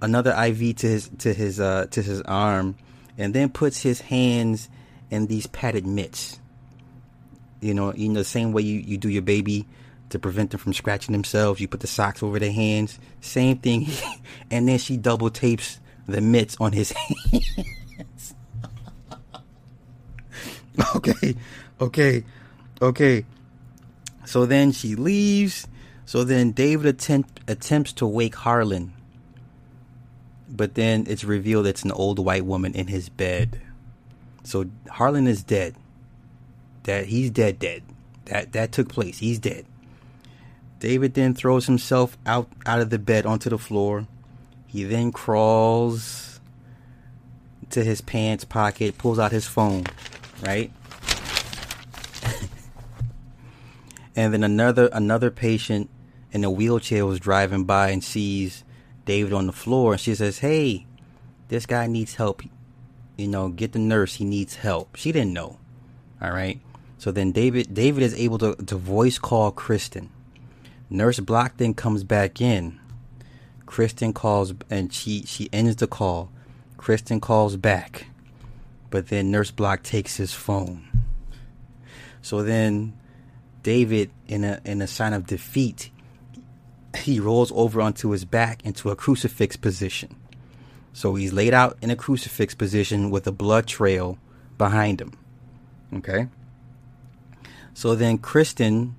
another 0.00 0.30
IV 0.30 0.76
to 0.76 0.86
his 0.86 1.10
to 1.18 1.32
his 1.32 1.58
uh 1.58 1.86
to 1.90 2.02
his 2.02 2.20
arm 2.22 2.76
and 3.16 3.34
then 3.34 3.48
puts 3.48 3.80
his 3.82 4.00
hands 4.00 4.68
in 5.10 5.26
these 5.26 5.46
padded 5.46 5.86
mitts. 5.86 6.40
You 7.60 7.74
know, 7.74 7.92
know 7.92 8.14
the 8.14 8.24
same 8.24 8.52
way 8.52 8.62
you, 8.62 8.80
you 8.80 8.98
do 8.98 9.08
your 9.08 9.22
baby 9.22 9.66
to 10.10 10.18
prevent 10.18 10.50
them 10.50 10.60
from 10.60 10.72
scratching 10.72 11.12
themselves. 11.12 11.60
You 11.60 11.68
put 11.68 11.80
the 11.80 11.86
socks 11.86 12.22
over 12.22 12.38
their 12.38 12.52
hands. 12.52 12.98
Same 13.20 13.58
thing. 13.58 13.88
and 14.50 14.68
then 14.68 14.78
she 14.78 14.96
double 14.96 15.30
tapes 15.30 15.80
the 16.06 16.20
mitts 16.20 16.56
on 16.60 16.72
his 16.72 16.92
hands. 17.32 18.34
okay. 20.96 21.34
Okay. 21.80 22.24
Okay. 22.80 23.24
So 24.24 24.46
then 24.46 24.72
she 24.72 24.94
leaves. 24.94 25.66
So 26.06 26.24
then 26.24 26.52
David 26.52 26.86
attempt, 26.86 27.40
attempts 27.48 27.92
to 27.94 28.06
wake 28.06 28.34
Harlan. 28.34 28.92
But 30.48 30.74
then 30.74 31.06
it's 31.08 31.24
revealed 31.24 31.66
it's 31.66 31.82
an 31.82 31.92
old 31.92 32.18
white 32.18 32.44
woman 32.44 32.74
in 32.74 32.86
his 32.86 33.08
bed. 33.08 33.60
So 34.44 34.66
Harlan 34.88 35.26
is 35.26 35.42
dead. 35.42 35.74
That 36.84 37.06
he's 37.06 37.30
dead 37.30 37.58
dead. 37.58 37.82
That 38.26 38.52
that 38.52 38.72
took 38.72 38.88
place. 38.88 39.18
He's 39.18 39.38
dead. 39.38 39.64
David 40.84 41.14
then 41.14 41.32
throws 41.32 41.64
himself 41.64 42.18
out 42.26 42.46
out 42.66 42.82
of 42.82 42.90
the 42.90 42.98
bed 42.98 43.24
onto 43.24 43.48
the 43.48 43.56
floor. 43.56 44.06
He 44.66 44.84
then 44.84 45.12
crawls 45.12 46.40
to 47.70 47.82
his 47.82 48.02
pants 48.02 48.44
pocket, 48.44 48.98
pulls 48.98 49.18
out 49.18 49.32
his 49.32 49.46
phone, 49.46 49.86
right? 50.42 50.70
and 54.14 54.34
then 54.34 54.44
another 54.44 54.90
another 54.92 55.30
patient 55.30 55.88
in 56.32 56.44
a 56.44 56.50
wheelchair 56.50 57.06
was 57.06 57.18
driving 57.18 57.64
by 57.64 57.88
and 57.88 58.04
sees 58.04 58.62
David 59.06 59.32
on 59.32 59.46
the 59.46 59.54
floor 59.54 59.92
and 59.92 60.00
she 60.02 60.14
says, 60.14 60.40
"Hey, 60.40 60.84
this 61.48 61.64
guy 61.64 61.86
needs 61.86 62.16
help. 62.16 62.42
You 63.16 63.28
know, 63.28 63.48
get 63.48 63.72
the 63.72 63.78
nurse. 63.78 64.16
He 64.16 64.26
needs 64.26 64.56
help." 64.56 64.96
She 64.96 65.12
didn't 65.12 65.32
know. 65.32 65.56
All 66.20 66.32
right. 66.32 66.60
So 66.98 67.10
then 67.10 67.32
David 67.32 67.72
David 67.72 68.02
is 68.02 68.12
able 68.12 68.36
to, 68.36 68.54
to 68.54 68.76
voice 68.76 69.16
call 69.18 69.50
Kristen. 69.50 70.10
Nurse 70.90 71.20
Block 71.20 71.56
then 71.56 71.74
comes 71.74 72.04
back 72.04 72.40
in. 72.40 72.78
Kristen 73.66 74.12
calls 74.12 74.52
and 74.70 74.92
she 74.92 75.22
she 75.22 75.48
ends 75.52 75.76
the 75.76 75.86
call. 75.86 76.30
Kristen 76.76 77.20
calls 77.20 77.56
back. 77.56 78.06
But 78.90 79.08
then 79.08 79.30
Nurse 79.30 79.50
Block 79.50 79.82
takes 79.82 80.16
his 80.16 80.32
phone. 80.32 80.86
So 82.22 82.42
then 82.42 82.94
David 83.62 84.10
in 84.28 84.44
a 84.44 84.60
in 84.64 84.82
a 84.82 84.86
sign 84.86 85.12
of 85.12 85.26
defeat 85.26 85.90
he 86.96 87.20
rolls 87.20 87.52
over 87.54 87.80
onto 87.80 88.10
his 88.10 88.24
back 88.24 88.64
into 88.64 88.90
a 88.90 88.96
crucifix 88.96 89.56
position. 89.56 90.14
So 90.92 91.14
he's 91.14 91.32
laid 91.32 91.54
out 91.54 91.76
in 91.82 91.90
a 91.90 91.96
crucifix 91.96 92.54
position 92.54 93.10
with 93.10 93.26
a 93.26 93.32
blood 93.32 93.66
trail 93.66 94.18
behind 94.56 95.00
him. 95.00 95.12
Okay. 95.92 96.28
So 97.74 97.96
then 97.96 98.18
Kristen 98.18 98.94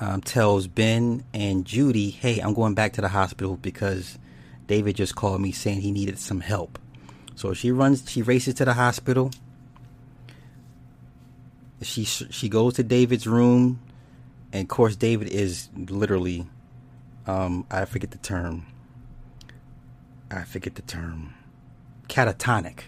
um, 0.00 0.20
tells 0.20 0.66
Ben 0.66 1.24
and 1.34 1.64
Judy, 1.64 2.10
hey, 2.10 2.38
I'm 2.40 2.54
going 2.54 2.74
back 2.74 2.92
to 2.94 3.00
the 3.00 3.08
hospital 3.08 3.56
because 3.56 4.18
David 4.66 4.96
just 4.96 5.16
called 5.16 5.40
me 5.40 5.52
saying 5.52 5.80
he 5.80 5.90
needed 5.90 6.18
some 6.18 6.40
help. 6.40 6.78
So 7.34 7.54
she 7.54 7.70
runs, 7.72 8.08
she 8.08 8.22
races 8.22 8.54
to 8.54 8.64
the 8.64 8.74
hospital. 8.74 9.30
She 11.80 12.04
she 12.04 12.48
goes 12.48 12.74
to 12.74 12.82
David's 12.82 13.28
room, 13.28 13.80
and 14.52 14.62
of 14.62 14.68
course 14.68 14.96
David 14.96 15.28
is 15.28 15.68
literally, 15.76 16.44
um, 17.26 17.64
I 17.70 17.84
forget 17.84 18.10
the 18.10 18.18
term. 18.18 18.66
I 20.28 20.42
forget 20.42 20.74
the 20.74 20.82
term. 20.82 21.34
Catatonic. 22.08 22.80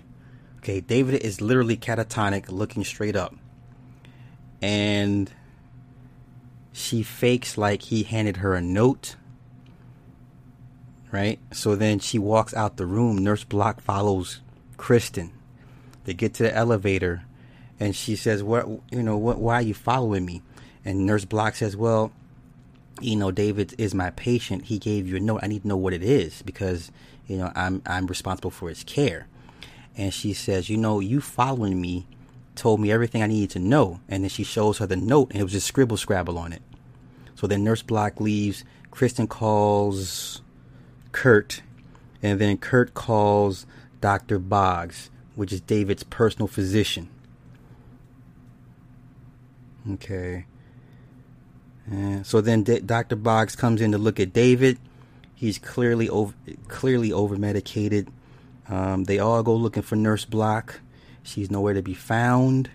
Okay, 0.59 0.81
David 0.81 1.23
is 1.23 1.41
literally 1.41 1.77
catatonic, 1.77 2.51
looking 2.51 2.85
straight 2.85 3.15
up, 3.15 3.35
and 4.61 5.31
she 6.73 7.03
fakes 7.03 7.59
like 7.59 7.83
he 7.83 8.03
handed 8.03 8.39
her 8.39 8.55
a 8.55 8.61
note. 8.61 9.17
Right? 11.13 11.41
So 11.53 11.75
then 11.75 11.99
she 11.99 12.19
walks 12.19 12.55
out 12.55 12.77
the 12.77 12.87
room. 12.87 13.19
Nurse 13.19 13.45
Block 13.45 13.81
follows 13.81 14.41
Kristen. 14.77 15.33
They 16.05 16.15
get 16.15 16.35
to 16.35 16.45
the 16.45 16.55
elevator 16.55 17.25
and 17.81 17.97
she 17.97 18.15
says, 18.15 18.43
What 18.43 18.69
you 18.91 19.03
know, 19.03 19.17
what 19.17 19.39
why 19.39 19.55
are 19.55 19.63
you 19.63 19.75
following 19.75 20.25
me? 20.25 20.43
And 20.85 21.07
Nurse 21.07 21.25
Block 21.25 21.57
says, 21.57 21.77
Well, 21.77 22.13
you 23.01 23.17
know, 23.17 23.31
David 23.31 23.75
is 23.79 23.95
my 23.95 24.11
patient. 24.11 24.67
He 24.67 24.79
gave 24.79 25.09
you 25.09 25.17
a 25.17 25.21
note. 25.21 25.41
I 25.43 25.47
need 25.47 25.63
to 25.63 25.69
know 25.69 25.77
what 25.77 25.95
it 25.95 26.03
is 26.03 26.43
because, 26.43 26.93
you 27.27 27.39
know, 27.39 27.51
I'm 27.57 27.83
I'm 27.87 28.07
responsible 28.07 28.51
for 28.51 28.69
his 28.69 28.85
care. 28.85 29.27
And 29.97 30.13
she 30.15 30.33
says, 30.33 30.69
You 30.69 30.77
know, 30.77 31.01
you 31.01 31.21
following 31.21 31.81
me 31.81 32.07
told 32.55 32.81
me 32.81 32.91
everything 32.91 33.23
I 33.23 33.27
needed 33.27 33.51
to 33.51 33.59
know. 33.59 34.01
And 34.09 34.25
then 34.25 34.29
she 34.31 34.45
shows 34.45 34.79
her 34.79 34.87
the 34.87 34.97
note, 34.97 35.31
and 35.31 35.41
it 35.41 35.45
was 35.45 35.53
just 35.53 35.67
scribble 35.67 35.97
scrabble 35.97 36.39
on 36.39 36.53
it. 36.53 36.63
So 37.35 37.47
then 37.47 37.65
Nurse 37.65 37.83
Block 37.83 38.21
leaves. 38.21 38.65
Kristen 38.91 39.27
calls 39.27 40.43
Kurt, 41.13 41.63
and 42.23 42.41
then 42.41 42.59
Kurt 42.59 42.95
calls 42.95 43.67
Dr. 44.01 44.39
Boggs, 44.39 45.11
which 45.35 45.53
is 45.53 45.61
David's 45.61 46.03
personal 46.03 46.49
physician. 46.49 47.09
Okay. 49.93 50.47
And 51.87 52.27
so 52.27 52.41
then 52.41 52.63
D- 52.63 52.81
Dr. 52.81 53.17
Boggs 53.17 53.57
comes 53.57 53.81
in 53.81 53.93
to 53.93 53.99
look 53.99 54.21
at 54.21 54.33
David. 54.33 54.79
He's 55.35 55.59
clearly 55.59 56.09
over, 56.09 56.35
clearly 56.69 57.13
over 57.13 57.37
medicated. 57.37 58.09
Um, 58.69 59.05
they 59.05 59.19
all 59.19 59.43
go 59.43 59.55
looking 59.55 59.83
for 59.83 59.97
Nurse 59.97 60.25
Block. 60.25 60.81
She's 61.23 61.51
nowhere 61.51 61.75
to 61.75 61.83
be 61.83 61.95
found. 61.95 62.71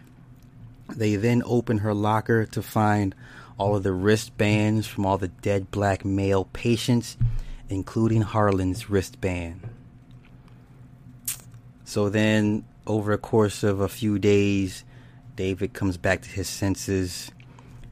They 0.89 1.15
then 1.15 1.41
open 1.45 1.79
her 1.79 1.93
locker 1.93 2.45
to 2.45 2.61
find 2.61 3.15
all 3.57 3.75
of 3.75 3.83
the 3.83 3.93
wristbands 3.93 4.87
from 4.87 5.05
all 5.05 5.17
the 5.17 5.29
dead 5.29 5.71
black 5.71 6.05
male 6.05 6.45
patients, 6.45 7.17
including 7.69 8.21
Harlan's 8.21 8.89
wristband. 8.89 9.61
So 11.85 12.09
then, 12.09 12.65
over 12.85 13.13
a 13.13 13.17
course 13.17 13.63
of 13.63 13.79
a 13.79 13.87
few 13.87 14.19
days, 14.19 14.83
David 15.35 15.73
comes 15.73 15.97
back 15.97 16.21
to 16.23 16.29
his 16.29 16.49
senses. 16.49 17.31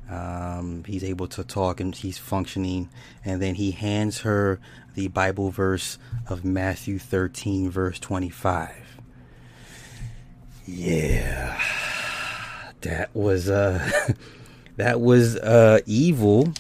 Um, 0.10 0.84
he's 0.86 1.04
able 1.04 1.28
to 1.30 1.44
talk 1.44 1.80
and 1.80 1.96
he's 1.96 2.18
functioning. 2.18 2.90
And 3.24 3.42
then 3.42 3.56
he 3.56 3.72
hands 3.72 4.22
her 4.22 4.60
the 4.96 5.08
Bible 5.08 5.50
verse 5.50 5.98
of 6.28 6.44
Matthew 6.44 7.00
13, 7.00 7.70
verse 7.70 8.00
25. 8.00 8.83
Yeah, 10.66 11.60
that 12.82 13.14
was 13.14 13.50
uh, 13.50 14.14
that 14.78 15.02
was 15.02 15.36
uh, 15.38 15.80
evil. 15.86 16.54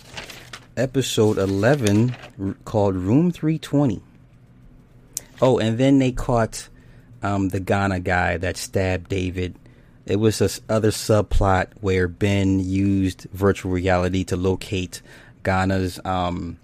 Episode 0.75 1.37
eleven 1.37 2.15
r- 2.41 2.55
called 2.65 2.95
Room 2.95 3.31
Three 3.31 3.59
Twenty. 3.59 4.01
Oh, 5.41 5.57
and 5.59 5.77
then 5.77 5.99
they 5.99 6.11
caught 6.11 6.67
um, 7.21 7.49
the 7.49 7.59
Ghana 7.59 8.01
guy 8.01 8.37
that 8.37 8.57
stabbed 8.57 9.09
David. 9.09 9.55
It 10.05 10.17
was 10.17 10.39
this 10.39 10.59
other 10.67 10.91
subplot 10.91 11.67
where 11.79 12.07
Ben 12.09 12.59
used 12.59 13.27
virtual 13.31 13.71
reality 13.71 14.25
to 14.25 14.35
locate 14.35 15.01
Ghana's 15.43 15.99
um, 16.03 16.57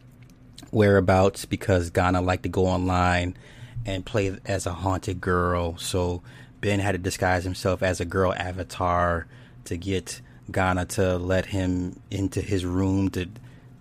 whereabouts 0.72 1.46
because 1.46 1.90
Ghana 1.90 2.22
liked 2.22 2.44
to 2.44 2.50
go 2.50 2.66
online 2.66 3.38
and 3.86 4.06
play 4.06 4.38
as 4.46 4.66
a 4.66 4.74
haunted 4.74 5.22
girl. 5.22 5.78
So 5.78 6.22
Ben 6.62 6.80
had 6.80 6.94
to 6.94 6.98
disguise 6.98 7.44
himself 7.44 7.82
as 7.84 8.00
a 8.00 8.06
girl 8.06 8.34
avatar 8.34 9.28
to 9.66 9.78
get 9.78 10.22
Ghana 10.52 10.86
to 10.86 11.18
let 11.18 11.48
him 11.48 12.02
into 12.10 12.42
his 12.42 12.66
room 12.66 13.10
to 13.12 13.28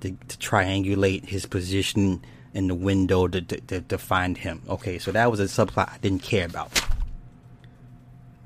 to, 0.00 0.10
to 0.10 0.36
triangulate 0.36 1.24
his 1.24 1.44
position 1.46 2.22
in 2.54 2.68
the 2.68 2.74
window 2.74 3.26
to, 3.26 3.40
to, 3.40 3.80
to 3.80 3.98
find 3.98 4.38
him. 4.38 4.62
Okay, 4.68 4.98
so 4.98 5.12
that 5.12 5.30
was 5.30 5.40
a 5.40 5.44
subplot 5.44 5.92
I 5.92 5.98
didn't 5.98 6.22
care 6.22 6.46
about. 6.46 6.80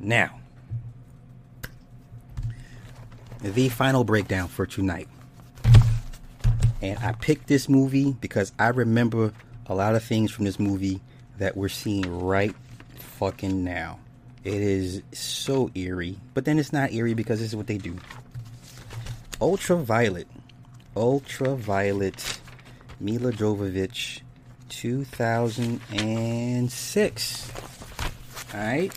Now, 0.01 0.41
the 3.41 3.69
final 3.69 4.05
breakdown 4.05 4.49
for 4.49 4.67
tonight. 4.67 5.09
And 6.81 6.99
I 6.99 7.13
picked 7.13 7.47
this 7.47 7.69
movie 7.69 8.13
because 8.21 8.53
I 8.59 8.69
remember 8.69 9.33
a 9.67 9.75
lot 9.75 9.95
of 9.95 10.03
things 10.03 10.31
from 10.33 10.45
this 10.45 10.59
movie 10.59 11.01
that 11.39 11.57
we're 11.57 11.69
seeing 11.69 12.21
right 12.21 12.55
fucking 12.97 13.63
now. 13.63 14.01
It 14.45 14.61
is 14.61 15.03
so 15.13 15.71
eerie, 15.75 16.19
but 16.35 16.45
then 16.45 16.59
it's 16.59 16.73
not 16.73 16.93
eerie 16.93 17.15
because 17.15 17.39
this 17.39 17.49
is 17.49 17.57
what 17.57 17.69
they 17.69 17.79
do. 17.79 17.97
Ultraviolet. 19.41 20.27
Ultraviolet. 20.97 22.41
Milla 22.99 23.31
Jovovich. 23.33 24.23
2006. 24.69 27.53
Alright. 28.55 28.95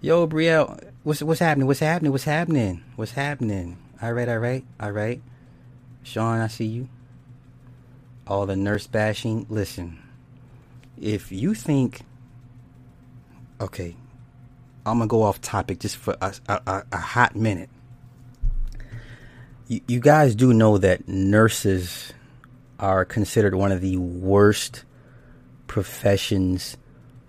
Yo, 0.00 0.26
Brielle, 0.26 0.80
what's 1.02 1.22
what's 1.22 1.40
happening? 1.40 1.66
What's 1.66 1.80
happening? 1.80 2.10
What's 2.10 2.24
happening? 2.24 2.82
What's 2.96 3.12
happening? 3.12 3.76
Alright, 4.02 4.28
alright, 4.28 4.64
alright. 4.82 5.22
Sean, 6.02 6.40
I 6.40 6.48
see 6.48 6.64
you. 6.64 6.88
All 8.26 8.46
the 8.46 8.56
nurse 8.56 8.86
bashing. 8.86 9.46
Listen, 9.48 10.02
if 11.00 11.30
you 11.30 11.54
think 11.54 12.00
okay, 13.62 13.96
I'm 14.84 14.98
gonna 14.98 15.06
go 15.08 15.22
off 15.22 15.40
topic 15.40 15.78
just 15.78 15.96
for 15.96 16.16
a, 16.20 16.34
a, 16.48 16.82
a 16.92 16.96
hot 16.98 17.36
minute. 17.36 17.70
You, 19.68 19.80
you 19.86 20.00
guys 20.00 20.34
do 20.34 20.52
know 20.52 20.78
that 20.78 21.08
nurses 21.08 22.12
are 22.78 23.04
considered 23.04 23.54
one 23.54 23.70
of 23.70 23.80
the 23.80 23.96
worst 23.96 24.84
professions 25.68 26.76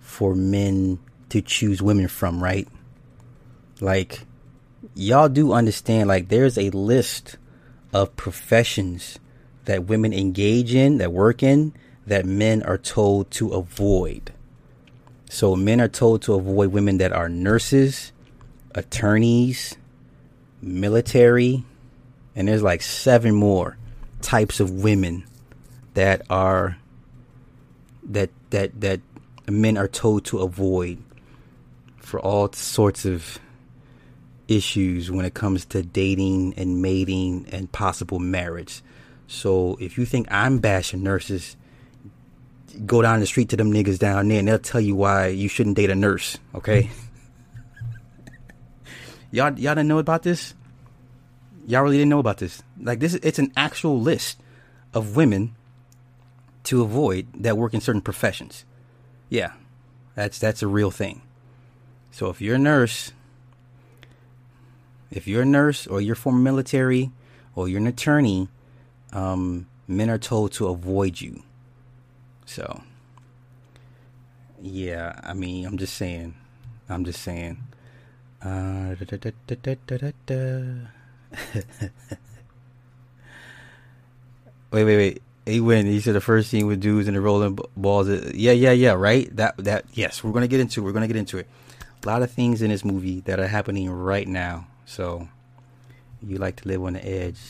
for 0.00 0.34
men 0.34 0.98
to 1.28 1.40
choose 1.40 1.80
women 1.80 2.08
from, 2.08 2.42
right? 2.42 2.68
Like, 3.80 4.26
y'all 4.94 5.28
do 5.28 5.52
understand, 5.52 6.08
like, 6.08 6.28
there's 6.28 6.58
a 6.58 6.70
list 6.70 7.36
of 7.92 8.16
professions 8.16 9.18
that 9.64 9.84
women 9.84 10.12
engage 10.12 10.74
in, 10.74 10.98
that 10.98 11.12
work 11.12 11.42
in, 11.42 11.72
that 12.06 12.26
men 12.26 12.62
are 12.64 12.76
told 12.76 13.30
to 13.30 13.50
avoid. 13.50 14.32
So 15.34 15.56
men 15.56 15.80
are 15.80 15.88
told 15.88 16.22
to 16.22 16.34
avoid 16.34 16.70
women 16.70 16.98
that 16.98 17.12
are 17.12 17.28
nurses, 17.28 18.12
attorneys, 18.72 19.76
military, 20.62 21.64
and 22.36 22.46
there's 22.46 22.62
like 22.62 22.82
seven 22.82 23.34
more 23.34 23.76
types 24.22 24.60
of 24.60 24.70
women 24.70 25.24
that 25.94 26.22
are 26.30 26.78
that 28.04 28.30
that 28.50 28.80
that 28.80 29.00
men 29.48 29.76
are 29.76 29.88
told 29.88 30.24
to 30.26 30.38
avoid 30.38 31.02
for 31.96 32.20
all 32.20 32.52
sorts 32.52 33.04
of 33.04 33.40
issues 34.46 35.10
when 35.10 35.24
it 35.24 35.34
comes 35.34 35.64
to 35.64 35.82
dating 35.82 36.54
and 36.56 36.80
mating 36.80 37.44
and 37.50 37.72
possible 37.72 38.20
marriage. 38.20 38.82
So 39.26 39.78
if 39.80 39.98
you 39.98 40.04
think 40.04 40.28
I'm 40.30 40.58
bashing 40.58 41.02
nurses, 41.02 41.56
go 42.86 43.02
down 43.02 43.20
the 43.20 43.26
street 43.26 43.48
to 43.50 43.56
them 43.56 43.72
niggas 43.72 43.98
down 43.98 44.28
there 44.28 44.38
and 44.38 44.48
they'll 44.48 44.58
tell 44.58 44.80
you 44.80 44.96
why 44.96 45.28
you 45.28 45.48
shouldn't 45.48 45.76
date 45.76 45.90
a 45.90 45.94
nurse, 45.94 46.38
okay? 46.54 46.90
y'all 49.30 49.58
y'all 49.58 49.74
didn't 49.74 49.88
know 49.88 49.98
about 49.98 50.22
this? 50.22 50.54
Y'all 51.66 51.82
really 51.82 51.96
didn't 51.98 52.10
know 52.10 52.18
about 52.18 52.38
this. 52.38 52.62
Like 52.80 53.00
this 53.00 53.14
it's 53.14 53.38
an 53.38 53.52
actual 53.56 54.00
list 54.00 54.38
of 54.92 55.16
women 55.16 55.54
to 56.64 56.82
avoid 56.82 57.26
that 57.34 57.56
work 57.56 57.74
in 57.74 57.80
certain 57.80 58.00
professions. 58.00 58.64
Yeah. 59.28 59.52
That's 60.14 60.38
that's 60.38 60.62
a 60.62 60.66
real 60.66 60.90
thing. 60.90 61.22
So 62.10 62.30
if 62.30 62.40
you're 62.40 62.56
a 62.56 62.58
nurse, 62.58 63.12
if 65.10 65.26
you're 65.26 65.42
a 65.42 65.46
nurse 65.46 65.86
or 65.86 66.00
you're 66.00 66.14
former 66.14 66.38
military 66.38 67.10
or 67.54 67.68
you're 67.68 67.80
an 67.80 67.86
attorney, 67.86 68.48
um, 69.12 69.66
men 69.88 70.10
are 70.10 70.18
told 70.18 70.52
to 70.52 70.68
avoid 70.68 71.20
you. 71.20 71.42
So, 72.54 72.82
yeah, 74.62 75.18
I 75.24 75.34
mean, 75.34 75.66
I'm 75.66 75.76
just 75.76 75.94
saying. 75.96 76.36
I'm 76.88 77.04
just 77.04 77.20
saying. 77.20 77.58
Uh, 78.40 78.94
wait, 84.70 84.84
wait, 84.84 84.96
wait. 84.96 85.22
He 85.46 85.58
went. 85.58 85.88
He 85.88 86.00
said 86.00 86.14
the 86.14 86.20
first 86.20 86.48
scene 86.48 86.68
with 86.68 86.80
dudes 86.80 87.08
and 87.08 87.16
the 87.16 87.20
rolling 87.20 87.58
balls. 87.76 88.08
Yeah, 88.08 88.52
yeah, 88.52 88.70
yeah. 88.70 88.92
Right. 88.92 89.34
That 89.34 89.56
that. 89.56 89.86
Yes, 89.92 90.22
we're 90.22 90.30
gonna 90.30 90.46
get 90.46 90.60
into. 90.60 90.80
It. 90.80 90.84
We're 90.84 90.92
gonna 90.92 91.08
get 91.08 91.16
into 91.16 91.38
it. 91.38 91.48
A 92.04 92.06
lot 92.06 92.22
of 92.22 92.30
things 92.30 92.62
in 92.62 92.70
this 92.70 92.84
movie 92.84 93.18
that 93.22 93.40
are 93.40 93.48
happening 93.48 93.90
right 93.90 94.28
now. 94.28 94.68
So, 94.86 95.26
you 96.22 96.38
like 96.38 96.54
to 96.62 96.68
live 96.68 96.84
on 96.84 96.92
the 96.92 97.04
edge. 97.04 97.40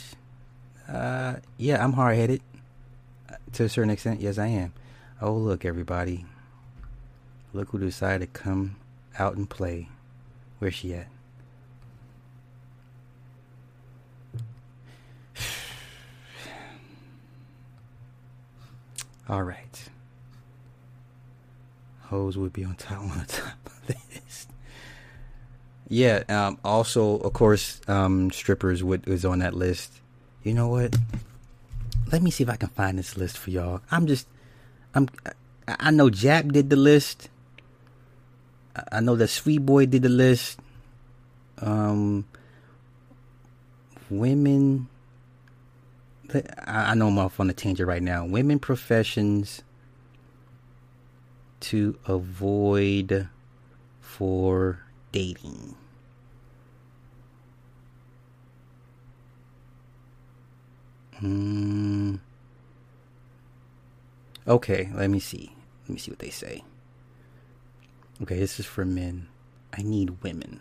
Uh, 0.88 1.34
yeah, 1.58 1.84
I'm 1.84 1.92
hard 1.92 2.16
headed 2.16 2.40
to 3.52 3.64
a 3.64 3.68
certain 3.68 3.90
extent. 3.90 4.22
Yes, 4.22 4.38
I 4.38 4.46
am. 4.46 4.72
Oh, 5.24 5.32
look, 5.32 5.64
everybody. 5.64 6.26
Look 7.54 7.70
who 7.70 7.78
decided 7.78 8.34
to 8.34 8.38
come 8.38 8.76
out 9.18 9.36
and 9.36 9.48
play. 9.48 9.88
Where's 10.58 10.74
she 10.74 10.92
at? 10.92 11.08
All 19.30 19.44
right. 19.44 19.88
Hoes 22.02 22.36
would 22.36 22.52
be 22.52 22.66
on 22.66 22.74
top 22.74 22.98
on 23.10 23.20
the 23.20 23.24
top 23.24 23.56
of 23.64 23.86
this. 23.86 24.46
Yeah. 25.88 26.24
Um, 26.28 26.58
also, 26.62 27.16
of 27.20 27.32
course, 27.32 27.80
um, 27.88 28.30
strippers 28.30 28.84
would 28.84 29.06
was 29.06 29.24
on 29.24 29.38
that 29.38 29.54
list. 29.54 30.02
You 30.42 30.52
know 30.52 30.68
what? 30.68 30.94
Let 32.12 32.22
me 32.22 32.30
see 32.30 32.44
if 32.44 32.50
I 32.50 32.56
can 32.56 32.68
find 32.68 32.98
this 32.98 33.16
list 33.16 33.38
for 33.38 33.48
y'all. 33.48 33.80
I'm 33.90 34.06
just, 34.06 34.26
I'm, 34.94 35.08
I 35.66 35.90
know 35.90 36.10
Jack 36.10 36.48
did 36.48 36.70
the 36.70 36.76
list. 36.76 37.28
I 38.90 39.00
know 39.00 39.16
that 39.16 39.28
Sweet 39.28 39.58
Boy 39.58 39.86
did 39.86 40.02
the 40.02 40.08
list. 40.08 40.58
Um, 41.58 42.26
women 44.10 44.88
I 46.66 46.94
know 46.94 47.08
I'm 47.08 47.18
off 47.18 47.38
on 47.38 47.50
a 47.50 47.52
tangent 47.52 47.86
right 47.86 48.02
now. 48.02 48.24
Women 48.24 48.58
professions 48.58 49.62
to 51.60 51.98
avoid 52.06 53.28
for 54.00 54.80
dating. 55.12 55.76
Hmm. 61.18 62.16
Okay, 64.46 64.90
let 64.94 65.08
me 65.10 65.20
see. 65.20 65.54
Let 65.84 65.90
me 65.94 65.98
see 65.98 66.10
what 66.10 66.18
they 66.18 66.30
say. 66.30 66.64
Okay, 68.22 68.38
this 68.38 68.60
is 68.60 68.66
for 68.66 68.84
men. 68.84 69.28
I 69.72 69.82
need 69.82 70.22
women. 70.22 70.60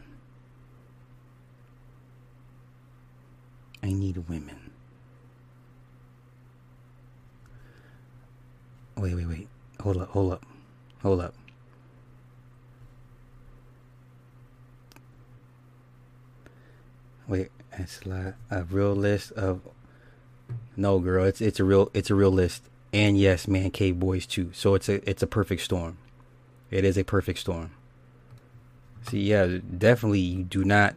I 3.83 3.91
need 3.91 4.29
women. 4.29 4.71
Wait, 8.95 9.15
wait, 9.15 9.27
wait. 9.27 9.47
Hold 9.81 9.97
up, 9.97 10.09
hold 10.09 10.33
up, 10.33 10.45
hold 11.01 11.19
up. 11.19 11.33
Wait, 17.27 17.49
it's 17.73 18.05
like 18.05 18.35
a 18.49 18.63
real 18.63 18.95
list 18.95 19.33
of. 19.33 19.61
No, 20.77 20.99
girl, 20.99 21.25
it's 21.25 21.41
it's 21.41 21.59
a 21.59 21.63
real 21.63 21.91
it's 21.93 22.09
a 22.09 22.15
real 22.15 22.31
list, 22.31 22.69
and 22.93 23.17
yes, 23.17 23.47
man 23.47 23.71
cave 23.71 23.99
boys 23.99 24.25
too. 24.25 24.51
So 24.53 24.75
it's 24.75 24.87
a 24.87 25.07
it's 25.09 25.23
a 25.23 25.27
perfect 25.27 25.61
storm. 25.63 25.97
It 26.71 26.85
is 26.85 26.97
a 26.97 27.03
perfect 27.03 27.39
storm. 27.39 27.71
See, 29.09 29.21
yeah, 29.21 29.57
definitely 29.77 30.19
you 30.19 30.43
do 30.43 30.63
not. 30.63 30.95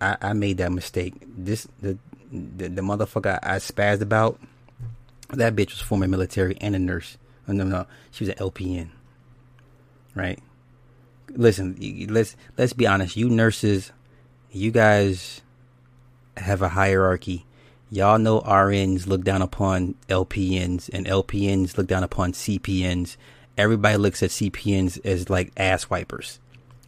I 0.00 0.16
I 0.20 0.32
made 0.32 0.56
that 0.58 0.72
mistake. 0.72 1.14
This 1.26 1.68
the 1.80 1.98
the, 2.32 2.68
the 2.68 2.82
motherfucker 2.82 3.38
I, 3.42 3.54
I 3.54 3.56
spazzed 3.56 4.00
about 4.00 4.40
that 5.30 5.54
bitch 5.54 5.70
was 5.70 5.80
former 5.80 6.08
military 6.08 6.56
and 6.60 6.74
a 6.74 6.78
nurse. 6.78 7.18
Oh, 7.48 7.52
no, 7.52 7.64
no, 7.64 7.86
she 8.10 8.24
was 8.24 8.30
an 8.30 8.36
LPN. 8.36 8.88
Right? 10.14 10.40
Listen, 11.30 11.76
let's 12.08 12.36
let's 12.56 12.72
be 12.72 12.86
honest. 12.86 13.16
You 13.16 13.28
nurses, 13.28 13.92
you 14.50 14.70
guys 14.70 15.42
have 16.36 16.62
a 16.62 16.70
hierarchy. 16.70 17.44
Y'all 17.88 18.18
know 18.18 18.40
RNs 18.40 19.06
look 19.06 19.22
down 19.22 19.42
upon 19.42 19.94
LPNs, 20.08 20.90
and 20.92 21.06
LPNs 21.06 21.76
look 21.78 21.86
down 21.86 22.02
upon 22.02 22.32
CPNs. 22.32 23.16
Everybody 23.56 23.96
looks 23.96 24.22
at 24.22 24.30
CPNs 24.30 24.98
as 25.04 25.30
like 25.30 25.52
ass 25.56 25.88
wipers. 25.88 26.40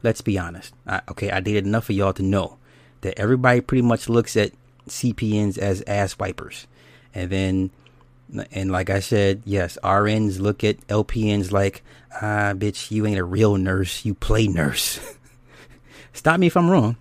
Let's 0.03 0.21
be 0.21 0.39
honest. 0.39 0.75
I, 0.87 1.01
okay, 1.11 1.31
I 1.31 1.41
dated 1.41 1.67
enough 1.67 1.89
of 1.89 1.97
y'all 1.97 2.13
to 2.15 2.23
know 2.23 2.59
that 3.03 3.19
everybody 3.19 3.61
pretty 3.61 3.83
much 3.83 4.09
looks 4.09 4.37
at 4.37 4.53
CPNs 4.89 5.57
as 5.57 5.85
ass 5.87 6.19
wipers, 6.19 6.67
and 7.15 7.31
then 7.31 7.71
and 8.53 8.71
like 8.71 8.91
I 8.91 9.01
said, 9.01 9.43
yes, 9.45 9.79
RNs 9.83 10.41
look 10.41 10.63
at 10.63 10.87
LPNs 10.89 11.53
like, 11.53 11.83
ah, 12.15 12.53
bitch, 12.55 12.91
you 12.91 13.07
ain't 13.07 13.19
a 13.19 13.25
real 13.25 13.57
nurse. 13.57 14.05
You 14.05 14.15
play 14.15 14.49
nurse. 14.49 15.01
Stop 16.13 16.41
me 16.41 16.49
if 16.49 16.57
I'm 16.57 16.69
wrong. 16.69 16.97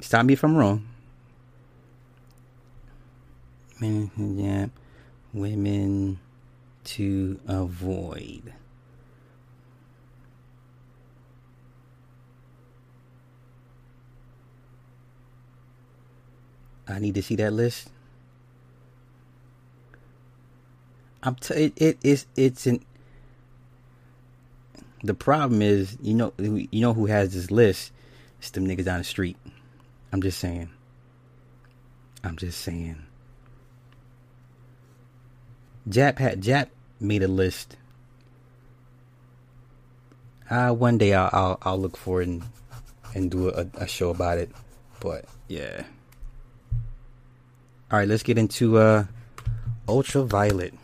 Stop 0.00 0.26
me 0.26 0.34
if 0.34 0.44
I'm 0.44 0.56
wrong. 0.56 0.89
Yeah, 3.80 4.66
women 5.32 6.18
to 6.84 7.40
avoid. 7.46 8.52
I 16.86 16.98
need 16.98 17.14
to 17.14 17.22
see 17.22 17.36
that 17.36 17.52
list. 17.52 17.90
I'm 21.22 21.34
t- 21.36 21.54
it, 21.54 21.72
it 21.76 21.98
it's 22.02 22.26
it's 22.36 22.66
an 22.66 22.84
the 25.02 25.14
problem 25.14 25.62
is 25.62 25.96
you 26.02 26.14
know 26.14 26.32
you 26.38 26.68
know 26.72 26.94
who 26.94 27.06
has 27.06 27.34
this 27.34 27.50
list 27.50 27.92
it's 28.38 28.50
them 28.50 28.66
niggas 28.66 28.84
down 28.84 28.98
the 28.98 29.04
street 29.04 29.36
i'm 30.12 30.22
just 30.22 30.38
saying 30.38 30.68
i'm 32.24 32.36
just 32.36 32.60
saying 32.60 32.96
jap 35.90 36.18
had 36.18 36.40
jap 36.40 36.68
made 37.00 37.22
a 37.22 37.28
list 37.28 37.76
uh 40.50 40.70
one 40.70 40.98
day 40.98 41.14
i'll 41.14 41.30
i'll, 41.32 41.58
I'll 41.62 41.78
look 41.78 41.96
for 41.96 42.22
it 42.22 42.28
and 42.28 42.42
and 43.14 43.30
do 43.30 43.48
a, 43.48 43.66
a 43.74 43.86
show 43.86 44.10
about 44.10 44.38
it 44.38 44.50
but 45.00 45.24
yeah 45.48 45.84
all 47.90 47.98
right 47.98 48.08
let's 48.08 48.22
get 48.22 48.38
into 48.38 48.78
uh 48.78 49.04
ultraviolet 49.88 50.74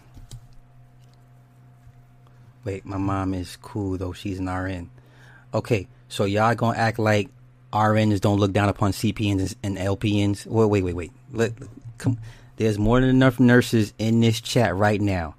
Wait, 2.66 2.84
my 2.84 2.96
mom 2.96 3.32
is 3.32 3.56
cool 3.62 3.96
though. 3.96 4.12
She's 4.12 4.40
an 4.40 4.50
RN. 4.50 4.90
Okay, 5.54 5.86
so 6.08 6.24
y'all 6.24 6.56
gonna 6.56 6.76
act 6.76 6.98
like 6.98 7.28
RNs 7.72 8.20
don't 8.20 8.40
look 8.40 8.52
down 8.52 8.68
upon 8.68 8.90
CPNs 8.90 9.54
and 9.62 9.78
LPNs? 9.78 10.46
Wait, 10.46 10.66
wait, 10.66 10.82
wait, 10.82 10.96
wait. 10.96 11.12
Let, 11.32 11.52
come. 11.96 12.18
There's 12.56 12.78
more 12.78 13.00
than 13.00 13.10
enough 13.10 13.38
nurses 13.38 13.92
in 13.98 14.20
this 14.20 14.40
chat 14.40 14.74
right 14.74 15.00
now. 15.00 15.34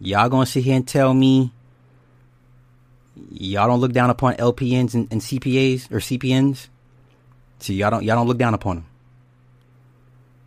Y'all 0.00 0.28
gonna 0.28 0.46
sit 0.46 0.64
here 0.64 0.76
and 0.76 0.86
tell 0.86 1.12
me 1.12 1.52
y'all 3.30 3.68
don't 3.68 3.80
look 3.80 3.92
down 3.92 4.10
upon 4.10 4.34
LPNs 4.34 4.94
and, 4.94 5.08
and 5.10 5.20
CPAs 5.20 5.90
or 5.90 5.98
CPNs? 5.98 6.68
See, 7.58 7.74
y'all 7.74 7.90
don't 7.90 8.04
y'all 8.04 8.16
don't 8.16 8.26
look 8.26 8.38
down 8.38 8.54
upon 8.54 8.76
them. 8.76 8.86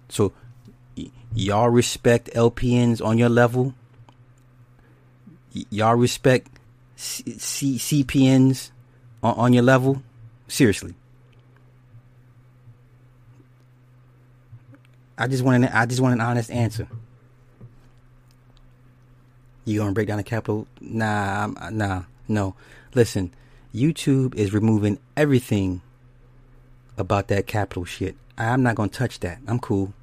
So 0.09 0.33
y- 0.97 1.11
y'all 1.33 1.69
respect 1.69 2.29
LPNs 2.35 3.03
on 3.03 3.17
your 3.17 3.29
level. 3.29 3.73
Y- 5.55 5.65
y'all 5.69 5.95
respect 5.95 6.47
C- 6.95 7.37
C- 7.37 7.77
CPNs 7.77 8.71
on, 9.23 9.35
on 9.35 9.53
your 9.53 9.63
level. 9.63 10.01
Seriously. 10.47 10.95
I 15.19 15.27
just 15.27 15.43
want 15.43 15.63
an 15.63 15.69
I 15.71 15.85
just 15.85 15.99
want 15.99 16.13
an 16.13 16.21
honest 16.21 16.49
answer. 16.49 16.87
You 19.65 19.79
gonna 19.79 19.91
break 19.91 20.07
down 20.07 20.17
the 20.17 20.23
capital? 20.23 20.65
Nah, 20.79 21.43
I'm, 21.43 21.77
nah, 21.77 22.03
no. 22.27 22.55
Listen, 22.95 23.33
YouTube 23.75 24.33
is 24.33 24.53
removing 24.53 24.97
everything 25.17 25.81
about 26.97 27.27
that 27.27 27.45
capital 27.45 27.83
shit. 27.83 28.15
I'm 28.37 28.63
not 28.63 28.75
gonna 28.75 28.89
touch 28.89 29.19
that. 29.19 29.39
I'm 29.45 29.59
cool. 29.59 29.93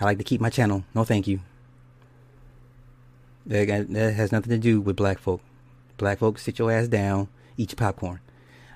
I 0.00 0.04
like 0.04 0.18
to 0.18 0.24
keep 0.24 0.40
my 0.40 0.50
channel. 0.50 0.84
No, 0.94 1.04
thank 1.04 1.28
you. 1.28 1.40
That, 3.46 3.88
that 3.88 4.14
has 4.14 4.32
nothing 4.32 4.50
to 4.50 4.58
do 4.58 4.80
with 4.80 4.96
black 4.96 5.18
folk. 5.18 5.40
Black 5.96 6.18
folk, 6.18 6.38
sit 6.38 6.58
your 6.58 6.72
ass 6.72 6.88
down, 6.88 7.28
eat 7.56 7.72
your 7.72 7.76
popcorn. 7.76 8.20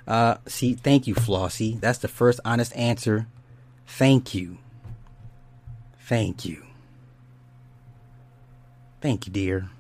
Uh, 0.06 0.36
see, 0.46 0.74
thank 0.74 1.06
you, 1.06 1.14
Flossie. 1.14 1.80
That's 1.80 1.98
the 1.98 2.08
first 2.08 2.38
honest 2.44 2.74
answer. 2.76 3.26
Thank 3.86 4.34
you. 4.34 4.58
Thank 6.04 6.44
you. 6.44 6.62
Thank 9.00 9.26
you, 9.26 9.32
dear. 9.32 9.70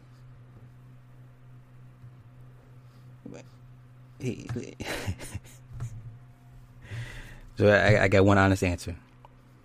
so 7.58 7.68
I, 7.68 8.04
I 8.04 8.08
got 8.08 8.24
one 8.24 8.38
honest 8.38 8.64
answer. 8.64 8.96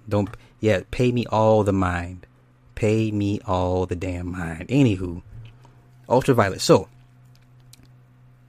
Don't 0.09 0.29
yeah, 0.59 0.81
pay 0.91 1.13
me 1.13 1.25
all 1.27 1.63
the 1.63 1.71
mind. 1.71 2.25
Pay 2.75 3.11
me 3.11 3.39
all 3.45 3.85
the 3.85 3.95
damn 3.95 4.33
mind. 4.33 4.67
Anywho, 4.67 5.21
ultraviolet. 6.09 6.59
So 6.59 6.89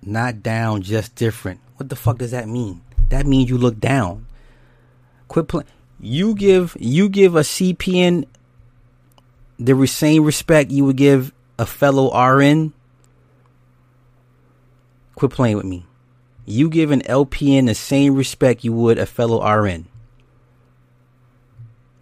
not 0.03 0.43
down, 0.43 0.83
just 0.83 1.15
different. 1.15 1.61
What 1.77 1.89
the 1.89 1.97
fuck 1.97 2.19
does 2.19 2.33
that 2.33 2.49
mean? 2.49 2.81
That 3.11 3.25
means 3.27 3.51
you 3.51 3.59
look 3.59 3.79
down. 3.79 4.27
Quit 5.29 5.47
playing. 5.47 5.69
You 6.01 6.35
give 6.35 6.77
you 6.81 7.09
give 7.09 7.37
a 7.37 7.41
CPN 7.41 8.25
the 9.59 9.87
same 9.87 10.25
respect 10.25 10.71
you 10.71 10.85
would 10.87 10.97
give 10.97 11.33
a 11.59 11.67
fellow 11.67 12.11
RN. 12.17 12.73
Quit 15.15 15.31
playing 15.31 15.57
with 15.57 15.67
me. 15.67 15.85
You 16.47 16.71
give 16.71 16.91
an 16.91 17.03
LPN 17.03 17.67
the 17.67 17.75
same 17.75 18.15
respect 18.15 18.65
you 18.65 18.73
would 18.73 18.99
a 18.99 19.05
fellow 19.05 19.47
RN. 19.47 19.87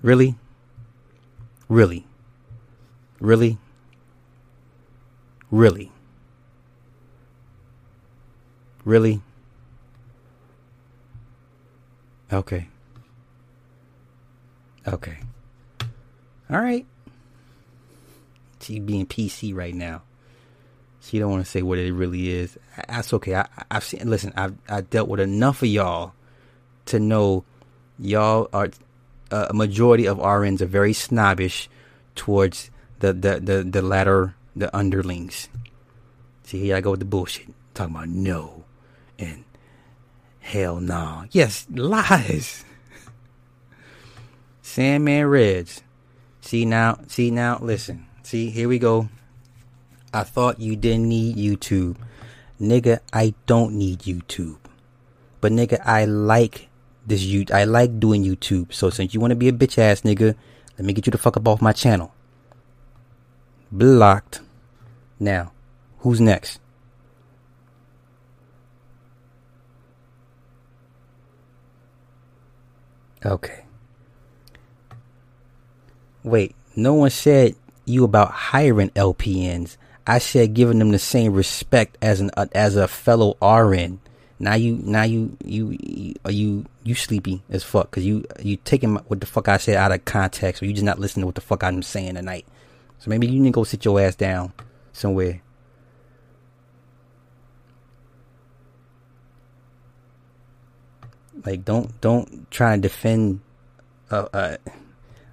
Really? 0.00 0.36
Really? 1.68 2.06
Really? 3.18 3.58
Really? 5.50 5.90
Really? 8.84 9.20
Okay. 12.32 12.68
Okay. 14.94 15.18
All 16.50 16.60
right. 16.60 16.86
She 18.60 18.80
being 18.80 19.06
PC 19.06 19.54
right 19.54 19.74
now. 19.74 20.02
She 21.00 21.18
don't 21.18 21.30
want 21.30 21.44
to 21.44 21.50
say 21.50 21.62
what 21.62 21.78
it 21.78 21.92
really 21.92 22.30
is. 22.30 22.58
That's 22.88 23.12
okay. 23.14 23.34
I, 23.36 23.46
I've 23.70 23.84
seen. 23.84 24.08
Listen, 24.08 24.32
I've 24.36 24.54
I 24.68 24.80
dealt 24.82 25.08
with 25.08 25.20
enough 25.20 25.62
of 25.62 25.68
y'all 25.68 26.12
to 26.86 26.98
know 26.98 27.44
y'all 27.98 28.48
are 28.52 28.70
uh, 29.30 29.46
a 29.50 29.54
majority 29.54 30.06
of 30.06 30.18
RNs 30.18 30.60
are 30.60 30.66
very 30.66 30.92
snobbish 30.92 31.68
towards 32.14 32.70
the 32.98 33.12
the 33.12 33.40
the, 33.40 33.62
the 33.64 33.82
latter 33.82 34.34
the 34.56 34.74
underlings. 34.76 35.48
See, 36.44 36.60
here 36.60 36.76
I 36.76 36.80
go 36.80 36.90
with 36.92 37.00
the 37.00 37.06
bullshit. 37.06 37.48
Talking 37.74 37.94
about 37.94 38.08
no 38.08 38.64
and 39.18 39.44
hell 40.40 40.80
no. 40.80 40.94
Nah. 40.94 41.24
Yes, 41.30 41.66
lies. 41.70 42.64
Sandman 44.68 45.26
Reds. 45.26 45.82
See 46.42 46.66
now, 46.66 46.98
see 47.06 47.30
now, 47.30 47.58
listen. 47.62 48.06
See, 48.22 48.50
here 48.50 48.68
we 48.68 48.78
go. 48.78 49.08
I 50.12 50.24
thought 50.24 50.60
you 50.60 50.76
didn't 50.76 51.08
need 51.08 51.36
YouTube. 51.36 51.96
Nigga, 52.60 53.00
I 53.10 53.32
don't 53.46 53.72
need 53.72 54.00
YouTube. 54.00 54.58
But 55.40 55.52
nigga, 55.52 55.80
I 55.86 56.04
like 56.04 56.68
this 57.06 57.22
you 57.22 57.46
I 57.52 57.64
like 57.64 57.98
doing 57.98 58.22
YouTube. 58.22 58.74
So 58.74 58.90
since 58.90 59.14
you 59.14 59.20
want 59.20 59.30
to 59.30 59.36
be 59.36 59.48
a 59.48 59.52
bitch 59.52 59.78
ass 59.78 60.02
nigga, 60.02 60.34
let 60.76 60.84
me 60.84 60.92
get 60.92 61.06
you 61.06 61.12
the 61.12 61.18
fuck 61.18 61.38
up 61.38 61.48
off 61.48 61.62
my 61.62 61.72
channel. 61.72 62.12
Blocked. 63.72 64.42
Now, 65.18 65.52
who's 66.00 66.20
next? 66.20 66.60
Okay. 73.24 73.64
Wait, 76.28 76.54
no 76.76 76.94
one 76.94 77.10
said 77.10 77.56
you 77.86 78.04
about 78.04 78.30
hiring 78.30 78.90
LPNs. 78.90 79.76
I 80.06 80.18
said 80.18 80.54
giving 80.54 80.78
them 80.78 80.90
the 80.90 80.98
same 80.98 81.32
respect 81.32 81.96
as 82.02 82.20
an 82.20 82.30
uh, 82.36 82.46
as 82.52 82.76
a 82.76 82.86
fellow 82.86 83.36
RN. 83.42 84.00
Now 84.38 84.54
you 84.54 84.78
now 84.82 85.04
you 85.04 85.36
you 85.42 85.76
you 85.80 86.14
are 86.24 86.30
you 86.30 86.66
you 86.84 86.94
sleepy 86.94 87.42
as 87.48 87.64
fuck 87.64 87.90
because 87.90 88.04
you 88.04 88.24
you 88.40 88.56
taking 88.56 88.96
what 88.96 89.20
the 89.20 89.26
fuck 89.26 89.48
I 89.48 89.56
said 89.56 89.76
out 89.76 89.92
of 89.92 90.04
context 90.04 90.62
or 90.62 90.66
you 90.66 90.72
just 90.72 90.84
not 90.84 90.98
listening 90.98 91.22
to 91.22 91.26
what 91.26 91.34
the 91.34 91.40
fuck 91.40 91.64
I'm 91.64 91.82
saying 91.82 92.14
tonight. 92.14 92.46
So 92.98 93.10
maybe 93.10 93.26
you 93.26 93.40
need 93.40 93.50
to 93.50 93.52
go 93.52 93.64
sit 93.64 93.84
your 93.84 94.00
ass 94.00 94.14
down 94.14 94.52
somewhere. 94.92 95.40
Like 101.44 101.64
don't 101.64 101.98
don't 102.00 102.50
try 102.50 102.76
to 102.76 102.82
defend. 102.82 103.40
Uh, 104.10 104.26
uh 104.32 104.56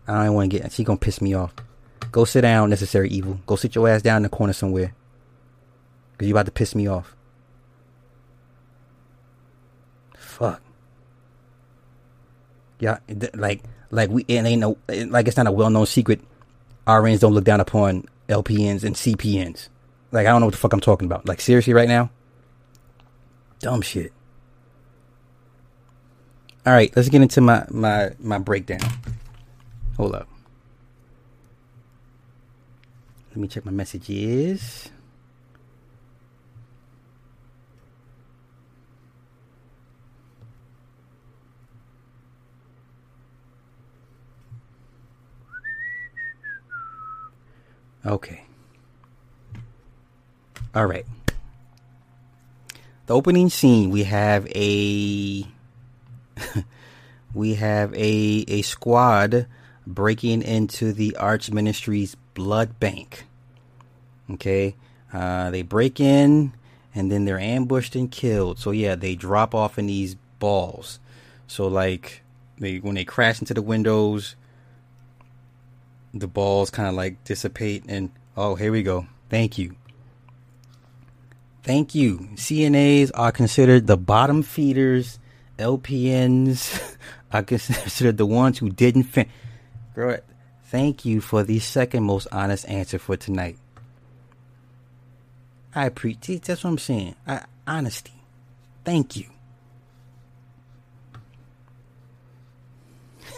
I 0.08 0.26
don't 0.26 0.36
want 0.36 0.52
to 0.52 0.60
get. 0.60 0.72
She 0.72 0.84
gonna 0.84 0.98
piss 0.98 1.22
me 1.22 1.34
off. 1.34 1.54
Go 2.12 2.26
sit 2.26 2.42
down, 2.42 2.70
necessary 2.70 3.10
evil. 3.10 3.40
Go 3.46 3.56
sit 3.56 3.76
your 3.76 3.90
ass 3.90 4.02
down 4.02 4.18
in 4.18 4.24
the 4.24 4.30
corner 4.30 4.54
somewhere. 4.54 4.94
Cause 6.18 6.28
you 6.28 6.34
about 6.34 6.46
to 6.46 6.52
piss 6.52 6.76
me 6.76 6.88
off. 6.88 7.16
Fuck. 10.16 10.62
Yeah, 12.80 13.00
like 13.34 13.64
like 13.90 14.10
we 14.10 14.24
it 14.28 14.46
ain't 14.46 14.60
no 14.60 14.78
like 15.08 15.28
it's 15.28 15.38
not 15.38 15.48
a 15.48 15.52
well 15.52 15.70
known 15.70 15.86
secret. 15.86 16.22
RNs 16.88 17.20
don't 17.20 17.34
look 17.34 17.44
down 17.44 17.60
upon 17.60 18.06
LPNs 18.30 18.84
and 18.84 18.96
CPNs. 18.96 19.70
Like 20.12 20.28
I 20.28 20.30
don't 20.30 20.42
know 20.42 20.48
what 20.48 20.54
the 20.54 20.60
fuck 20.60 20.74
I'm 20.74 20.80
talking 20.80 21.06
about. 21.06 21.28
Like 21.28 21.42
seriously, 21.42 21.74
right 21.74 21.88
now. 21.88 22.12
Dumb 23.60 23.82
shit. 23.82 24.14
All 26.66 26.74
right, 26.74 26.92
let's 26.96 27.10
get 27.10 27.22
into 27.22 27.42
my 27.42 27.66
my 27.70 28.12
my 28.20 28.38
breakdown. 28.38 28.80
Hold 29.98 30.16
up. 30.16 30.28
Let 33.30 33.38
me 33.38 33.48
check 33.48 33.66
my 33.66 33.72
messages. 33.72 34.90
Okay. 48.06 48.44
All 50.76 50.86
right. 50.86 51.06
The 53.08 53.16
opening 53.16 53.50
scene, 53.50 53.90
we 53.90 54.04
have 54.04 54.48
a 54.56 55.46
we 57.34 57.56
have 57.56 57.94
a 57.94 58.46
a 58.48 58.62
squad 58.62 59.48
breaking 59.88 60.42
into 60.42 60.94
the 60.94 61.16
Arch 61.18 61.52
Ministries 61.52 62.16
blood 62.34 62.80
bank. 62.80 63.26
Okay, 64.32 64.76
uh, 65.14 65.52
they 65.52 65.62
break 65.62 66.00
in 66.00 66.54
and 66.96 67.12
then 67.12 67.26
they're 67.26 67.40
ambushed 67.40 67.96
and 67.96 68.10
killed. 68.10 68.58
So 68.58 68.72
yeah, 68.72 68.96
they 68.96 69.16
drop 69.16 69.54
off 69.54 69.78
in 69.78 69.88
these 69.88 70.16
balls. 70.40 71.00
So 71.48 71.68
like 71.68 72.24
they 72.58 72.78
when 72.78 72.96
they 72.96 73.06
crash 73.06 73.40
into 73.40 73.54
the 73.54 73.62
windows, 73.62 74.36
the 76.14 76.28
balls 76.28 76.70
kind 76.70 76.88
of 76.88 76.96
like 76.96 77.24
dissipate 77.24 77.84
and 77.88 78.12
oh 78.38 78.56
here 78.56 78.72
we 78.72 78.82
go. 78.82 79.08
Thank 79.30 79.58
you. 79.58 79.76
Thank 81.64 81.96
you. 81.96 82.30
CNAs 82.36 83.12
are 83.16 83.32
considered 83.32 83.88
the 83.88 83.98
bottom 83.98 84.44
feeders. 84.44 85.20
LPNs 85.58 86.96
are 87.34 87.44
considered 87.44 88.18
the 88.18 88.26
ones 88.26 88.60
who 88.60 88.70
didn't 88.70 89.04
fin- 89.04 89.30
Girl, 89.96 90.18
thank 90.66 91.06
you 91.06 91.22
for 91.22 91.44
the 91.44 91.60
second 91.60 92.04
most 92.04 92.28
honest 92.30 92.68
answer 92.68 93.00
for 93.00 93.16
tonight. 93.16 93.58
I 95.74 95.86
appreciate 95.86 96.44
that's 96.44 96.66
what 96.66 96.72
I'm 96.72 96.78
saying. 96.78 97.16
I, 97.26 97.46
honesty. 97.66 98.12
Thank 98.84 99.16
you. 99.16 99.26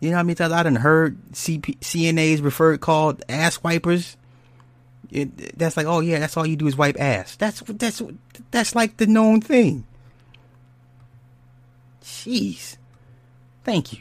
You 0.00 0.10
know 0.10 0.16
how 0.16 0.22
many 0.22 0.34
times 0.34 0.52
I 0.52 0.62
done 0.62 0.76
heard 0.76 1.18
CP, 1.32 1.78
CNAs 1.78 2.44
referred 2.44 2.82
called 2.82 3.22
ass 3.26 3.62
wipers? 3.62 4.18
It, 5.10 5.56
that's 5.58 5.78
like, 5.78 5.86
oh 5.86 6.00
yeah, 6.00 6.18
that's 6.18 6.36
all 6.36 6.44
you 6.44 6.56
do 6.56 6.66
is 6.66 6.76
wipe 6.76 7.00
ass. 7.00 7.36
That's 7.36 7.60
that's 7.60 8.02
that's 8.50 8.74
like 8.74 8.98
the 8.98 9.06
known 9.06 9.40
thing. 9.40 9.86
Jeez. 12.04 12.76
Thank 13.64 13.94
you. 13.94 14.00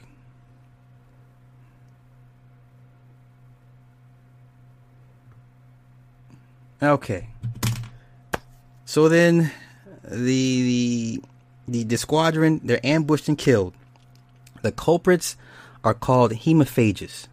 Okay. 6.81 7.29
So 8.83 9.07
then 9.07 9.51
the 10.03 11.21
the 11.67 11.83
the, 11.85 11.95
squadron 11.95 12.59
they're 12.63 12.85
ambushed 12.85 13.29
and 13.29 13.37
killed. 13.37 13.73
The 14.61 14.73
culprits 14.73 15.37
are 15.83 15.93
called 15.93 16.33
hemophages. 16.33 17.27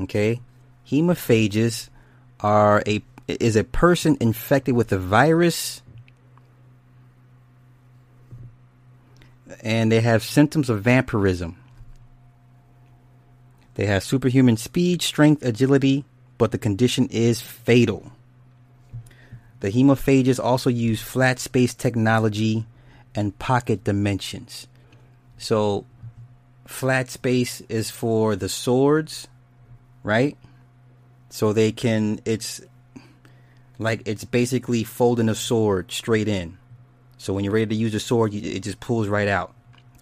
Okay? 0.00 0.40
Hemophages 0.88 1.88
are 2.38 2.82
a 2.86 3.02
is 3.26 3.56
a 3.56 3.64
person 3.64 4.16
infected 4.20 4.76
with 4.76 4.92
a 4.92 4.98
virus 4.98 5.82
and 9.64 9.90
they 9.90 10.00
have 10.00 10.22
symptoms 10.22 10.68
of 10.68 10.82
vampirism. 10.82 11.56
They 13.74 13.86
have 13.86 14.04
superhuman 14.04 14.58
speed, 14.58 15.00
strength, 15.00 15.42
agility, 15.42 16.04
but 16.36 16.52
the 16.52 16.58
condition 16.58 17.08
is 17.08 17.40
fatal. 17.40 18.12
The 19.60 19.72
hemophages 19.72 20.38
also 20.38 20.68
use 20.68 21.00
flat 21.00 21.38
space 21.38 21.72
technology 21.72 22.66
and 23.14 23.36
pocket 23.38 23.82
dimensions. 23.82 24.68
So, 25.38 25.86
flat 26.66 27.08
space 27.08 27.62
is 27.62 27.90
for 27.90 28.36
the 28.36 28.50
swords, 28.50 29.26
right? 30.02 30.36
So 31.30 31.52
they 31.52 31.72
can, 31.72 32.20
it's 32.26 32.60
like 33.78 34.02
it's 34.04 34.24
basically 34.24 34.84
folding 34.84 35.28
a 35.28 35.34
sword 35.34 35.90
straight 35.90 36.28
in. 36.28 36.58
So 37.16 37.32
when 37.32 37.42
you're 37.42 37.54
ready 37.54 37.66
to 37.66 37.74
use 37.74 37.94
a 37.94 38.00
sword, 38.00 38.34
it 38.34 38.60
just 38.60 38.80
pulls 38.80 39.08
right 39.08 39.28
out. 39.28 39.53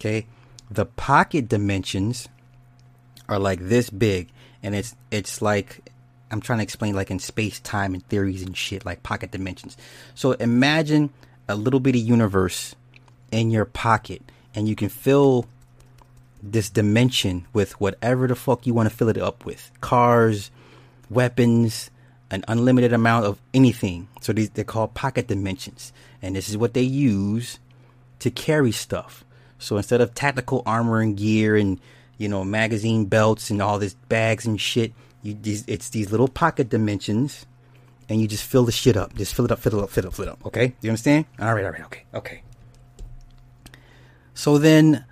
Okay? 0.03 0.27
The 0.69 0.85
pocket 0.85 1.47
dimensions 1.47 2.27
are 3.29 3.39
like 3.39 3.59
this 3.61 3.89
big, 3.89 4.29
and 4.61 4.75
it's 4.75 4.95
it's 5.11 5.41
like 5.41 5.89
I'm 6.29 6.41
trying 6.41 6.59
to 6.59 6.63
explain 6.63 6.93
like 6.93 7.09
in 7.09 7.19
space 7.19 7.61
time 7.61 7.93
and 7.93 8.05
theories 8.07 8.41
and 8.41 8.57
shit 8.57 8.85
like 8.85 9.03
pocket 9.03 9.31
dimensions. 9.31 9.77
So 10.13 10.33
imagine 10.33 11.11
a 11.47 11.55
little 11.55 11.79
bitty 11.79 11.99
universe 11.99 12.75
in 13.31 13.49
your 13.49 13.65
pocket 13.65 14.21
and 14.53 14.67
you 14.67 14.75
can 14.75 14.89
fill 14.89 15.45
this 16.41 16.69
dimension 16.69 17.45
with 17.53 17.79
whatever 17.79 18.27
the 18.27 18.35
fuck 18.35 18.67
you 18.67 18.73
want 18.73 18.89
to 18.89 18.95
fill 18.95 19.09
it 19.09 19.17
up 19.17 19.45
with. 19.45 19.71
Cars, 19.79 20.51
weapons, 21.09 21.91
an 22.29 22.43
unlimited 22.47 22.91
amount 22.91 23.25
of 23.25 23.39
anything. 23.53 24.09
So 24.21 24.33
these 24.33 24.49
they're 24.49 24.65
called 24.65 24.95
pocket 24.95 25.27
dimensions. 25.27 25.93
And 26.21 26.35
this 26.35 26.49
is 26.49 26.57
what 26.57 26.73
they 26.73 26.81
use 26.81 27.59
to 28.19 28.31
carry 28.31 28.71
stuff. 28.71 29.23
So 29.63 29.77
instead 29.77 30.01
of 30.01 30.13
tactical 30.13 30.63
armor 30.65 30.99
and 30.99 31.17
gear 31.17 31.55
and 31.55 31.79
you 32.17 32.27
know 32.29 32.43
magazine 32.43 33.05
belts 33.05 33.49
and 33.49 33.61
all 33.61 33.79
this 33.79 33.93
bags 34.09 34.45
and 34.45 34.59
shit, 34.59 34.93
you 35.21 35.37
these 35.39 35.63
it's 35.67 35.89
these 35.89 36.11
little 36.11 36.27
pocket 36.27 36.69
dimensions, 36.69 37.45
and 38.09 38.21
you 38.21 38.27
just 38.27 38.43
fill 38.43 38.65
the 38.65 38.71
shit 38.71 38.97
up. 38.97 39.15
Just 39.15 39.33
fill 39.33 39.45
it 39.45 39.51
up, 39.51 39.59
fill 39.59 39.79
it 39.79 39.83
up, 39.83 39.89
fill 39.89 40.03
it 40.03 40.07
up, 40.07 40.13
fill 40.13 40.25
it 40.25 40.31
up. 40.31 40.45
Okay, 40.45 40.75
you 40.81 40.89
understand? 40.89 41.25
All 41.39 41.53
right, 41.53 41.65
all 41.65 41.71
right, 41.71 41.85
okay, 41.85 42.03
okay. 42.13 42.43
So 44.33 44.57
then, 44.57 45.05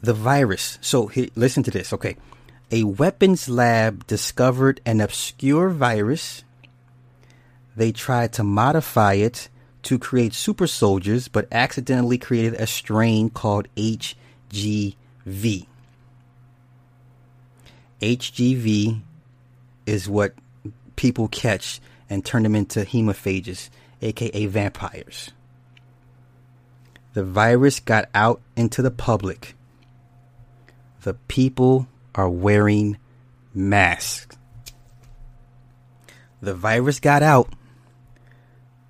the 0.00 0.14
virus. 0.14 0.78
So 0.80 1.06
he, 1.06 1.30
listen 1.34 1.62
to 1.64 1.70
this. 1.70 1.92
Okay, 1.92 2.16
a 2.70 2.84
weapons 2.84 3.48
lab 3.48 4.06
discovered 4.06 4.80
an 4.86 5.00
obscure 5.00 5.68
virus. 5.68 6.44
They 7.74 7.90
tried 7.90 8.32
to 8.34 8.44
modify 8.44 9.14
it 9.14 9.48
to 9.82 9.98
create 9.98 10.34
super 10.34 10.66
soldiers, 10.66 11.28
but 11.28 11.48
accidentally 11.52 12.18
created 12.18 12.54
a 12.54 12.66
strain 12.66 13.30
called 13.30 13.68
HGV. 13.76 15.66
HGV 18.00 19.00
is 19.86 20.08
what 20.08 20.34
people 20.96 21.28
catch 21.28 21.80
and 22.08 22.24
turn 22.24 22.42
them 22.42 22.54
into 22.54 22.80
hemophages, 22.80 23.70
aka 24.00 24.46
vampires. 24.46 25.30
The 27.14 27.24
virus 27.24 27.80
got 27.80 28.08
out 28.14 28.40
into 28.56 28.82
the 28.82 28.90
public. 28.90 29.54
The 31.02 31.14
people 31.14 31.86
are 32.14 32.28
wearing 32.28 32.96
masks. 33.54 34.36
The 36.40 36.54
virus 36.54 37.00
got 37.00 37.22
out. 37.22 37.48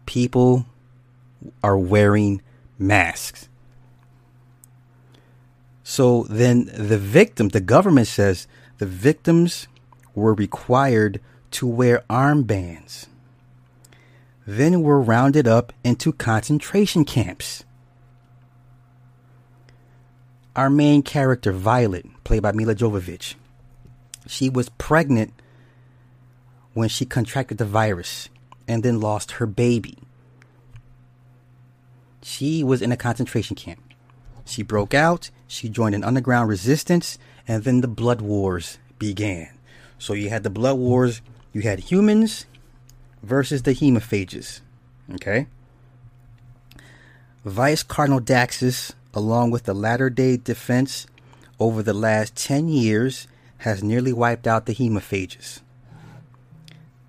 People 0.07 0.67
are 1.63 1.79
wearing 1.79 2.43
masks. 2.79 3.49
So 5.83 6.25
then 6.25 6.71
the 6.75 6.99
victim, 6.99 7.49
the 7.49 7.61
government 7.61 8.07
says 8.07 8.47
the 8.79 8.87
victims 8.87 9.69
were 10.15 10.35
required 10.35 11.21
to 11.53 11.67
wear 11.67 12.05
armbands, 12.09 13.07
then 14.47 14.83
were 14.83 15.01
rounded 15.01 15.47
up 15.47 15.73
into 15.85 16.13
concentration 16.13 17.05
camps. 17.05 17.65
Our 20.55 20.71
main 20.71 21.03
character, 21.03 21.53
Violet, 21.53 22.07
played 22.25 22.43
by 22.43 22.53
Milla 22.53 22.75
Jovovich, 22.75 23.35
she 24.27 24.49
was 24.49 24.69
pregnant 24.71 25.33
when 26.75 26.89
she 26.89 27.05
contracted 27.05 27.59
the 27.59 27.65
virus 27.65 28.29
and 28.69 28.83
then 28.83 29.01
lost 29.01 29.33
her 29.33 29.47
baby. 29.47 29.99
She 32.23 32.63
was 32.63 32.81
in 32.81 32.93
a 32.93 32.97
concentration 32.97 33.57
camp. 33.57 33.81
She 34.45 34.63
broke 34.63 34.95
out, 34.95 35.31
she 35.47 35.69
joined 35.69 35.95
an 35.95 36.05
underground 36.05 36.49
resistance, 36.49 37.19
and 37.47 37.65
then 37.65 37.81
the 37.81 37.89
blood 37.89 38.21
wars 38.21 38.79
began. 38.99 39.51
So 39.99 40.15
you 40.15 40.31
had 40.31 40.43
the 40.43 40.51
blood 40.51 40.79
wars, 40.79 41.21
you 41.53 41.63
had 41.63 41.81
humans 41.81 42.47
versus 43.23 43.63
the 43.63 43.73
hemophages. 43.73 44.61
Okay? 45.15 45.47
Vice 47.45 47.83
Cardinal 47.83 48.21
Daxus, 48.21 48.93
along 49.15 49.51
with 49.51 49.65
the 49.65 49.75
latter 49.75 50.11
day 50.11 50.37
defense 50.37 51.07
over 51.59 51.83
the 51.83 51.93
last 51.93 52.37
10 52.37 52.69
years, 52.69 53.27
has 53.59 53.83
nearly 53.83 54.13
wiped 54.13 54.47
out 54.47 54.67
the 54.67 54.75
hemophages. 54.75 55.61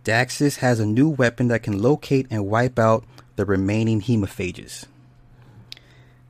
Daxus 0.04 0.58
has 0.58 0.80
a 0.80 0.86
new 0.86 1.08
weapon 1.10 1.48
that 1.48 1.64
can 1.64 1.82
locate 1.82 2.28
and 2.30 2.48
wipe 2.48 2.78
out 2.78 3.06
the 3.36 3.46
remaining 3.46 4.02
hemophages. 4.02 4.86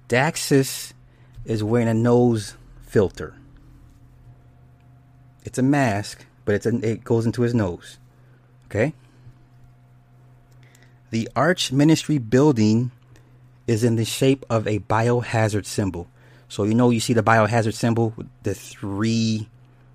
Daxus 0.10 0.94
is 1.46 1.64
wearing 1.64 1.88
a 1.88 1.94
nose 1.94 2.56
filter. 2.82 3.36
It's 5.44 5.58
a 5.58 5.64
mask, 5.64 6.26
but 6.46 6.56
it's 6.56 6.66
it 6.66 7.04
goes 7.04 7.26
into 7.26 7.42
his 7.42 7.54
nose. 7.54 7.98
Okay? 8.66 8.94
The 11.12 11.30
Arch 11.36 11.72
Ministry 11.72 12.18
building 12.18 12.92
is 13.68 13.84
in 13.84 13.96
the 13.96 14.06
shape 14.06 14.46
of 14.50 14.68
a 14.68 14.80
biohazard 14.80 15.66
symbol. 15.66 16.08
So 16.50 16.64
you 16.64 16.74
know 16.74 16.90
you 16.90 17.00
see 17.00 17.14
the 17.14 17.24
biohazard 17.24 17.74
symbol 17.74 18.14
with 18.16 18.28
the 18.44 18.54
three 18.54 19.48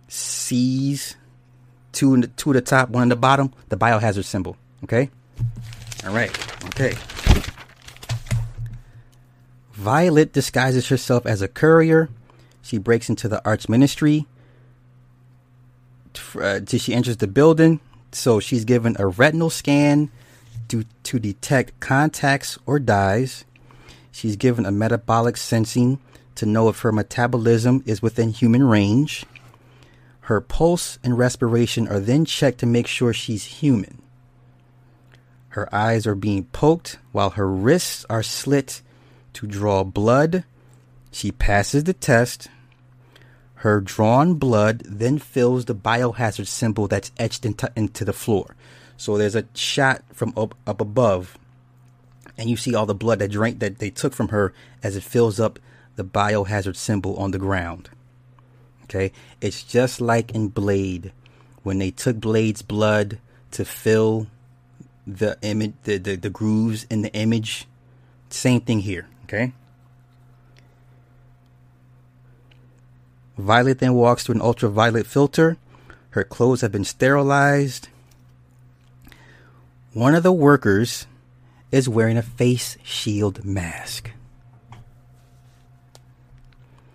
C's, 0.09 1.17
two 1.93 2.15
in 2.15 2.21
the, 2.23 2.27
two 2.29 2.51
at 2.51 2.55
the 2.55 2.61
top, 2.61 2.91
one 2.91 3.05
at 3.05 3.09
the 3.09 3.17
bottom, 3.17 3.53
the 3.69 3.77
biohazard 3.77 4.25
symbol. 4.25 4.57
Okay? 4.85 5.11
All 6.07 6.15
right. 6.15 6.31
Okay. 6.67 6.95
Violet 9.79 10.33
disguises 10.33 10.89
herself 10.89 11.25
as 11.25 11.41
a 11.41 11.47
courier. 11.47 12.09
She 12.63 12.79
breaks 12.79 13.09
into 13.09 13.29
the 13.29 13.41
Arch 13.45 13.69
Ministry. 13.69 14.27
Uh, 16.35 16.59
she 16.67 16.93
enters 16.93 17.19
the 17.19 17.29
building. 17.29 17.79
So 18.11 18.41
she's 18.41 18.65
given 18.65 18.97
a 18.99 19.07
retinal 19.07 19.51
scan 19.51 20.11
to, 20.67 20.85
to 21.05 21.21
detect 21.21 21.79
contacts 21.79 22.59
or 22.67 22.81
dyes. 22.81 23.45
She's 24.11 24.35
given 24.35 24.67
a 24.67 24.73
metabolic 24.73 25.37
sensing 25.37 26.01
to 26.35 26.45
know 26.45 26.69
if 26.69 26.81
her 26.81 26.91
metabolism 26.91 27.85
is 27.87 28.03
within 28.03 28.31
human 28.31 28.65
range. 28.65 29.27
Her 30.23 30.41
pulse 30.41 30.99
and 31.05 31.17
respiration 31.17 31.87
are 31.87 32.01
then 32.01 32.25
checked 32.25 32.59
to 32.59 32.67
make 32.67 32.89
sure 32.89 33.13
she's 33.13 33.45
human. 33.45 34.03
Her 35.51 35.73
eyes 35.73 36.05
are 36.05 36.17
being 36.17 36.47
poked 36.47 36.99
while 37.13 37.31
her 37.31 37.49
wrists 37.49 38.05
are 38.11 38.25
slit 38.25 38.83
to 39.35 39.47
draw 39.47 39.85
blood. 39.85 40.45
She 41.11 41.33
passes 41.33 41.85
the 41.85 41.93
test. 41.93 42.49
Her 43.57 43.81
drawn 43.81 44.35
blood 44.35 44.83
then 44.85 45.19
fills 45.19 45.65
the 45.65 45.75
biohazard 45.75 46.47
symbol 46.47 46.87
that's 46.87 47.13
etched 47.19 47.45
into, 47.45 47.71
into 47.75 48.05
the 48.05 48.13
floor. 48.13 48.55
So 48.97 49.17
there's 49.17 49.35
a 49.35 49.47
shot 49.55 50.03
from 50.13 50.33
up, 50.37 50.55
up 50.67 50.81
above, 50.81 51.39
and 52.37 52.49
you 52.49 52.57
see 52.57 52.75
all 52.75 52.87
the 52.87 52.95
blood 52.95 53.19
that 53.19 53.31
drank 53.31 53.59
that 53.61 53.79
they 53.79 53.91
took 53.91 54.13
from 54.13 54.29
her 54.29 54.53
as 54.83 54.97
it 54.97 55.03
fills 55.03 55.41
up 55.41 55.59
the 55.97 56.05
biohazard 56.05 56.77
symbol 56.77 57.17
on 57.17 57.33
the 57.33 57.39
ground. 57.39 57.91
Okay, 58.85 59.13
it's 59.41 59.63
just 59.63 60.01
like 60.01 60.31
in 60.31 60.49
Blade 60.49 61.13
when 61.63 61.79
they 61.79 61.91
took 61.91 62.19
Blade's 62.21 62.63
blood 62.63 63.19
to 63.51 63.65
fill 63.65 64.29
the 65.07 65.37
image, 65.43 65.75
the, 65.85 65.99
the, 65.99 66.17
the 66.17 66.31
grooves 66.31 66.87
in 66.89 67.03
the 67.03 67.13
image. 67.13 67.67
Same 68.31 68.61
thing 68.61 68.81
here. 68.81 69.07
Okay. 69.29 69.53
Violet 73.37 73.79
then 73.79 73.93
walks 73.93 74.25
through 74.25 74.37
an 74.37 74.41
ultraviolet 74.41 75.07
filter. 75.07 75.59
Her 76.11 76.25
clothes 76.25 76.63
have 76.63 76.73
been 76.73 76.85
sterilized. 76.85 77.89
One 79.93 80.15
of 80.15 80.23
the 80.23 80.33
workers 80.33 81.07
is 81.71 81.89
wearing 81.89 82.17
a 82.17 82.23
face 82.23 82.79
shield 82.83 83.45
mask. 83.45 84.11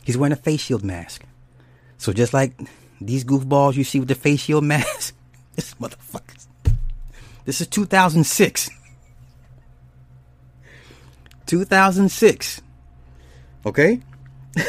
He's 0.04 0.18
wearing 0.18 0.34
a 0.34 0.38
face 0.38 0.62
shield 0.62 0.84
mask. 0.84 1.24
So 2.00 2.14
just 2.14 2.34
like 2.34 2.54
these 3.00 3.24
goofballs 3.24 3.76
you 3.76 3.84
see 3.84 4.00
with 4.00 4.10
the 4.10 4.16
face 4.16 4.42
shield 4.42 4.64
mask, 4.64 5.14
this 5.56 5.76
motherfuckers. 5.76 6.48
This 7.46 7.62
is 7.62 7.68
2006. 7.68 8.70
2006. 11.46 12.62
Okay? 13.66 14.02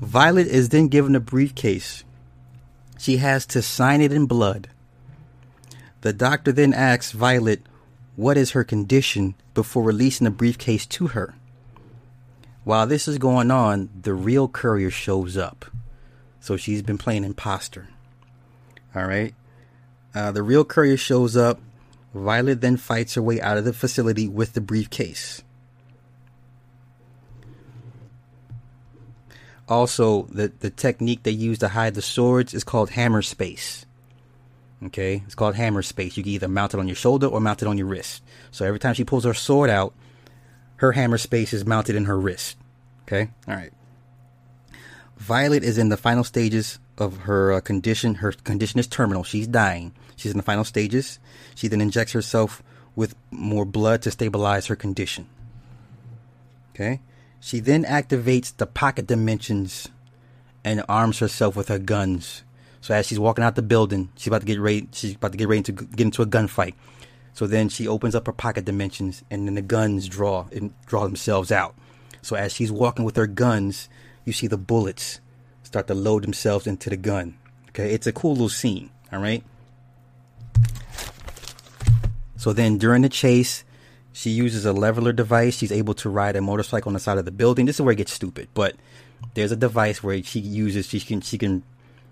Violet 0.00 0.46
is 0.46 0.68
then 0.68 0.88
given 0.88 1.14
a 1.16 1.20
briefcase. 1.20 2.04
She 2.98 3.18
has 3.18 3.46
to 3.46 3.62
sign 3.62 4.00
it 4.00 4.12
in 4.12 4.26
blood. 4.26 4.68
The 6.02 6.12
doctor 6.12 6.52
then 6.52 6.74
asks 6.74 7.12
Violet 7.12 7.62
what 8.14 8.36
is 8.36 8.52
her 8.52 8.64
condition 8.64 9.34
before 9.54 9.82
releasing 9.82 10.24
the 10.24 10.30
briefcase 10.30 10.86
to 10.86 11.08
her. 11.08 11.34
While 12.64 12.86
this 12.86 13.06
is 13.06 13.18
going 13.18 13.50
on, 13.50 13.90
the 14.00 14.14
real 14.14 14.48
courier 14.48 14.90
shows 14.90 15.36
up. 15.36 15.66
So 16.40 16.56
she's 16.56 16.82
been 16.82 16.98
playing 16.98 17.24
imposter. 17.24 17.88
All 18.94 19.06
right. 19.06 19.34
Uh, 20.14 20.32
the 20.32 20.42
real 20.42 20.64
courier 20.64 20.96
shows 20.96 21.36
up. 21.36 21.60
Violet 22.16 22.60
then 22.60 22.76
fights 22.76 23.14
her 23.14 23.22
way 23.22 23.40
out 23.40 23.58
of 23.58 23.64
the 23.64 23.72
facility 23.72 24.26
with 24.26 24.54
the 24.54 24.60
briefcase. 24.60 25.42
Also, 29.68 30.22
the, 30.30 30.52
the 30.60 30.70
technique 30.70 31.24
they 31.24 31.30
use 31.30 31.58
to 31.58 31.68
hide 31.68 31.94
the 31.94 32.02
swords 32.02 32.54
is 32.54 32.64
called 32.64 32.90
hammer 32.90 33.20
space. 33.20 33.84
Okay, 34.84 35.22
it's 35.24 35.34
called 35.34 35.56
hammer 35.56 35.82
space. 35.82 36.16
You 36.16 36.22
can 36.22 36.32
either 36.32 36.48
mount 36.48 36.74
it 36.74 36.80
on 36.80 36.86
your 36.86 36.96
shoulder 36.96 37.26
or 37.26 37.40
mount 37.40 37.62
it 37.62 37.68
on 37.68 37.78
your 37.78 37.86
wrist. 37.86 38.22
So 38.50 38.64
every 38.64 38.78
time 38.78 38.94
she 38.94 39.04
pulls 39.04 39.24
her 39.24 39.34
sword 39.34 39.70
out, 39.70 39.94
her 40.76 40.92
hammer 40.92 41.18
space 41.18 41.52
is 41.52 41.66
mounted 41.66 41.96
in 41.96 42.04
her 42.04 42.18
wrist. 42.18 42.56
Okay, 43.02 43.30
all 43.48 43.54
right. 43.54 43.72
Violet 45.16 45.64
is 45.64 45.78
in 45.78 45.88
the 45.88 45.96
final 45.96 46.24
stages 46.24 46.78
of 46.98 47.18
her 47.20 47.52
uh, 47.52 47.60
condition. 47.60 48.16
Her 48.16 48.32
condition 48.32 48.78
is 48.78 48.86
terminal. 48.86 49.24
She's 49.24 49.46
dying. 49.46 49.92
She's 50.16 50.32
in 50.32 50.38
the 50.38 50.42
final 50.42 50.64
stages. 50.64 51.18
She 51.54 51.68
then 51.68 51.80
injects 51.80 52.12
herself 52.12 52.62
with 52.94 53.14
more 53.30 53.64
blood 53.64 54.02
to 54.02 54.10
stabilize 54.10 54.66
her 54.66 54.76
condition. 54.76 55.28
Okay. 56.74 57.00
She 57.40 57.60
then 57.60 57.84
activates 57.84 58.56
the 58.56 58.66
pocket 58.66 59.06
dimensions 59.06 59.88
and 60.64 60.82
arms 60.88 61.20
herself 61.20 61.54
with 61.54 61.68
her 61.68 61.78
guns. 61.78 62.42
So 62.80 62.94
as 62.94 63.06
she's 63.06 63.18
walking 63.18 63.44
out 63.44 63.54
the 63.54 63.62
building, 63.62 64.10
she's 64.16 64.28
about 64.28 64.40
to 64.40 64.46
get 64.46 64.60
ready. 64.60 64.88
She's 64.92 65.14
about 65.14 65.32
to 65.32 65.38
get 65.38 65.48
ready 65.48 65.62
to 65.62 65.72
get 65.72 66.00
into 66.00 66.22
a 66.22 66.26
gunfight. 66.26 66.74
So 67.34 67.46
then 67.46 67.68
she 67.68 67.86
opens 67.86 68.14
up 68.14 68.26
her 68.26 68.32
pocket 68.32 68.64
dimensions, 68.64 69.22
and 69.30 69.46
then 69.46 69.54
the 69.54 69.62
guns 69.62 70.08
draw 70.08 70.46
and 70.52 70.72
draw 70.86 71.04
themselves 71.04 71.52
out. 71.52 71.74
So 72.22 72.34
as 72.34 72.52
she's 72.52 72.72
walking 72.72 73.04
with 73.04 73.16
her 73.16 73.26
guns, 73.26 73.88
you 74.24 74.32
see 74.32 74.46
the 74.46 74.56
bullets 74.56 75.20
start 75.62 75.86
to 75.88 75.94
load 75.94 76.24
themselves 76.24 76.66
into 76.66 76.88
the 76.88 76.96
gun. 76.96 77.36
Okay, 77.68 77.92
it's 77.92 78.06
a 78.06 78.12
cool 78.12 78.32
little 78.32 78.48
scene. 78.48 78.90
All 79.12 79.20
right. 79.20 79.44
So 82.46 82.52
then 82.52 82.78
during 82.78 83.02
the 83.02 83.08
chase, 83.08 83.64
she 84.12 84.30
uses 84.30 84.64
a 84.64 84.72
leveler 84.72 85.12
device. 85.12 85.56
She's 85.56 85.72
able 85.72 85.94
to 85.94 86.08
ride 86.08 86.36
a 86.36 86.40
motorcycle 86.40 86.90
on 86.90 86.92
the 86.94 87.00
side 87.00 87.18
of 87.18 87.24
the 87.24 87.32
building. 87.32 87.66
This 87.66 87.74
is 87.74 87.82
where 87.82 87.90
it 87.90 87.96
gets 87.96 88.12
stupid, 88.12 88.46
but 88.54 88.76
there's 89.34 89.50
a 89.50 89.56
device 89.56 90.00
where 90.00 90.22
she 90.22 90.38
uses 90.38 90.86
she 90.86 91.00
can 91.00 91.20
she 91.22 91.38
can 91.38 91.64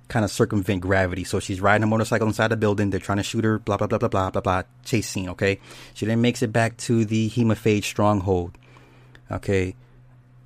kind 0.09 0.25
of 0.25 0.33
circumvent 0.33 0.81
gravity. 0.81 1.23
So 1.23 1.39
she's 1.39 1.61
riding 1.61 1.85
a 1.85 1.87
motorcycle 1.87 2.27
inside 2.27 2.49
the 2.49 2.57
building. 2.57 2.91
They're 2.91 2.99
trying 2.99 3.19
to 3.19 3.23
shoot 3.23 3.45
her. 3.45 3.61
Blah 3.61 3.77
blah 3.77 3.87
blah 3.87 3.99
blah 3.99 4.09
blah 4.09 4.31
blah 4.31 4.41
blah. 4.41 4.63
Chase 4.85 5.09
scene. 5.09 5.29
Okay. 5.29 5.61
She 5.95 6.05
then 6.05 6.21
makes 6.21 6.43
it 6.43 6.53
back 6.53 6.79
to 6.79 7.05
the 7.05 7.29
hemophage 7.29 7.87
stronghold. 7.87 8.59
Okay. 9.31 9.77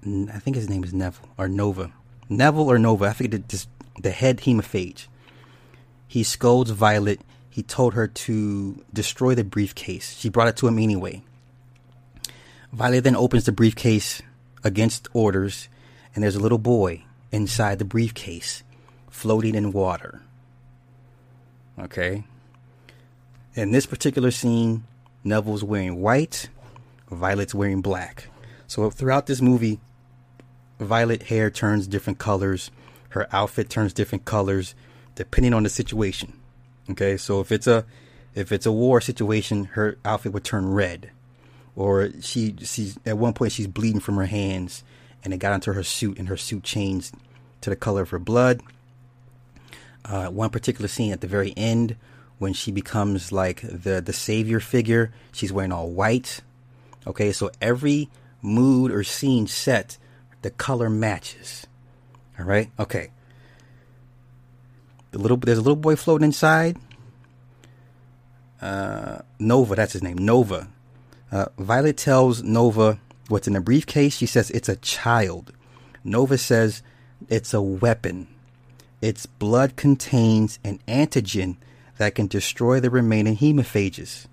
I 0.05 0.39
think 0.39 0.57
his 0.57 0.69
name 0.69 0.85
is 0.85 0.93
Neville 0.93 1.31
or 1.39 1.49
Nova. 1.49 1.95
Neville 2.29 2.71
or 2.71 2.79
Nova. 2.79 3.07
I 3.07 3.15
forget 3.15 3.49
the, 3.49 3.67
the 4.03 4.11
head 4.11 4.41
hemophage. 4.41 5.09
He 6.07 6.25
scolds 6.25 6.73
Violet. 6.73 7.23
He 7.59 7.65
told 7.65 7.95
her 7.95 8.07
to 8.07 8.85
destroy 8.95 9.35
the 9.35 9.43
briefcase. 9.43 10.17
She 10.17 10.29
brought 10.29 10.47
it 10.47 10.57
to 10.59 10.69
him 10.69 10.79
anyway. 10.79 11.25
Violet 12.73 13.03
then 13.03 13.17
opens 13.17 13.47
the 13.47 13.51
briefcase 13.51 14.23
against 14.63 15.09
orders, 15.13 15.69
and 16.15 16.23
there's 16.23 16.37
a 16.37 16.41
little 16.41 16.59
boy 16.59 17.03
inside 17.33 17.81
the 17.81 17.85
briefcase 17.85 18.63
floating 19.11 19.57
in 19.57 19.73
water. 19.73 20.23
Okay? 21.81 22.23
In 23.57 23.73
this 23.73 23.87
particular 23.87 24.31
scene, 24.31 24.85
Neville's 25.25 25.65
wearing 25.65 26.01
white, 26.01 26.51
Violet's 27.11 27.57
wearing 27.57 27.83
black. 27.83 28.29
So 28.69 28.89
throughout 28.89 29.27
this 29.27 29.43
movie, 29.43 29.81
Violet 30.79 31.25
hair 31.25 31.51
turns 31.51 31.89
different 31.89 32.21
colors, 32.21 32.71
her 33.09 33.27
outfit 33.33 33.69
turns 33.69 33.93
different 33.93 34.25
colors 34.25 34.77
depending 35.17 35.53
on 35.53 35.65
the 35.65 35.69
situation. 35.69 36.35
Okay? 36.91 37.17
So 37.17 37.41
if 37.41 37.53
it's 37.53 37.67
a 37.67 37.85
if 38.35 38.53
it's 38.53 38.67
a 38.67 38.73
war 38.73 39.01
situation, 39.01 39.65
her 39.65 39.99
outfit 40.05 40.33
would 40.33 40.45
turn 40.45 40.73
red. 40.73 41.11
Or 41.75 42.11
she 42.21 42.55
she's 42.63 42.99
at 43.07 43.19
one 43.19 43.33
point 43.33 43.53
she's 43.53 43.67
bleeding 43.67 44.01
from 44.01 44.17
her 44.17 44.27
hands 44.27 44.85
and 45.25 45.33
it 45.33 45.39
got 45.39 45.55
into 45.55 45.73
her 45.73 45.83
suit 45.83 46.19
and 46.19 46.29
her 46.29 46.37
suit 46.37 46.63
changed 46.63 47.15
to 47.61 47.71
the 47.71 47.77
color 47.77 48.03
of 48.03 48.11
her 48.11 48.19
blood. 48.19 48.63
Uh, 50.05 50.29
one 50.29 50.51
particular 50.51 50.89
scene 50.89 51.13
at 51.13 51.21
the 51.21 51.27
very 51.27 51.53
end 51.57 51.97
when 52.39 52.53
she 52.53 52.73
becomes 52.73 53.33
like 53.33 53.61
the 53.63 54.01
the 54.01 54.13
savior 54.13 54.61
figure 54.61 55.13
she's 55.33 55.53
wearing 55.53 55.73
all 55.73 55.91
white. 55.91 56.41
Okay 57.07 57.33
so 57.33 57.51
every 57.61 58.09
mood 58.43 58.91
or 58.91 59.03
scene 59.05 59.47
set 59.47 59.99
the 60.43 60.51
color 60.51 60.89
matches. 60.89 61.67
All 62.39 62.45
right? 62.45 62.71
Okay 62.79 63.11
the 65.11 65.19
little 65.19 65.37
there's 65.37 65.59
a 65.59 65.63
little 65.63 65.77
boy 65.77 65.97
floating 65.97 66.27
inside 66.27 66.77
uh, 68.61 69.19
nova 69.39 69.75
that's 69.75 69.93
his 69.93 70.03
name 70.03 70.19
nova 70.19 70.69
uh, 71.31 71.47
Violet 71.59 71.97
tells 71.97 72.43
Nova 72.43 72.99
what's 73.29 73.47
in 73.47 73.53
the 73.53 73.61
briefcase. 73.61 74.17
She 74.17 74.27
says 74.27 74.51
it's 74.51 74.69
a 74.69 74.77
child. 74.77 75.53
Nova 76.05 76.39
says 76.39 76.83
it's 77.29 77.53
a 77.53 77.61
weapon. 77.61 78.29
Its 79.01 79.27
blood 79.27 79.77
contains 79.77 80.59
an 80.65 80.81
antigen 80.89 81.57
that 81.99 82.15
can 82.15 82.27
destroy 82.27 82.81
the 82.81 82.91
remaining 82.91 83.37
hemophages. 83.37 84.27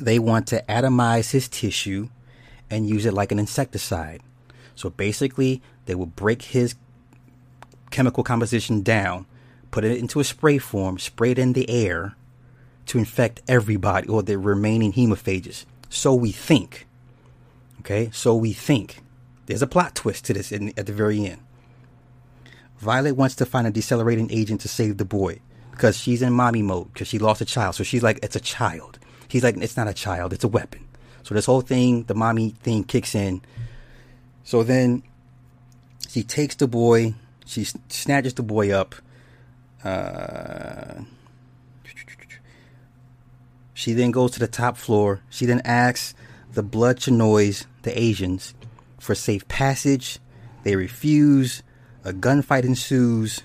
They 0.00 0.18
want 0.18 0.46
to 0.48 0.64
atomize 0.68 1.30
his 1.30 1.48
tissue 1.48 2.08
and 2.70 2.88
use 2.88 3.06
it 3.06 3.14
like 3.14 3.32
an 3.32 3.38
insecticide. 3.38 4.22
So 4.74 4.90
basically, 4.90 5.62
they 5.86 5.94
will 5.94 6.06
break 6.06 6.42
his 6.42 6.74
chemical 7.90 8.24
composition 8.24 8.82
down, 8.82 9.26
put 9.70 9.84
it 9.84 9.98
into 9.98 10.20
a 10.20 10.24
spray 10.24 10.58
form, 10.58 10.98
spray 10.98 11.32
it 11.32 11.38
in 11.38 11.52
the 11.52 11.68
air, 11.68 12.14
to 12.86 12.98
infect 12.98 13.42
everybody 13.48 14.08
or 14.08 14.22
the 14.22 14.38
remaining 14.38 14.92
hemophages. 14.92 15.64
So 15.88 16.14
we 16.14 16.32
think. 16.32 16.86
Okay, 17.80 18.10
so 18.12 18.34
we 18.34 18.52
think. 18.52 19.00
There's 19.46 19.62
a 19.62 19.66
plot 19.66 19.94
twist 19.94 20.24
to 20.26 20.34
this 20.34 20.50
in, 20.50 20.72
at 20.76 20.86
the 20.86 20.92
very 20.92 21.24
end. 21.24 21.40
Violet 22.78 23.16
wants 23.16 23.36
to 23.36 23.46
find 23.46 23.66
a 23.66 23.70
decelerating 23.70 24.30
agent 24.30 24.60
to 24.62 24.68
save 24.68 24.98
the 24.98 25.04
boy 25.04 25.40
because 25.70 25.96
she's 25.96 26.22
in 26.22 26.32
mommy 26.32 26.62
mode 26.62 26.92
because 26.92 27.08
she 27.08 27.18
lost 27.18 27.40
a 27.40 27.44
child. 27.44 27.74
So 27.74 27.84
she's 27.84 28.02
like, 28.02 28.18
it's 28.22 28.36
a 28.36 28.40
child. 28.40 28.98
He's 29.28 29.44
like, 29.44 29.56
it's 29.56 29.76
not 29.76 29.88
a 29.88 29.94
child, 29.94 30.32
it's 30.32 30.44
a 30.44 30.48
weapon. 30.48 30.86
So 31.22 31.34
this 31.34 31.46
whole 31.46 31.60
thing, 31.60 32.04
the 32.04 32.14
mommy 32.14 32.50
thing 32.62 32.84
kicks 32.84 33.14
in. 33.14 33.42
So 34.44 34.62
then 34.62 35.02
she 36.08 36.22
takes 36.22 36.54
the 36.54 36.68
boy, 36.68 37.14
she 37.44 37.64
snatches 37.88 38.34
the 38.34 38.42
boy 38.42 38.70
up. 38.70 38.94
Uh, 39.86 41.04
she 43.72 43.92
then 43.92 44.10
goes 44.10 44.32
to 44.32 44.40
the 44.40 44.48
top 44.48 44.76
floor. 44.76 45.20
She 45.30 45.46
then 45.46 45.62
asks 45.64 46.14
the 46.52 46.64
Blood 46.64 46.98
Chinois, 46.98 47.66
the 47.82 47.96
Asians, 47.96 48.54
for 48.98 49.14
safe 49.14 49.46
passage. 49.46 50.18
They 50.64 50.74
refuse. 50.74 51.62
A 52.04 52.12
gunfight 52.12 52.64
ensues. 52.64 53.42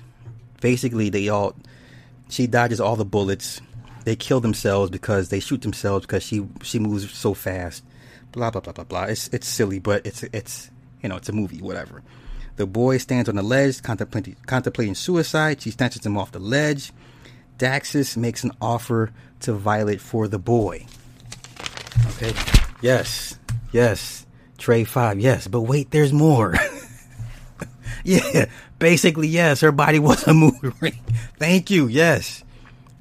Basically, 0.62 1.10
they 1.10 1.30
all. 1.30 1.56
She 2.30 2.48
dodges 2.48 2.80
all 2.80 2.96
the 2.96 3.06
bullets. 3.06 3.62
They 4.06 4.16
kill 4.16 4.40
themselves 4.40 4.90
because 4.90 5.30
they 5.30 5.40
shoot 5.40 5.62
themselves 5.62 6.08
because 6.08 6.24
she 6.24 6.48
she 6.64 6.80
moves 6.80 7.12
so 7.12 7.36
fast. 7.36 7.84
Blah 8.32 8.50
blah 8.50 8.62
blah 8.62 8.74
blah 8.74 8.86
blah. 8.86 9.04
It's 9.04 9.28
it's 9.28 9.48
silly, 9.48 9.78
but 9.80 10.06
it's 10.08 10.24
it's 10.24 10.72
you 11.04 11.10
know, 11.10 11.18
it's 11.18 11.30
a 11.30 11.34
movie, 11.34 11.62
whatever. 11.62 12.02
The 12.62 12.68
boy 12.68 13.00
stands 13.00 13.28
on 13.28 13.38
the 13.38 13.42
ledge, 13.42 13.82
contemplating, 13.82 14.36
contemplating 14.46 14.94
suicide. 14.94 15.64
She 15.64 15.72
snatches 15.72 16.06
him 16.06 16.16
off 16.16 16.32
the 16.32 16.38
ledge. 16.38 16.94
Daxus 17.58 18.16
makes 18.16 18.44
an 18.44 18.52
offer 18.62 19.12
to 19.40 19.54
Violet 19.54 20.00
for 20.00 20.28
the 20.28 20.38
boy. 20.38 20.86
Okay. 22.10 22.34
Yes. 22.80 23.40
Yes. 23.72 24.28
Trey 24.60 24.84
5. 24.84 25.20
Yes. 25.20 25.48
But 25.48 25.62
wait, 25.62 25.90
there's 25.90 26.14
more. 26.14 26.54
yeah. 28.04 28.46
Basically, 28.78 29.28
yes. 29.28 29.62
Her 29.62 29.72
body 29.72 29.98
was 29.98 30.28
a 30.28 30.34
movie 30.36 30.72
ring. 30.82 31.00
Thank 31.40 31.72
you. 31.72 31.88
Yes. 31.88 32.44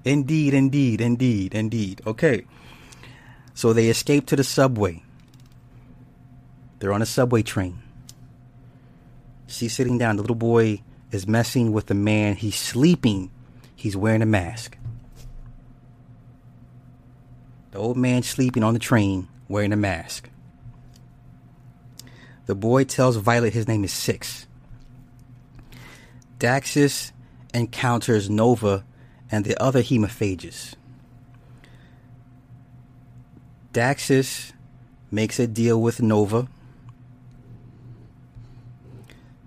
Indeed, 0.07 0.55
indeed, 0.55 1.03
indeed, 1.03 1.55
indeed. 1.55 2.01
Okay. 2.07 2.47
So 3.53 3.75
they 3.75 3.91
escape 3.91 4.25
to 4.29 4.37
the 4.37 4.45
subway. 4.45 5.03
They're 6.79 6.95
on 6.95 7.03
a 7.03 7.07
subway 7.07 7.43
train. 7.43 7.83
She's 9.51 9.75
sitting 9.75 9.99
down. 9.99 10.17
The 10.17 10.23
little 10.23 10.37
boy 10.37 10.83
is 11.11 11.27
messing 11.27 11.73
with 11.73 11.87
the 11.87 11.95
man. 11.95 12.37
He's 12.37 12.57
sleeping. 12.57 13.31
He's 13.75 13.97
wearing 13.97 14.23
a 14.23 14.27
mask. 14.27 14.77
The 17.73 17.79
old 17.79 17.97
man 17.97 18.23
sleeping 18.23 18.63
on 18.63 18.75
the 18.75 18.81
train 18.81 19.29
wearing 19.49 19.73
a 19.73 19.77
mask. 19.77 20.29
The 22.47 22.55
boy 22.55 22.85
tells 22.85 23.17
Violet 23.17 23.53
his 23.53 23.69
name 23.69 23.85
is 23.85 23.93
Six. 23.93 24.47
Daxus 26.39 27.13
encounters 27.53 28.31
Nova 28.31 28.85
and 29.31 29.45
the 29.45 29.61
other 29.63 29.83
hemophages. 29.83 30.75
Daxus 33.73 34.53
makes 35.11 35.39
a 35.39 35.47
deal 35.47 35.81
with 35.81 36.03
Nova. 36.03 36.49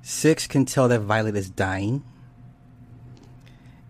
Six 0.05 0.47
can 0.47 0.65
tell 0.65 0.89
that 0.89 0.99
Violet 0.99 1.37
is 1.37 1.49
dying. 1.49 2.03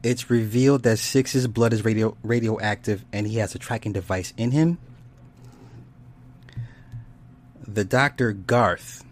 It's 0.04 0.30
revealed 0.30 0.84
that 0.84 1.00
Six's 1.00 1.48
blood 1.48 1.74
is 1.74 1.84
radio- 1.84 2.16
radioactive 2.22 3.04
and 3.12 3.26
he 3.26 3.38
has 3.38 3.56
a 3.56 3.60
tracking 3.60 3.94
device 3.94 4.32
in 4.38 4.52
him. 4.52 4.78
The 7.68 7.84
doctor, 7.84 8.32
Garth, 8.32 9.04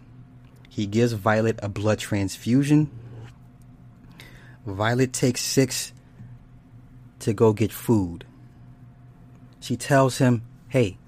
he 0.68 0.86
gives 0.86 1.12
Violet 1.12 1.58
a 1.60 1.68
blood 1.68 1.98
transfusion. 1.98 2.88
Violet 4.64 5.12
takes 5.12 5.40
Six 5.40 5.92
to 7.18 7.32
go 7.32 7.52
get 7.52 7.72
food. 7.72 8.24
She 9.58 9.76
tells 9.76 10.18
him, 10.18 10.42
hey, 10.68 10.98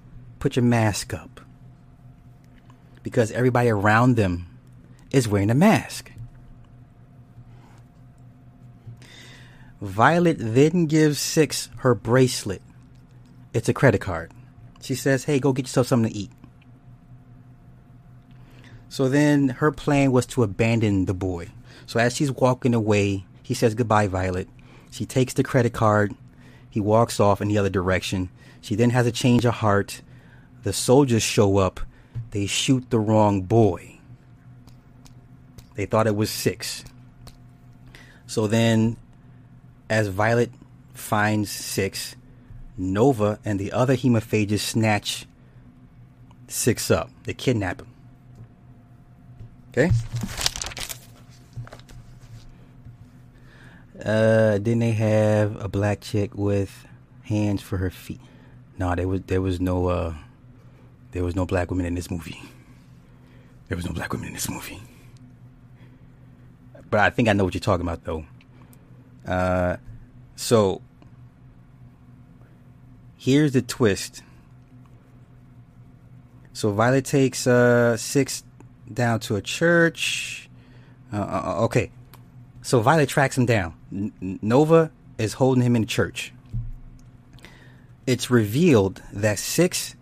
put 0.41 0.57
your 0.57 0.65
mask 0.65 1.15
up. 1.15 1.41
Because 3.05 3.31
everybody 3.31 3.69
around 3.69 4.17
them 4.17 4.54
is 5.15 5.29
wearing 5.29 5.51
a 5.51 5.55
mask. 5.55 6.11
Violet 9.81 10.37
then 10.41 10.87
gives 10.87 11.21
Six 11.21 11.69
her 11.79 11.95
bracelet. 11.95 12.63
It's 13.53 13.69
a 13.69 13.75
credit 13.75 14.01
card. 14.01 14.33
She 14.81 14.97
says, 14.97 15.25
hey, 15.25 15.39
go 15.39 15.53
get 15.53 15.67
yourself 15.67 15.87
something 15.87 16.13
to 16.13 16.19
eat. 16.19 16.33
So 18.89 19.09
then 19.09 19.51
her 19.51 19.71
plan 19.71 20.11
was 20.11 20.27
to 20.27 20.43
abandon 20.43 21.05
the 21.05 21.15
boy. 21.15 21.49
So 21.87 22.01
as 22.01 22.17
she's 22.17 22.33
walking 22.33 22.75
away, 22.75 23.25
he 23.43 23.55
says 23.55 23.75
goodbye, 23.75 24.09
Violet. 24.09 24.49
She 24.91 25.07
takes 25.07 25.35
the 25.35 25.45
credit 25.45 25.73
card. 25.73 26.13
He 26.69 26.81
walks 26.81 27.21
off 27.21 27.41
in 27.41 27.47
the 27.47 27.59
other 27.59 27.71
direction. 27.71 28.31
She 28.61 28.75
then 28.75 28.91
has 28.91 29.07
a 29.07 29.13
change 29.13 29.45
of 29.45 29.55
heart. 29.55 30.03
The 30.65 30.73
soldiers 30.73 31.23
show 31.23 31.59
up. 31.59 31.81
They 32.33 32.47
shoot 32.47 32.91
the 32.91 32.99
wrong 32.99 33.43
boy. 33.43 33.94
They 35.75 35.87
thought 35.87 36.07
it 36.07 36.17
was 36.17 36.31
six. 36.31 36.85
So 38.27 38.47
then, 38.47 38.97
as 39.91 40.09
Violet 40.09 40.51
finds 40.93 41.51
six, 41.51 42.17
Nova 42.77 43.39
and 43.45 43.59
the 43.59 43.73
other 43.73 43.97
hemophages 43.97 44.61
snatch 44.61 45.27
six 46.49 46.91
up. 46.91 47.11
They 47.25 47.35
kidnap 47.35 47.81
him. 47.81 47.89
Okay? 49.71 49.91
Uh, 54.05 54.59
then 54.59 54.81
they 54.81 54.93
have 54.93 55.63
a 55.63 55.69
black 55.69 56.01
chick 56.01 56.35
with 56.35 56.87
hands 57.23 57.63
for 57.63 57.79
her 57.79 57.91
feet. 57.91 58.21
No, 58.79 58.95
there 58.95 59.07
was 59.07 59.23
there 59.23 59.41
was 59.41 59.61
no 59.61 59.87
uh, 59.87 60.15
there 61.13 61.25
was 61.25 61.37
no 61.37 61.47
black 61.47 61.71
women 61.71 61.87
in 61.87 61.95
this 61.95 62.11
movie. 62.11 62.43
There 63.69 63.77
was 63.77 63.87
no 63.87 63.93
black 63.93 64.13
women 64.13 64.29
in 64.29 64.35
this 64.35 64.51
movie. 64.51 64.81
But 66.95 67.01
I 67.01 67.11
think 67.11 67.29
I 67.29 67.33
know 67.33 67.43
what 67.43 67.55
you're 67.55 67.61
talking 67.61 67.85
about, 67.85 68.05
though. 68.05 68.25
Uh, 69.27 69.79
so 70.37 70.81
here's 73.17 73.51
the 73.51 73.63
twist. 73.63 74.23
So 76.53 76.71
Violet 76.71 77.05
takes 77.05 77.49
uh 77.49 77.97
six 77.97 78.45
down 78.93 79.19
to 79.27 79.35
a 79.35 79.43
church. 79.43 80.49
Uh, 81.13 81.17
uh, 81.17 81.65
okay, 81.65 81.91
so 82.63 82.79
Violet 82.81 83.09
tracks 83.09 83.37
him 83.37 83.47
down. 83.47 83.75
Nova 84.41 84.93
is 85.19 85.33
holding 85.33 85.65
him 85.65 85.75
in 85.75 85.87
church. 85.87 86.33
It's 88.07 88.31
revealed 88.31 89.03
that 89.13 89.41
Six 89.41 89.97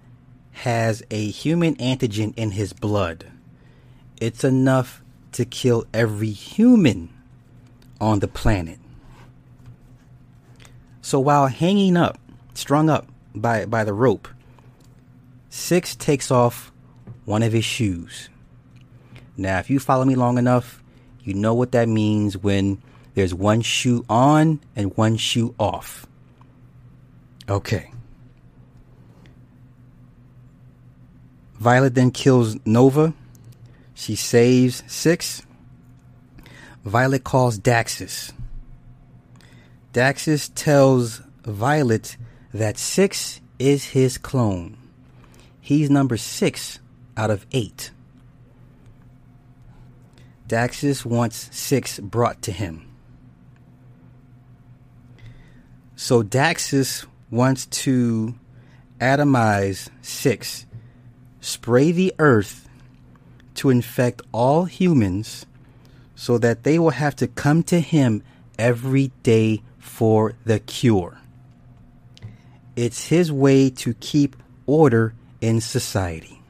has 0.50 1.02
a 1.10 1.30
human 1.30 1.74
antigen 1.76 2.34
in 2.36 2.50
his 2.50 2.74
blood. 2.74 3.32
It's 4.20 4.44
enough 4.44 5.01
to 5.32 5.44
kill 5.44 5.84
every 5.92 6.30
human 6.30 7.08
on 8.00 8.20
the 8.20 8.28
planet. 8.28 8.78
So 11.00 11.18
while 11.18 11.46
hanging 11.46 11.96
up, 11.96 12.18
strung 12.54 12.88
up 12.88 13.08
by, 13.34 13.66
by 13.66 13.84
the 13.84 13.94
rope, 13.94 14.28
Six 15.54 15.94
takes 15.94 16.30
off 16.30 16.72
one 17.26 17.42
of 17.42 17.52
his 17.52 17.66
shoes. 17.66 18.30
Now, 19.36 19.58
if 19.58 19.68
you 19.68 19.78
follow 19.78 20.06
me 20.06 20.14
long 20.14 20.38
enough, 20.38 20.82
you 21.22 21.34
know 21.34 21.52
what 21.52 21.72
that 21.72 21.90
means 21.90 22.38
when 22.38 22.80
there's 23.12 23.34
one 23.34 23.60
shoe 23.60 24.02
on 24.08 24.60
and 24.74 24.96
one 24.96 25.18
shoe 25.18 25.54
off. 25.58 26.06
Okay. 27.50 27.92
Violet 31.60 31.94
then 31.94 32.12
kills 32.12 32.56
Nova. 32.64 33.12
She 34.02 34.16
saves 34.16 34.82
Six. 34.88 35.46
Violet 36.84 37.22
calls 37.22 37.56
Daxus. 37.56 38.32
Daxus 39.92 40.50
tells 40.56 41.22
Violet 41.44 42.16
that 42.52 42.78
Six 42.78 43.40
is 43.60 43.84
his 43.84 44.18
clone. 44.18 44.76
He's 45.60 45.88
number 45.88 46.16
six 46.16 46.80
out 47.16 47.30
of 47.30 47.46
eight. 47.52 47.92
Daxus 50.48 51.04
wants 51.04 51.48
six 51.56 52.00
brought 52.00 52.42
to 52.42 52.50
him. 52.50 52.90
So 55.94 56.24
Daxus 56.24 57.06
wants 57.30 57.66
to 57.66 58.34
atomize 59.00 59.90
six, 60.00 60.66
spray 61.40 61.92
the 61.92 62.12
earth 62.18 62.68
to 63.62 63.70
infect 63.70 64.20
all 64.32 64.64
humans 64.64 65.46
so 66.16 66.36
that 66.36 66.64
they 66.64 66.80
will 66.80 66.90
have 66.90 67.14
to 67.14 67.28
come 67.28 67.62
to 67.62 67.78
him 67.78 68.20
every 68.58 69.12
day 69.22 69.62
for 69.78 70.34
the 70.44 70.58
cure. 70.58 71.16
It's 72.74 73.06
his 73.06 73.30
way 73.30 73.70
to 73.70 73.94
keep 73.94 74.34
order 74.66 75.14
in 75.40 75.60
society. 75.60 76.40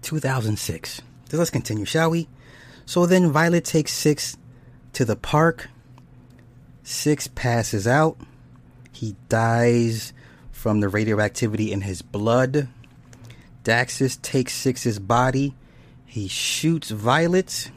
Two 0.00 0.18
thousand 0.18 0.58
six. 0.58 1.02
So 1.28 1.36
let's 1.36 1.50
continue, 1.50 1.84
shall 1.84 2.08
we? 2.08 2.28
So 2.86 3.06
then 3.06 3.30
Violet 3.30 3.64
takes 3.64 3.92
Six 3.92 4.36
to 4.92 5.04
the 5.04 5.16
park. 5.16 5.68
Six 6.82 7.28
passes 7.28 7.86
out. 7.86 8.18
He 8.92 9.16
dies 9.28 10.12
from 10.50 10.80
the 10.80 10.88
radioactivity 10.88 11.72
in 11.72 11.82
his 11.82 12.02
blood. 12.02 12.68
Daxus 13.64 14.20
takes 14.20 14.54
Six's 14.54 14.98
body. 14.98 15.54
He 16.04 16.28
shoots 16.28 16.90
Violet. 16.90 17.70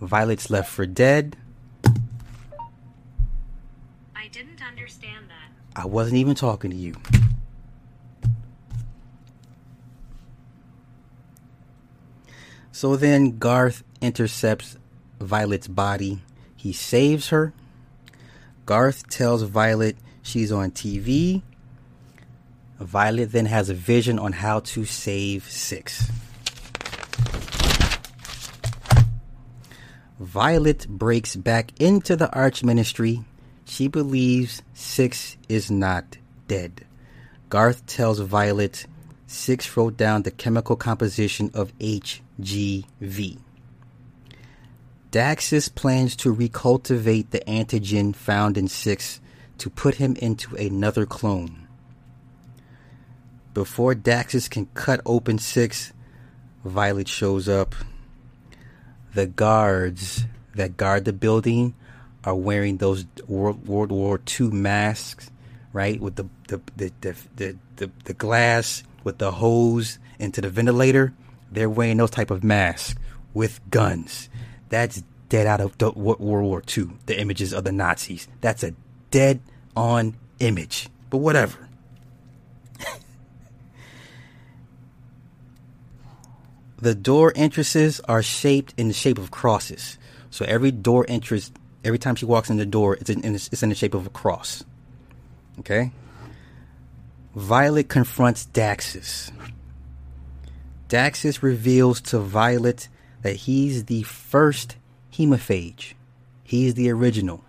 Violet's 0.00 0.50
left 0.50 0.70
for 0.70 0.86
dead. 0.86 1.36
I 4.16 4.28
didn't 4.32 4.62
understand 4.66 5.26
that. 5.28 5.80
I 5.80 5.86
wasn't 5.86 6.16
even 6.16 6.34
talking 6.34 6.70
to 6.70 6.76
you. 6.76 6.94
So 12.82 12.96
then 12.96 13.38
Garth 13.38 13.84
intercepts 14.00 14.76
Violet's 15.20 15.68
body. 15.68 16.18
He 16.56 16.72
saves 16.72 17.28
her. 17.28 17.52
Garth 18.66 19.08
tells 19.08 19.44
Violet 19.44 19.96
she's 20.20 20.50
on 20.50 20.72
TV. 20.72 21.42
Violet 22.80 23.30
then 23.30 23.46
has 23.46 23.70
a 23.70 23.74
vision 23.74 24.18
on 24.18 24.32
how 24.32 24.58
to 24.74 24.84
save 24.84 25.44
Six. 25.44 26.10
Violet 30.18 30.88
breaks 30.88 31.36
back 31.36 31.80
into 31.80 32.16
the 32.16 32.32
Arch 32.32 32.64
Ministry. 32.64 33.22
She 33.64 33.86
believes 33.86 34.60
Six 34.74 35.36
is 35.48 35.70
not 35.70 36.18
dead. 36.48 36.84
Garth 37.48 37.86
tells 37.86 38.18
Violet 38.18 38.88
Six 39.28 39.76
wrote 39.76 39.96
down 39.96 40.24
the 40.24 40.32
chemical 40.32 40.74
composition 40.74 41.52
of 41.54 41.72
HGV. 42.40 43.38
Daxus 45.10 45.74
plans 45.74 46.16
to 46.16 46.34
recultivate 46.34 47.30
the 47.30 47.40
antigen 47.40 48.14
found 48.14 48.56
in 48.56 48.68
Six 48.68 49.20
to 49.58 49.68
put 49.68 49.96
him 49.96 50.16
into 50.16 50.56
another 50.56 51.04
clone. 51.04 51.68
Before 53.52 53.94
Daxus 53.94 54.48
can 54.48 54.66
cut 54.72 55.00
open 55.04 55.38
Six, 55.38 55.92
Violet 56.64 57.08
shows 57.08 57.48
up. 57.48 57.74
The 59.14 59.26
guards 59.26 60.24
that 60.54 60.78
guard 60.78 61.04
the 61.04 61.12
building 61.12 61.74
are 62.24 62.34
wearing 62.34 62.78
those 62.78 63.04
World, 63.26 63.66
War 63.66 64.20
II 64.40 64.48
masks, 64.48 65.30
right? 65.74 66.00
With 66.00 66.16
the, 66.16 66.26
the 66.48 66.60
the, 66.76 66.92
the, 67.36 67.56
the, 67.76 67.90
the 68.04 68.14
glass 68.14 68.84
with 69.04 69.18
the 69.18 69.32
hose 69.32 69.98
into 70.18 70.40
the 70.40 70.48
ventilator. 70.48 71.12
They're 71.52 71.70
wearing 71.70 71.98
those 71.98 72.10
type 72.10 72.30
of 72.30 72.42
masks 72.42 72.94
with 73.34 73.60
guns. 73.70 74.28
That's 74.70 75.02
dead 75.28 75.46
out 75.46 75.60
of 75.60 75.78
the, 75.78 75.90
World 75.92 76.20
War 76.20 76.62
II. 76.76 76.88
The 77.06 77.20
images 77.20 77.52
of 77.52 77.64
the 77.64 77.72
Nazis. 77.72 78.28
That's 78.40 78.62
a 78.62 78.74
dead 79.10 79.40
on 79.76 80.16
image. 80.40 80.88
But 81.10 81.18
whatever. 81.18 81.68
the 86.78 86.94
door 86.94 87.32
entrances 87.36 88.00
are 88.00 88.22
shaped 88.22 88.74
in 88.76 88.88
the 88.88 88.94
shape 88.94 89.18
of 89.18 89.30
crosses. 89.30 89.98
So 90.30 90.46
every 90.46 90.70
door 90.70 91.04
entrance, 91.08 91.52
every 91.84 91.98
time 91.98 92.14
she 92.16 92.24
walks 92.24 92.48
in 92.50 92.56
the 92.56 92.66
door, 92.66 92.96
it's 92.96 93.10
in, 93.10 93.34
it's 93.34 93.62
in 93.62 93.68
the 93.68 93.74
shape 93.74 93.92
of 93.94 94.06
a 94.06 94.10
cross. 94.10 94.64
Okay? 95.58 95.92
Violet 97.34 97.88
confronts 97.88 98.46
Daxus. 98.52 99.30
Daxus 100.92 101.40
reveals 101.40 102.02
to 102.02 102.18
Violet 102.18 102.88
that 103.22 103.34
he's 103.34 103.86
the 103.86 104.02
first 104.02 104.76
hemophage. 105.08 105.96
He's 106.44 106.74
the 106.74 106.90
original. 106.90 107.42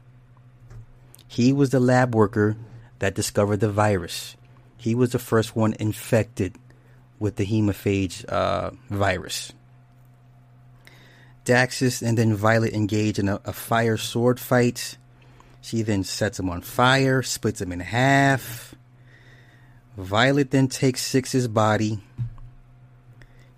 He 1.27 1.51
was 1.51 1.71
the 1.71 1.81
lab 1.81 2.15
worker 2.15 2.55
that 2.99 3.15
discovered 3.15 3.59
the 3.59 3.69
virus. 3.69 4.37
He 4.77 4.95
was 4.95 5.11
the 5.11 5.19
first 5.19 5.57
one 5.57 5.75
infected 5.77 6.55
with 7.19 7.35
the 7.35 7.43
hemophage 7.43 8.23
uh, 8.29 8.71
virus. 8.89 9.51
Daxus 11.43 12.01
and 12.01 12.17
then 12.17 12.35
Violet 12.35 12.71
engage 12.71 13.19
in 13.19 13.27
a, 13.27 13.41
a 13.43 13.51
fire 13.51 13.97
sword 13.97 14.39
fight. 14.39 14.97
She 15.59 15.81
then 15.81 16.05
sets 16.05 16.39
him 16.39 16.49
on 16.49 16.61
fire, 16.61 17.21
splits 17.21 17.59
him 17.59 17.73
in 17.73 17.81
half. 17.81 18.73
Violet 19.97 20.51
then 20.51 20.69
takes 20.69 21.01
Six's 21.01 21.49
body. 21.49 21.99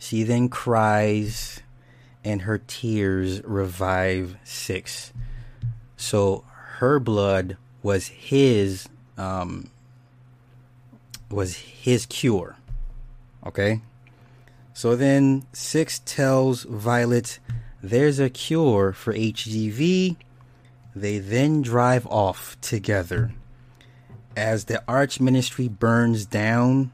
She 0.06 0.22
then 0.22 0.50
cries, 0.50 1.64
and 2.24 2.44
her 2.44 2.60
tears 2.60 3.42
revive 3.44 4.38
Six. 4.44 5.12
So 5.98 6.44
her 6.78 7.00
blood 7.00 7.58
was 7.82 8.10
his 8.10 8.88
um, 9.18 9.72
was 11.32 11.56
his 11.56 12.06
cure. 12.06 12.56
Okay. 13.48 13.82
So 14.76 14.96
then 14.96 15.48
Six 15.54 15.98
tells 16.06 16.66
Violet 16.66 17.40
there's 17.82 18.20
a 18.20 18.30
cure 18.30 18.94
for 18.94 19.12
HGV. 19.12 20.18
They 20.96 21.18
then 21.18 21.64
drive 21.64 22.06
off 22.06 22.62
together. 22.62 23.32
As 24.38 24.66
the 24.66 24.84
Arch 24.88 25.20
Ministry 25.20 25.68
burns 25.68 26.28
down, 26.28 26.92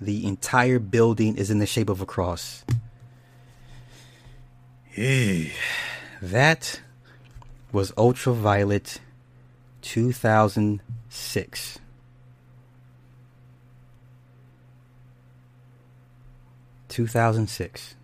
the 0.00 0.26
entire 0.26 0.78
building 0.78 1.36
is 1.36 1.50
in 1.50 1.58
the 1.58 1.66
shape 1.66 1.88
of 1.88 2.00
a 2.00 2.06
cross. 2.06 2.64
that 6.22 6.80
was 7.72 7.92
Ultraviolet 7.98 9.00
2006. 9.82 11.78
Two 16.88 17.06
thousand 17.06 17.48
six. 17.48 17.94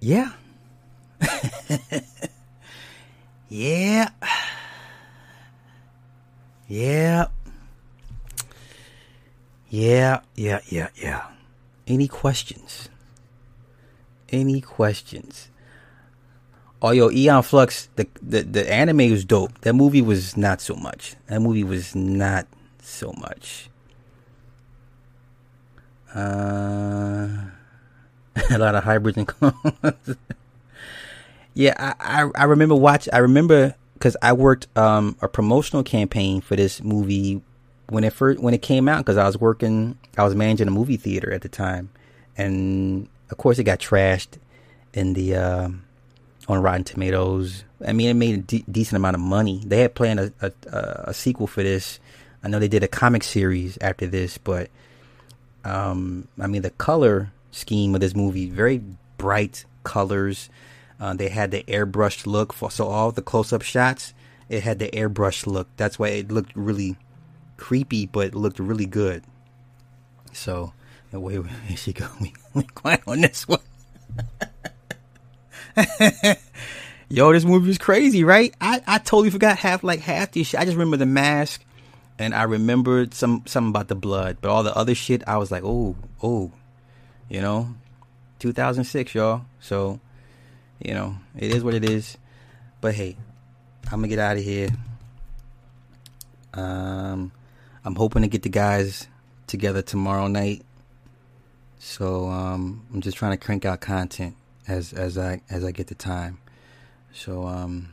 Yeah. 0.00 0.32
yeah. 3.48 4.08
Yeah. 6.68 7.26
Yeah, 9.68 10.20
yeah, 10.34 10.60
yeah, 10.68 10.88
yeah. 10.96 11.26
Any 11.86 12.08
questions? 12.08 12.88
Any 14.28 14.60
questions? 14.60 15.48
Oh, 16.82 16.90
yo, 16.90 17.10
Aeon 17.10 17.42
Flux, 17.42 17.88
the, 17.96 18.08
the, 18.22 18.42
the 18.42 18.72
anime 18.72 19.10
was 19.10 19.24
dope. 19.24 19.60
That 19.60 19.74
movie 19.74 20.02
was 20.02 20.36
not 20.36 20.60
so 20.60 20.74
much. 20.74 21.14
That 21.26 21.40
movie 21.40 21.62
was 21.62 21.94
not 21.94 22.46
so 22.82 23.12
much. 23.18 23.68
Uh, 26.12 27.50
a 28.50 28.58
lot 28.58 28.74
of 28.74 28.84
hybrids 28.84 29.18
and 29.18 29.26
clones. 29.26 29.54
yeah, 31.54 31.74
I, 31.78 32.22
I, 32.22 32.30
I 32.34 32.44
remember 32.44 32.74
watch. 32.74 33.08
I 33.12 33.18
remember 33.18 33.74
because 33.94 34.16
I 34.22 34.32
worked 34.32 34.66
um, 34.76 35.16
a 35.20 35.28
promotional 35.28 35.82
campaign 35.82 36.40
for 36.40 36.56
this 36.56 36.82
movie 36.82 37.42
when 37.88 38.04
it 38.04 38.12
first 38.12 38.40
when 38.40 38.54
it 38.54 38.62
came 38.62 38.88
out 38.88 38.98
because 38.98 39.16
I 39.16 39.26
was 39.26 39.38
working. 39.38 39.98
I 40.16 40.24
was 40.24 40.34
managing 40.34 40.68
a 40.68 40.70
movie 40.70 40.96
theater 40.96 41.32
at 41.32 41.42
the 41.42 41.48
time, 41.48 41.90
and 42.36 43.08
of 43.30 43.38
course 43.38 43.58
it 43.58 43.64
got 43.64 43.78
trashed 43.80 44.38
in 44.92 45.12
the 45.14 45.34
uh, 45.36 45.68
on 46.48 46.62
Rotten 46.62 46.84
Tomatoes. 46.84 47.64
I 47.86 47.92
mean, 47.92 48.10
it 48.10 48.14
made 48.14 48.34
a 48.34 48.42
de- 48.42 48.64
decent 48.70 48.96
amount 48.96 49.16
of 49.16 49.20
money. 49.20 49.62
They 49.64 49.80
had 49.80 49.94
planned 49.94 50.20
a, 50.20 50.32
a, 50.40 50.52
a 51.08 51.14
sequel 51.14 51.46
for 51.46 51.62
this. 51.62 51.98
I 52.42 52.48
know 52.48 52.58
they 52.58 52.68
did 52.68 52.82
a 52.84 52.88
comic 52.88 53.22
series 53.22 53.76
after 53.80 54.06
this, 54.06 54.38
but 54.38 54.70
um, 55.64 56.28
I 56.40 56.46
mean 56.46 56.62
the 56.62 56.70
color 56.70 57.32
scheme 57.50 57.94
of 57.94 58.00
this 58.00 58.14
movie. 58.14 58.48
Very 58.48 58.82
bright 59.18 59.64
colors. 59.84 60.48
Uh, 60.98 61.14
they 61.14 61.28
had 61.28 61.50
the 61.50 61.62
airbrushed 61.64 62.26
look 62.26 62.52
for 62.52 62.70
so 62.70 62.86
all 62.86 63.10
the 63.10 63.22
close-up 63.22 63.62
shots. 63.62 64.12
It 64.48 64.62
had 64.62 64.78
the 64.78 64.88
airbrushed 64.88 65.46
look. 65.46 65.68
That's 65.76 65.98
why 65.98 66.08
it 66.08 66.30
looked 66.30 66.52
really 66.54 66.96
creepy, 67.56 68.06
but 68.06 68.28
it 68.28 68.34
looked 68.34 68.58
really 68.58 68.86
good. 68.86 69.24
So, 70.32 70.72
wait, 71.12 71.38
wait 71.38 71.50
here 71.68 71.76
she 71.76 71.92
go. 71.92 72.06
We, 72.20 72.32
we 72.54 72.62
quiet 72.64 73.02
on 73.06 73.20
this 73.20 73.46
one. 73.46 73.60
Yo, 77.08 77.32
this 77.32 77.44
movie 77.44 77.68
was 77.68 77.78
crazy, 77.78 78.24
right? 78.24 78.54
I, 78.60 78.82
I 78.86 78.98
totally 78.98 79.30
forgot 79.30 79.58
half 79.58 79.82
like 79.82 80.00
half 80.00 80.32
this 80.32 80.48
shit. 80.48 80.60
I 80.60 80.64
just 80.64 80.76
remember 80.76 80.96
the 80.96 81.06
mask, 81.06 81.64
and 82.18 82.34
I 82.34 82.44
remembered 82.44 83.14
some 83.14 83.42
something 83.46 83.70
about 83.70 83.88
the 83.88 83.94
blood, 83.94 84.38
but 84.40 84.50
all 84.50 84.62
the 84.62 84.76
other 84.76 84.94
shit, 84.94 85.22
I 85.26 85.36
was 85.38 85.50
like, 85.50 85.64
oh, 85.64 85.96
oh, 86.22 86.52
you 87.30 87.40
know, 87.40 87.74
2006, 88.40 89.14
y'all. 89.14 89.42
So, 89.60 90.00
you 90.80 90.92
know, 90.92 91.16
it 91.38 91.52
is 91.52 91.64
what 91.64 91.74
it 91.74 91.88
is. 91.88 92.18
But 92.82 92.94
hey, 92.94 93.16
I'm 93.86 94.00
gonna 94.00 94.08
get 94.08 94.18
out 94.18 94.36
of 94.36 94.42
here. 94.42 94.68
Um, 96.52 97.32
I'm 97.84 97.94
hoping 97.94 98.22
to 98.22 98.28
get 98.28 98.42
the 98.42 98.48
guys 98.48 99.06
together 99.46 99.80
tomorrow 99.80 100.26
night. 100.26 100.62
So 101.78 102.28
um, 102.28 102.84
I'm 102.92 103.00
just 103.00 103.16
trying 103.16 103.32
to 103.32 103.36
crank 103.38 103.64
out 103.64 103.80
content 103.80 104.34
as 104.66 104.92
as 104.92 105.16
I 105.16 105.40
as 105.48 105.64
I 105.64 105.70
get 105.70 105.86
the 105.86 105.94
time. 105.94 106.38
So 107.12 107.46
um, 107.46 107.90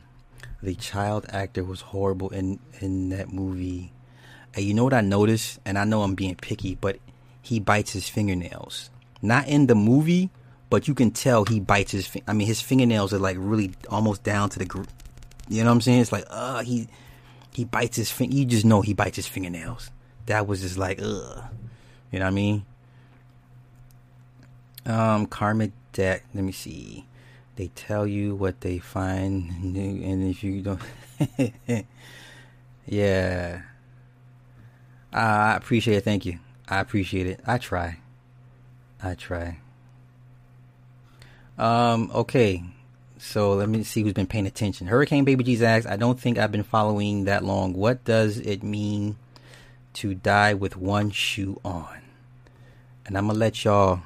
the 0.62 0.74
child 0.74 1.26
actor 1.28 1.62
was 1.62 1.80
horrible 1.80 2.30
in 2.30 2.58
in 2.80 3.10
that 3.10 3.32
movie. 3.32 3.92
And 4.54 4.64
you 4.64 4.74
know 4.74 4.84
what 4.84 4.94
I 4.94 5.02
noticed? 5.02 5.60
And 5.64 5.78
I 5.78 5.84
know 5.84 6.02
I'm 6.02 6.16
being 6.16 6.34
picky, 6.34 6.74
but 6.74 6.98
he 7.40 7.60
bites 7.60 7.92
his 7.92 8.08
fingernails 8.08 8.90
not 9.22 9.48
in 9.48 9.66
the 9.66 9.74
movie, 9.74 10.30
but 10.70 10.88
you 10.88 10.94
can 10.94 11.10
tell 11.10 11.44
he 11.44 11.60
bites 11.60 11.92
his. 11.92 12.10
I 12.26 12.32
mean, 12.32 12.46
his 12.46 12.60
fingernails 12.60 13.12
are 13.12 13.18
like 13.18 13.36
really 13.38 13.72
almost 13.88 14.22
down 14.22 14.50
to 14.50 14.58
the. 14.58 14.64
Gr- 14.64 14.82
you 15.48 15.62
know 15.62 15.70
what 15.70 15.76
I'm 15.76 15.80
saying? 15.80 16.00
It's 16.00 16.12
like, 16.12 16.24
uh, 16.28 16.62
he. 16.62 16.88
he 17.52 17.64
bites 17.64 17.96
his 17.96 18.10
finger. 18.10 18.36
You 18.36 18.44
just 18.44 18.64
know 18.64 18.82
he 18.82 18.94
bites 18.94 19.16
his 19.16 19.26
fingernails. 19.26 19.90
That 20.26 20.46
was 20.46 20.60
just 20.60 20.76
like, 20.76 21.00
ugh. 21.02 21.44
You 22.12 22.18
know 22.18 22.24
what 22.24 22.30
I 22.30 22.34
mean? 22.34 22.66
Um, 24.86 25.26
Karma 25.26 25.68
Deck. 25.92 26.24
Let 26.34 26.44
me 26.44 26.52
see. 26.52 27.06
They 27.56 27.68
tell 27.68 28.06
you 28.06 28.36
what 28.36 28.60
they 28.60 28.78
find 28.78 29.50
and 29.76 30.30
if 30.30 30.44
you 30.44 30.62
don't, 30.62 30.80
yeah. 32.86 33.62
Uh, 35.12 35.16
I 35.16 35.56
appreciate 35.56 35.96
it. 35.96 36.04
Thank 36.04 36.24
you. 36.24 36.38
I 36.68 36.78
appreciate 36.78 37.26
it. 37.26 37.40
I 37.46 37.58
try. 37.58 37.98
I 39.02 39.14
try. 39.14 39.58
Um. 41.56 42.10
Okay. 42.14 42.64
So 43.18 43.54
let 43.54 43.68
me 43.68 43.82
see 43.82 44.02
who's 44.02 44.12
been 44.12 44.28
paying 44.28 44.46
attention. 44.46 44.86
Hurricane 44.86 45.24
Baby 45.24 45.42
G's 45.42 45.60
asks, 45.60 45.90
I 45.90 45.96
don't 45.96 46.18
think 46.18 46.38
I've 46.38 46.52
been 46.52 46.62
following 46.62 47.24
that 47.24 47.44
long. 47.44 47.72
What 47.72 48.04
does 48.04 48.38
it 48.38 48.62
mean 48.62 49.16
to 49.94 50.14
die 50.14 50.54
with 50.54 50.76
one 50.76 51.10
shoe 51.10 51.60
on? 51.64 51.98
And 53.04 53.18
I'm 53.18 53.26
gonna 53.26 53.38
let 53.38 53.64
y'all 53.64 54.02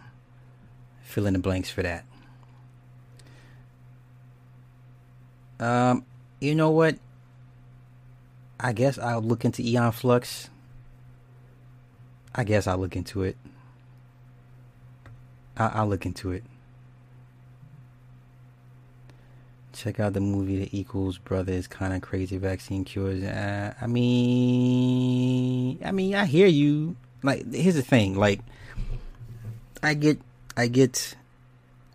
fill 1.02 1.26
in 1.26 1.34
the 1.34 1.38
blanks 1.38 1.70
for 1.70 1.82
that. 1.82 2.04
Um, 5.60 6.06
you 6.40 6.54
know 6.54 6.70
what? 6.70 6.96
I 8.58 8.72
guess 8.72 8.98
I'll 8.98 9.20
look 9.20 9.44
into 9.44 9.62
Aeon 9.62 9.92
Flux. 9.92 10.48
I 12.34 12.44
guess 12.44 12.66
I'll 12.66 12.78
look 12.78 12.96
into 12.96 13.22
it. 13.22 13.36
I'll, 15.56 15.70
I'll 15.74 15.88
look 15.88 16.06
into 16.06 16.32
it. 16.32 16.44
Check 19.72 20.00
out 20.00 20.12
the 20.12 20.20
movie 20.20 20.58
The 20.58 20.78
Equals 20.78 21.16
Brothers 21.16 21.66
kind 21.66 21.94
of 21.94 22.02
crazy 22.02 22.36
vaccine 22.36 22.84
cures. 22.84 23.22
Uh, 23.22 23.72
I 23.80 23.86
mean, 23.86 25.78
I 25.82 25.92
mean, 25.92 26.14
I 26.14 26.26
hear 26.26 26.46
you. 26.46 26.96
Like, 27.22 27.50
here's 27.54 27.76
the 27.76 27.82
thing. 27.82 28.16
Like, 28.16 28.40
I 29.82 29.94
get, 29.94 30.20
I 30.56 30.66
get, 30.66 31.14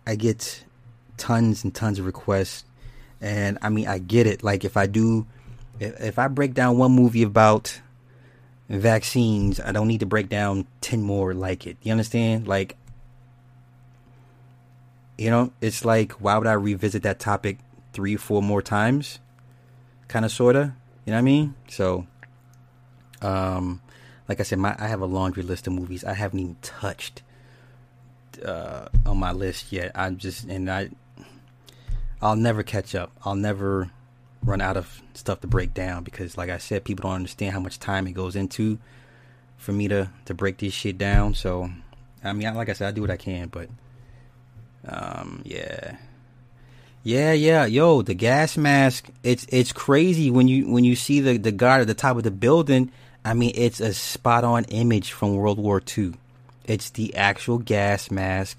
I 0.06 0.16
get 0.16 0.64
tons 1.18 1.62
and 1.62 1.74
tons 1.74 1.98
of 1.98 2.06
requests, 2.06 2.64
and 3.20 3.58
I 3.62 3.68
mean, 3.68 3.86
I 3.86 3.98
get 3.98 4.26
it. 4.26 4.42
Like, 4.42 4.64
if 4.64 4.76
I 4.76 4.86
do, 4.86 5.26
if, 5.78 6.00
if 6.00 6.18
I 6.18 6.28
break 6.28 6.54
down 6.54 6.78
one 6.78 6.92
movie 6.92 7.22
about 7.22 7.80
vaccines, 8.68 9.60
I 9.60 9.70
don't 9.72 9.86
need 9.86 10.00
to 10.00 10.06
break 10.06 10.28
down 10.28 10.66
ten 10.80 11.02
more 11.02 11.32
like 11.34 11.66
it. 11.66 11.76
You 11.82 11.92
understand? 11.92 12.48
Like, 12.48 12.76
you 15.18 15.30
know, 15.30 15.52
it's 15.60 15.84
like, 15.84 16.12
why 16.12 16.38
would 16.38 16.46
I 16.46 16.52
revisit 16.52 17.02
that 17.02 17.18
topic 17.18 17.58
three, 17.92 18.16
four 18.16 18.40
more 18.40 18.62
times? 18.62 19.18
Kind 20.06 20.24
of, 20.24 20.30
sorta. 20.30 20.74
You 21.04 21.10
know 21.10 21.16
what 21.16 21.18
I 21.18 21.22
mean? 21.22 21.54
So, 21.68 22.06
um, 23.20 23.82
like 24.28 24.40
I 24.40 24.42
said, 24.44 24.58
my 24.58 24.76
I 24.78 24.86
have 24.86 25.00
a 25.00 25.06
laundry 25.06 25.42
list 25.42 25.66
of 25.66 25.72
movies 25.72 26.04
I 26.04 26.14
haven't 26.14 26.38
even 26.38 26.56
touched 26.62 27.22
uh, 28.44 28.88
on 29.04 29.18
my 29.18 29.32
list 29.32 29.72
yet. 29.72 29.90
I'm 29.94 30.18
just 30.18 30.44
and 30.44 30.70
I, 30.70 30.90
I'll 32.22 32.36
never 32.36 32.62
catch 32.62 32.94
up. 32.94 33.10
I'll 33.24 33.34
never 33.34 33.90
run 34.44 34.60
out 34.60 34.76
of 34.76 35.02
stuff 35.14 35.40
to 35.40 35.46
break 35.46 35.74
down 35.74 36.04
because, 36.04 36.36
like 36.36 36.50
I 36.50 36.58
said, 36.58 36.84
people 36.84 37.08
don't 37.08 37.16
understand 37.16 37.54
how 37.54 37.60
much 37.60 37.78
time 37.78 38.06
it 38.06 38.12
goes 38.12 38.36
into 38.36 38.78
for 39.56 39.72
me 39.72 39.88
to 39.88 40.10
to 40.26 40.34
break 40.34 40.58
this 40.58 40.74
shit 40.74 40.98
down. 40.98 41.34
So, 41.34 41.70
I 42.22 42.32
mean, 42.32 42.54
like 42.54 42.68
I 42.68 42.74
said, 42.74 42.88
I 42.88 42.92
do 42.92 43.00
what 43.00 43.10
I 43.10 43.16
can, 43.16 43.48
but 43.48 43.68
um, 44.86 45.42
yeah. 45.44 45.96
Yeah, 47.04 47.32
yeah, 47.32 47.64
yo, 47.64 48.02
the 48.02 48.14
gas 48.14 48.56
mask. 48.56 49.08
It's 49.22 49.46
it's 49.48 49.72
crazy 49.72 50.30
when 50.30 50.48
you 50.48 50.70
when 50.70 50.84
you 50.84 50.96
see 50.96 51.20
the 51.20 51.38
the 51.38 51.52
guard 51.52 51.80
at 51.80 51.86
the 51.86 51.94
top 51.94 52.16
of 52.16 52.22
the 52.22 52.30
building. 52.30 52.90
I 53.24 53.34
mean, 53.34 53.52
it's 53.54 53.80
a 53.80 53.94
spot 53.94 54.44
on 54.44 54.64
image 54.64 55.12
from 55.12 55.34
World 55.34 55.58
War 55.58 55.82
II. 55.96 56.14
It's 56.64 56.90
the 56.90 57.14
actual 57.16 57.58
gas 57.58 58.10
mask. 58.10 58.58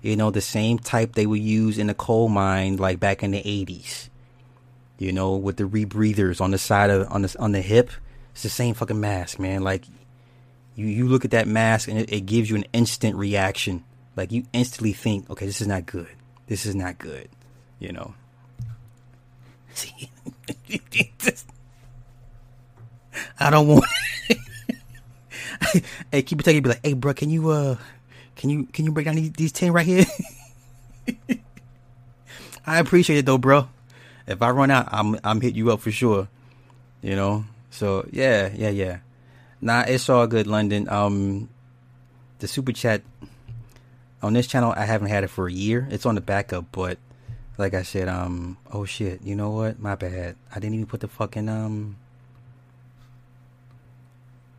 You 0.00 0.16
know, 0.16 0.30
the 0.30 0.40
same 0.40 0.78
type 0.78 1.12
they 1.12 1.26
would 1.26 1.40
use 1.40 1.78
in 1.78 1.86
the 1.88 1.94
coal 1.94 2.28
mine, 2.28 2.76
like 2.76 2.98
back 2.98 3.22
in 3.22 3.32
the 3.32 3.42
eighties. 3.44 4.08
You 4.98 5.12
know, 5.12 5.36
with 5.36 5.56
the 5.56 5.64
rebreathers 5.64 6.40
on 6.40 6.50
the 6.52 6.58
side 6.58 6.90
of 6.90 7.10
on 7.12 7.22
the 7.22 7.36
on 7.38 7.52
the 7.52 7.62
hip. 7.62 7.90
It's 8.32 8.42
the 8.42 8.48
same 8.48 8.74
fucking 8.74 8.98
mask, 9.00 9.38
man. 9.38 9.62
Like 9.62 9.84
you 10.76 10.86
you 10.86 11.08
look 11.08 11.24
at 11.24 11.32
that 11.32 11.46
mask 11.46 11.88
and 11.88 11.98
it, 11.98 12.10
it 12.10 12.20
gives 12.26 12.48
you 12.48 12.56
an 12.56 12.64
instant 12.72 13.16
reaction 13.16 13.84
like 14.16 14.32
you 14.32 14.44
instantly 14.52 14.92
think, 14.92 15.30
okay, 15.30 15.46
this 15.46 15.60
is 15.60 15.66
not 15.66 15.86
good. 15.86 16.08
This 16.46 16.66
is 16.66 16.74
not 16.74 16.98
good. 16.98 17.28
You 17.78 17.92
know. 17.92 18.14
See, 19.74 20.10
I 23.40 23.50
don't 23.50 23.66
want. 23.66 23.84
hey, 26.10 26.22
keep 26.22 26.40
it 26.40 26.44
taking. 26.44 26.62
Be 26.62 26.70
like, 26.70 26.84
hey, 26.84 26.92
bro, 26.94 27.14
can 27.14 27.30
you 27.30 27.48
uh, 27.50 27.76
can 28.36 28.50
you 28.50 28.66
can 28.66 28.84
you 28.84 28.92
break 28.92 29.06
down 29.06 29.16
these, 29.16 29.32
these 29.32 29.52
ten 29.52 29.72
right 29.72 29.86
here? 29.86 30.04
I 32.66 32.78
appreciate 32.78 33.18
it 33.18 33.26
though, 33.26 33.38
bro. 33.38 33.68
If 34.26 34.42
I 34.42 34.50
run 34.50 34.70
out, 34.70 34.88
I'm 34.90 35.18
I'm 35.24 35.40
hit 35.40 35.54
you 35.54 35.72
up 35.72 35.80
for 35.80 35.90
sure. 35.90 36.28
You 37.00 37.16
know. 37.16 37.44
So 37.70 38.06
yeah, 38.10 38.50
yeah, 38.54 38.70
yeah. 38.70 38.98
Nah, 39.60 39.84
it's 39.86 40.08
all 40.08 40.26
good, 40.26 40.46
London. 40.46 40.88
Um, 40.88 41.48
the 42.38 42.48
super 42.48 42.72
chat 42.72 43.02
on 44.22 44.32
this 44.32 44.46
channel 44.46 44.72
I 44.76 44.84
haven't 44.84 45.08
had 45.08 45.24
it 45.24 45.28
for 45.28 45.46
a 45.46 45.52
year. 45.52 45.86
It's 45.90 46.06
on 46.06 46.14
the 46.14 46.20
backup, 46.20 46.66
but 46.72 46.98
like 47.58 47.74
I 47.74 47.82
said, 47.82 48.08
um 48.08 48.56
oh 48.72 48.84
shit, 48.84 49.22
you 49.22 49.34
know 49.34 49.50
what? 49.50 49.78
My 49.78 49.94
bad. 49.94 50.36
I 50.50 50.54
didn't 50.60 50.74
even 50.74 50.86
put 50.86 51.00
the 51.00 51.08
fucking 51.08 51.48
um 51.48 51.96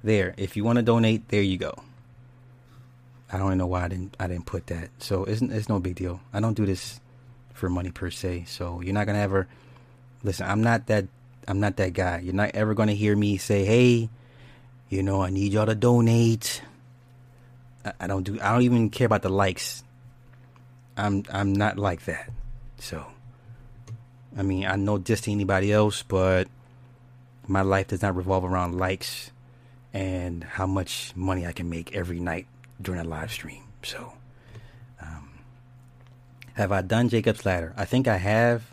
there. 0.03 0.34
If 0.38 0.57
you 0.57 0.64
want 0.64 0.77
to 0.77 0.84
donate, 0.84 1.30
there 1.30 1.41
you 1.41 1.57
go. 1.57 1.73
I 3.31 3.38
don't 3.38 3.48
even 3.48 3.57
know 3.57 3.68
why 3.68 3.85
I 3.85 3.88
didn't 3.88 4.15
I 4.19 4.27
didn't 4.27 4.45
put 4.45 4.68
that. 4.68 4.90
So 4.99 5.23
it's 5.23 5.41
it's 5.41 5.69
no 5.69 5.80
big 5.80 5.95
deal. 5.95 6.19
I 6.34 6.40
don't 6.40 6.53
do 6.53 6.65
this 6.65 6.99
for 7.53 7.69
money 7.69 7.90
per 7.91 8.11
se. 8.11 8.45
So 8.48 8.81
you're 8.81 8.94
not 8.94 9.07
gonna 9.07 9.19
ever 9.19 9.48
listen. 10.23 10.45
I'm 10.48 10.61
not 10.61 10.88
that 10.88 11.07
I'm 11.48 11.60
not 11.60 11.77
that 11.77 11.94
guy. 11.94 12.19
You're 12.19 12.35
not 12.35 12.52
ever 12.53 12.73
gonna 12.73 12.94
hear 12.94 13.15
me 13.15 13.38
say, 13.38 13.65
"Hey, 13.65 14.10
you 14.90 15.03
know, 15.03 15.23
I 15.23 15.30
need 15.30 15.53
y'all 15.53 15.65
to 15.65 15.76
donate." 15.76 16.61
I 17.99 18.07
don't 18.07 18.23
do. 18.23 18.39
I 18.41 18.51
don't 18.51 18.61
even 18.64 18.89
care 18.89 19.05
about 19.05 19.22
the 19.22 19.30
likes. 19.30 19.84
I'm 20.95 21.23
I'm 21.31 21.53
not 21.53 21.77
like 21.77 22.05
that. 22.05 22.30
So, 22.80 23.05
I 24.38 24.43
mean, 24.43 24.65
I 24.65 24.76
know 24.76 24.97
just 24.97 25.26
to 25.26 25.31
anybody 25.31 25.72
else, 25.72 26.03
but 26.03 26.47
my 27.47 27.61
life 27.61 27.88
does 27.88 28.01
not 28.01 28.15
revolve 28.15 28.45
around 28.45 28.77
likes 28.77 29.31
and 29.93 30.43
how 30.43 30.65
much 30.65 31.14
money 31.15 31.45
I 31.45 31.51
can 31.51 31.69
make 31.69 31.95
every 31.95 32.19
night 32.19 32.47
during 32.81 33.01
a 33.01 33.03
live 33.03 33.31
stream. 33.31 33.64
So, 33.84 34.14
um, 35.01 35.30
have 36.53 36.72
I 36.72 36.81
done 36.81 37.10
Jacob's 37.10 37.45
Ladder? 37.45 37.73
I 37.77 37.85
think 37.85 38.07
I 38.07 38.18
have, 38.18 38.64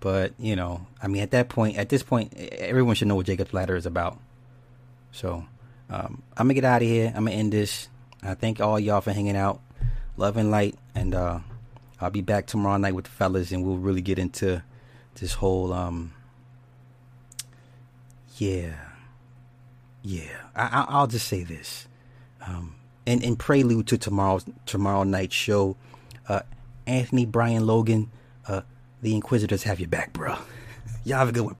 but 0.00 0.32
you 0.38 0.56
know, 0.56 0.86
I 1.02 1.08
mean, 1.08 1.22
at 1.22 1.30
that 1.30 1.48
point, 1.48 1.78
at 1.78 1.88
this 1.88 2.02
point, 2.02 2.34
everyone 2.36 2.94
should 2.94 3.08
know 3.08 3.16
what 3.16 3.26
Jacob's 3.26 3.54
Ladder 3.54 3.76
is 3.76 3.86
about. 3.86 4.18
So, 5.12 5.44
um, 5.90 6.22
I'm 6.36 6.46
gonna 6.46 6.54
get 6.54 6.64
out 6.64 6.82
of 6.82 6.88
here. 6.88 7.08
I'm 7.14 7.24
gonna 7.24 7.36
end 7.36 7.52
this. 7.52 7.88
I 8.22 8.34
thank 8.34 8.60
all 8.60 8.78
y'all 8.78 9.00
for 9.00 9.12
hanging 9.12 9.36
out. 9.36 9.60
Love 10.16 10.36
and 10.36 10.50
light. 10.50 10.76
And 10.94 11.14
uh, 11.14 11.40
I'll 12.00 12.10
be 12.10 12.20
back 12.20 12.46
tomorrow 12.46 12.76
night 12.76 12.94
with 12.94 13.06
the 13.06 13.10
fellas 13.10 13.52
and 13.52 13.64
we'll 13.64 13.76
really 13.78 14.02
get 14.02 14.18
into 14.18 14.62
this 15.16 15.34
whole 15.34 15.72
um 15.72 16.12
yeah. 18.36 18.74
Yeah. 20.02 20.36
I, 20.56 20.86
I 20.88 21.00
will 21.00 21.06
just 21.06 21.28
say 21.28 21.42
this. 21.44 21.86
Um 22.46 22.76
in, 23.04 23.22
in 23.22 23.36
prelude 23.36 23.88
to 23.88 23.98
tomorrow's 23.98 24.44
tomorrow 24.66 25.02
night 25.02 25.32
show, 25.32 25.76
uh 26.28 26.40
Anthony 26.86 27.26
Brian 27.26 27.66
Logan, 27.66 28.10
uh 28.46 28.62
the 29.00 29.14
Inquisitors 29.14 29.64
have 29.64 29.80
your 29.80 29.88
back, 29.88 30.12
bro. 30.12 30.36
y'all 31.04 31.18
have 31.18 31.28
a 31.28 31.32
good 31.32 31.42
one. 31.42 31.50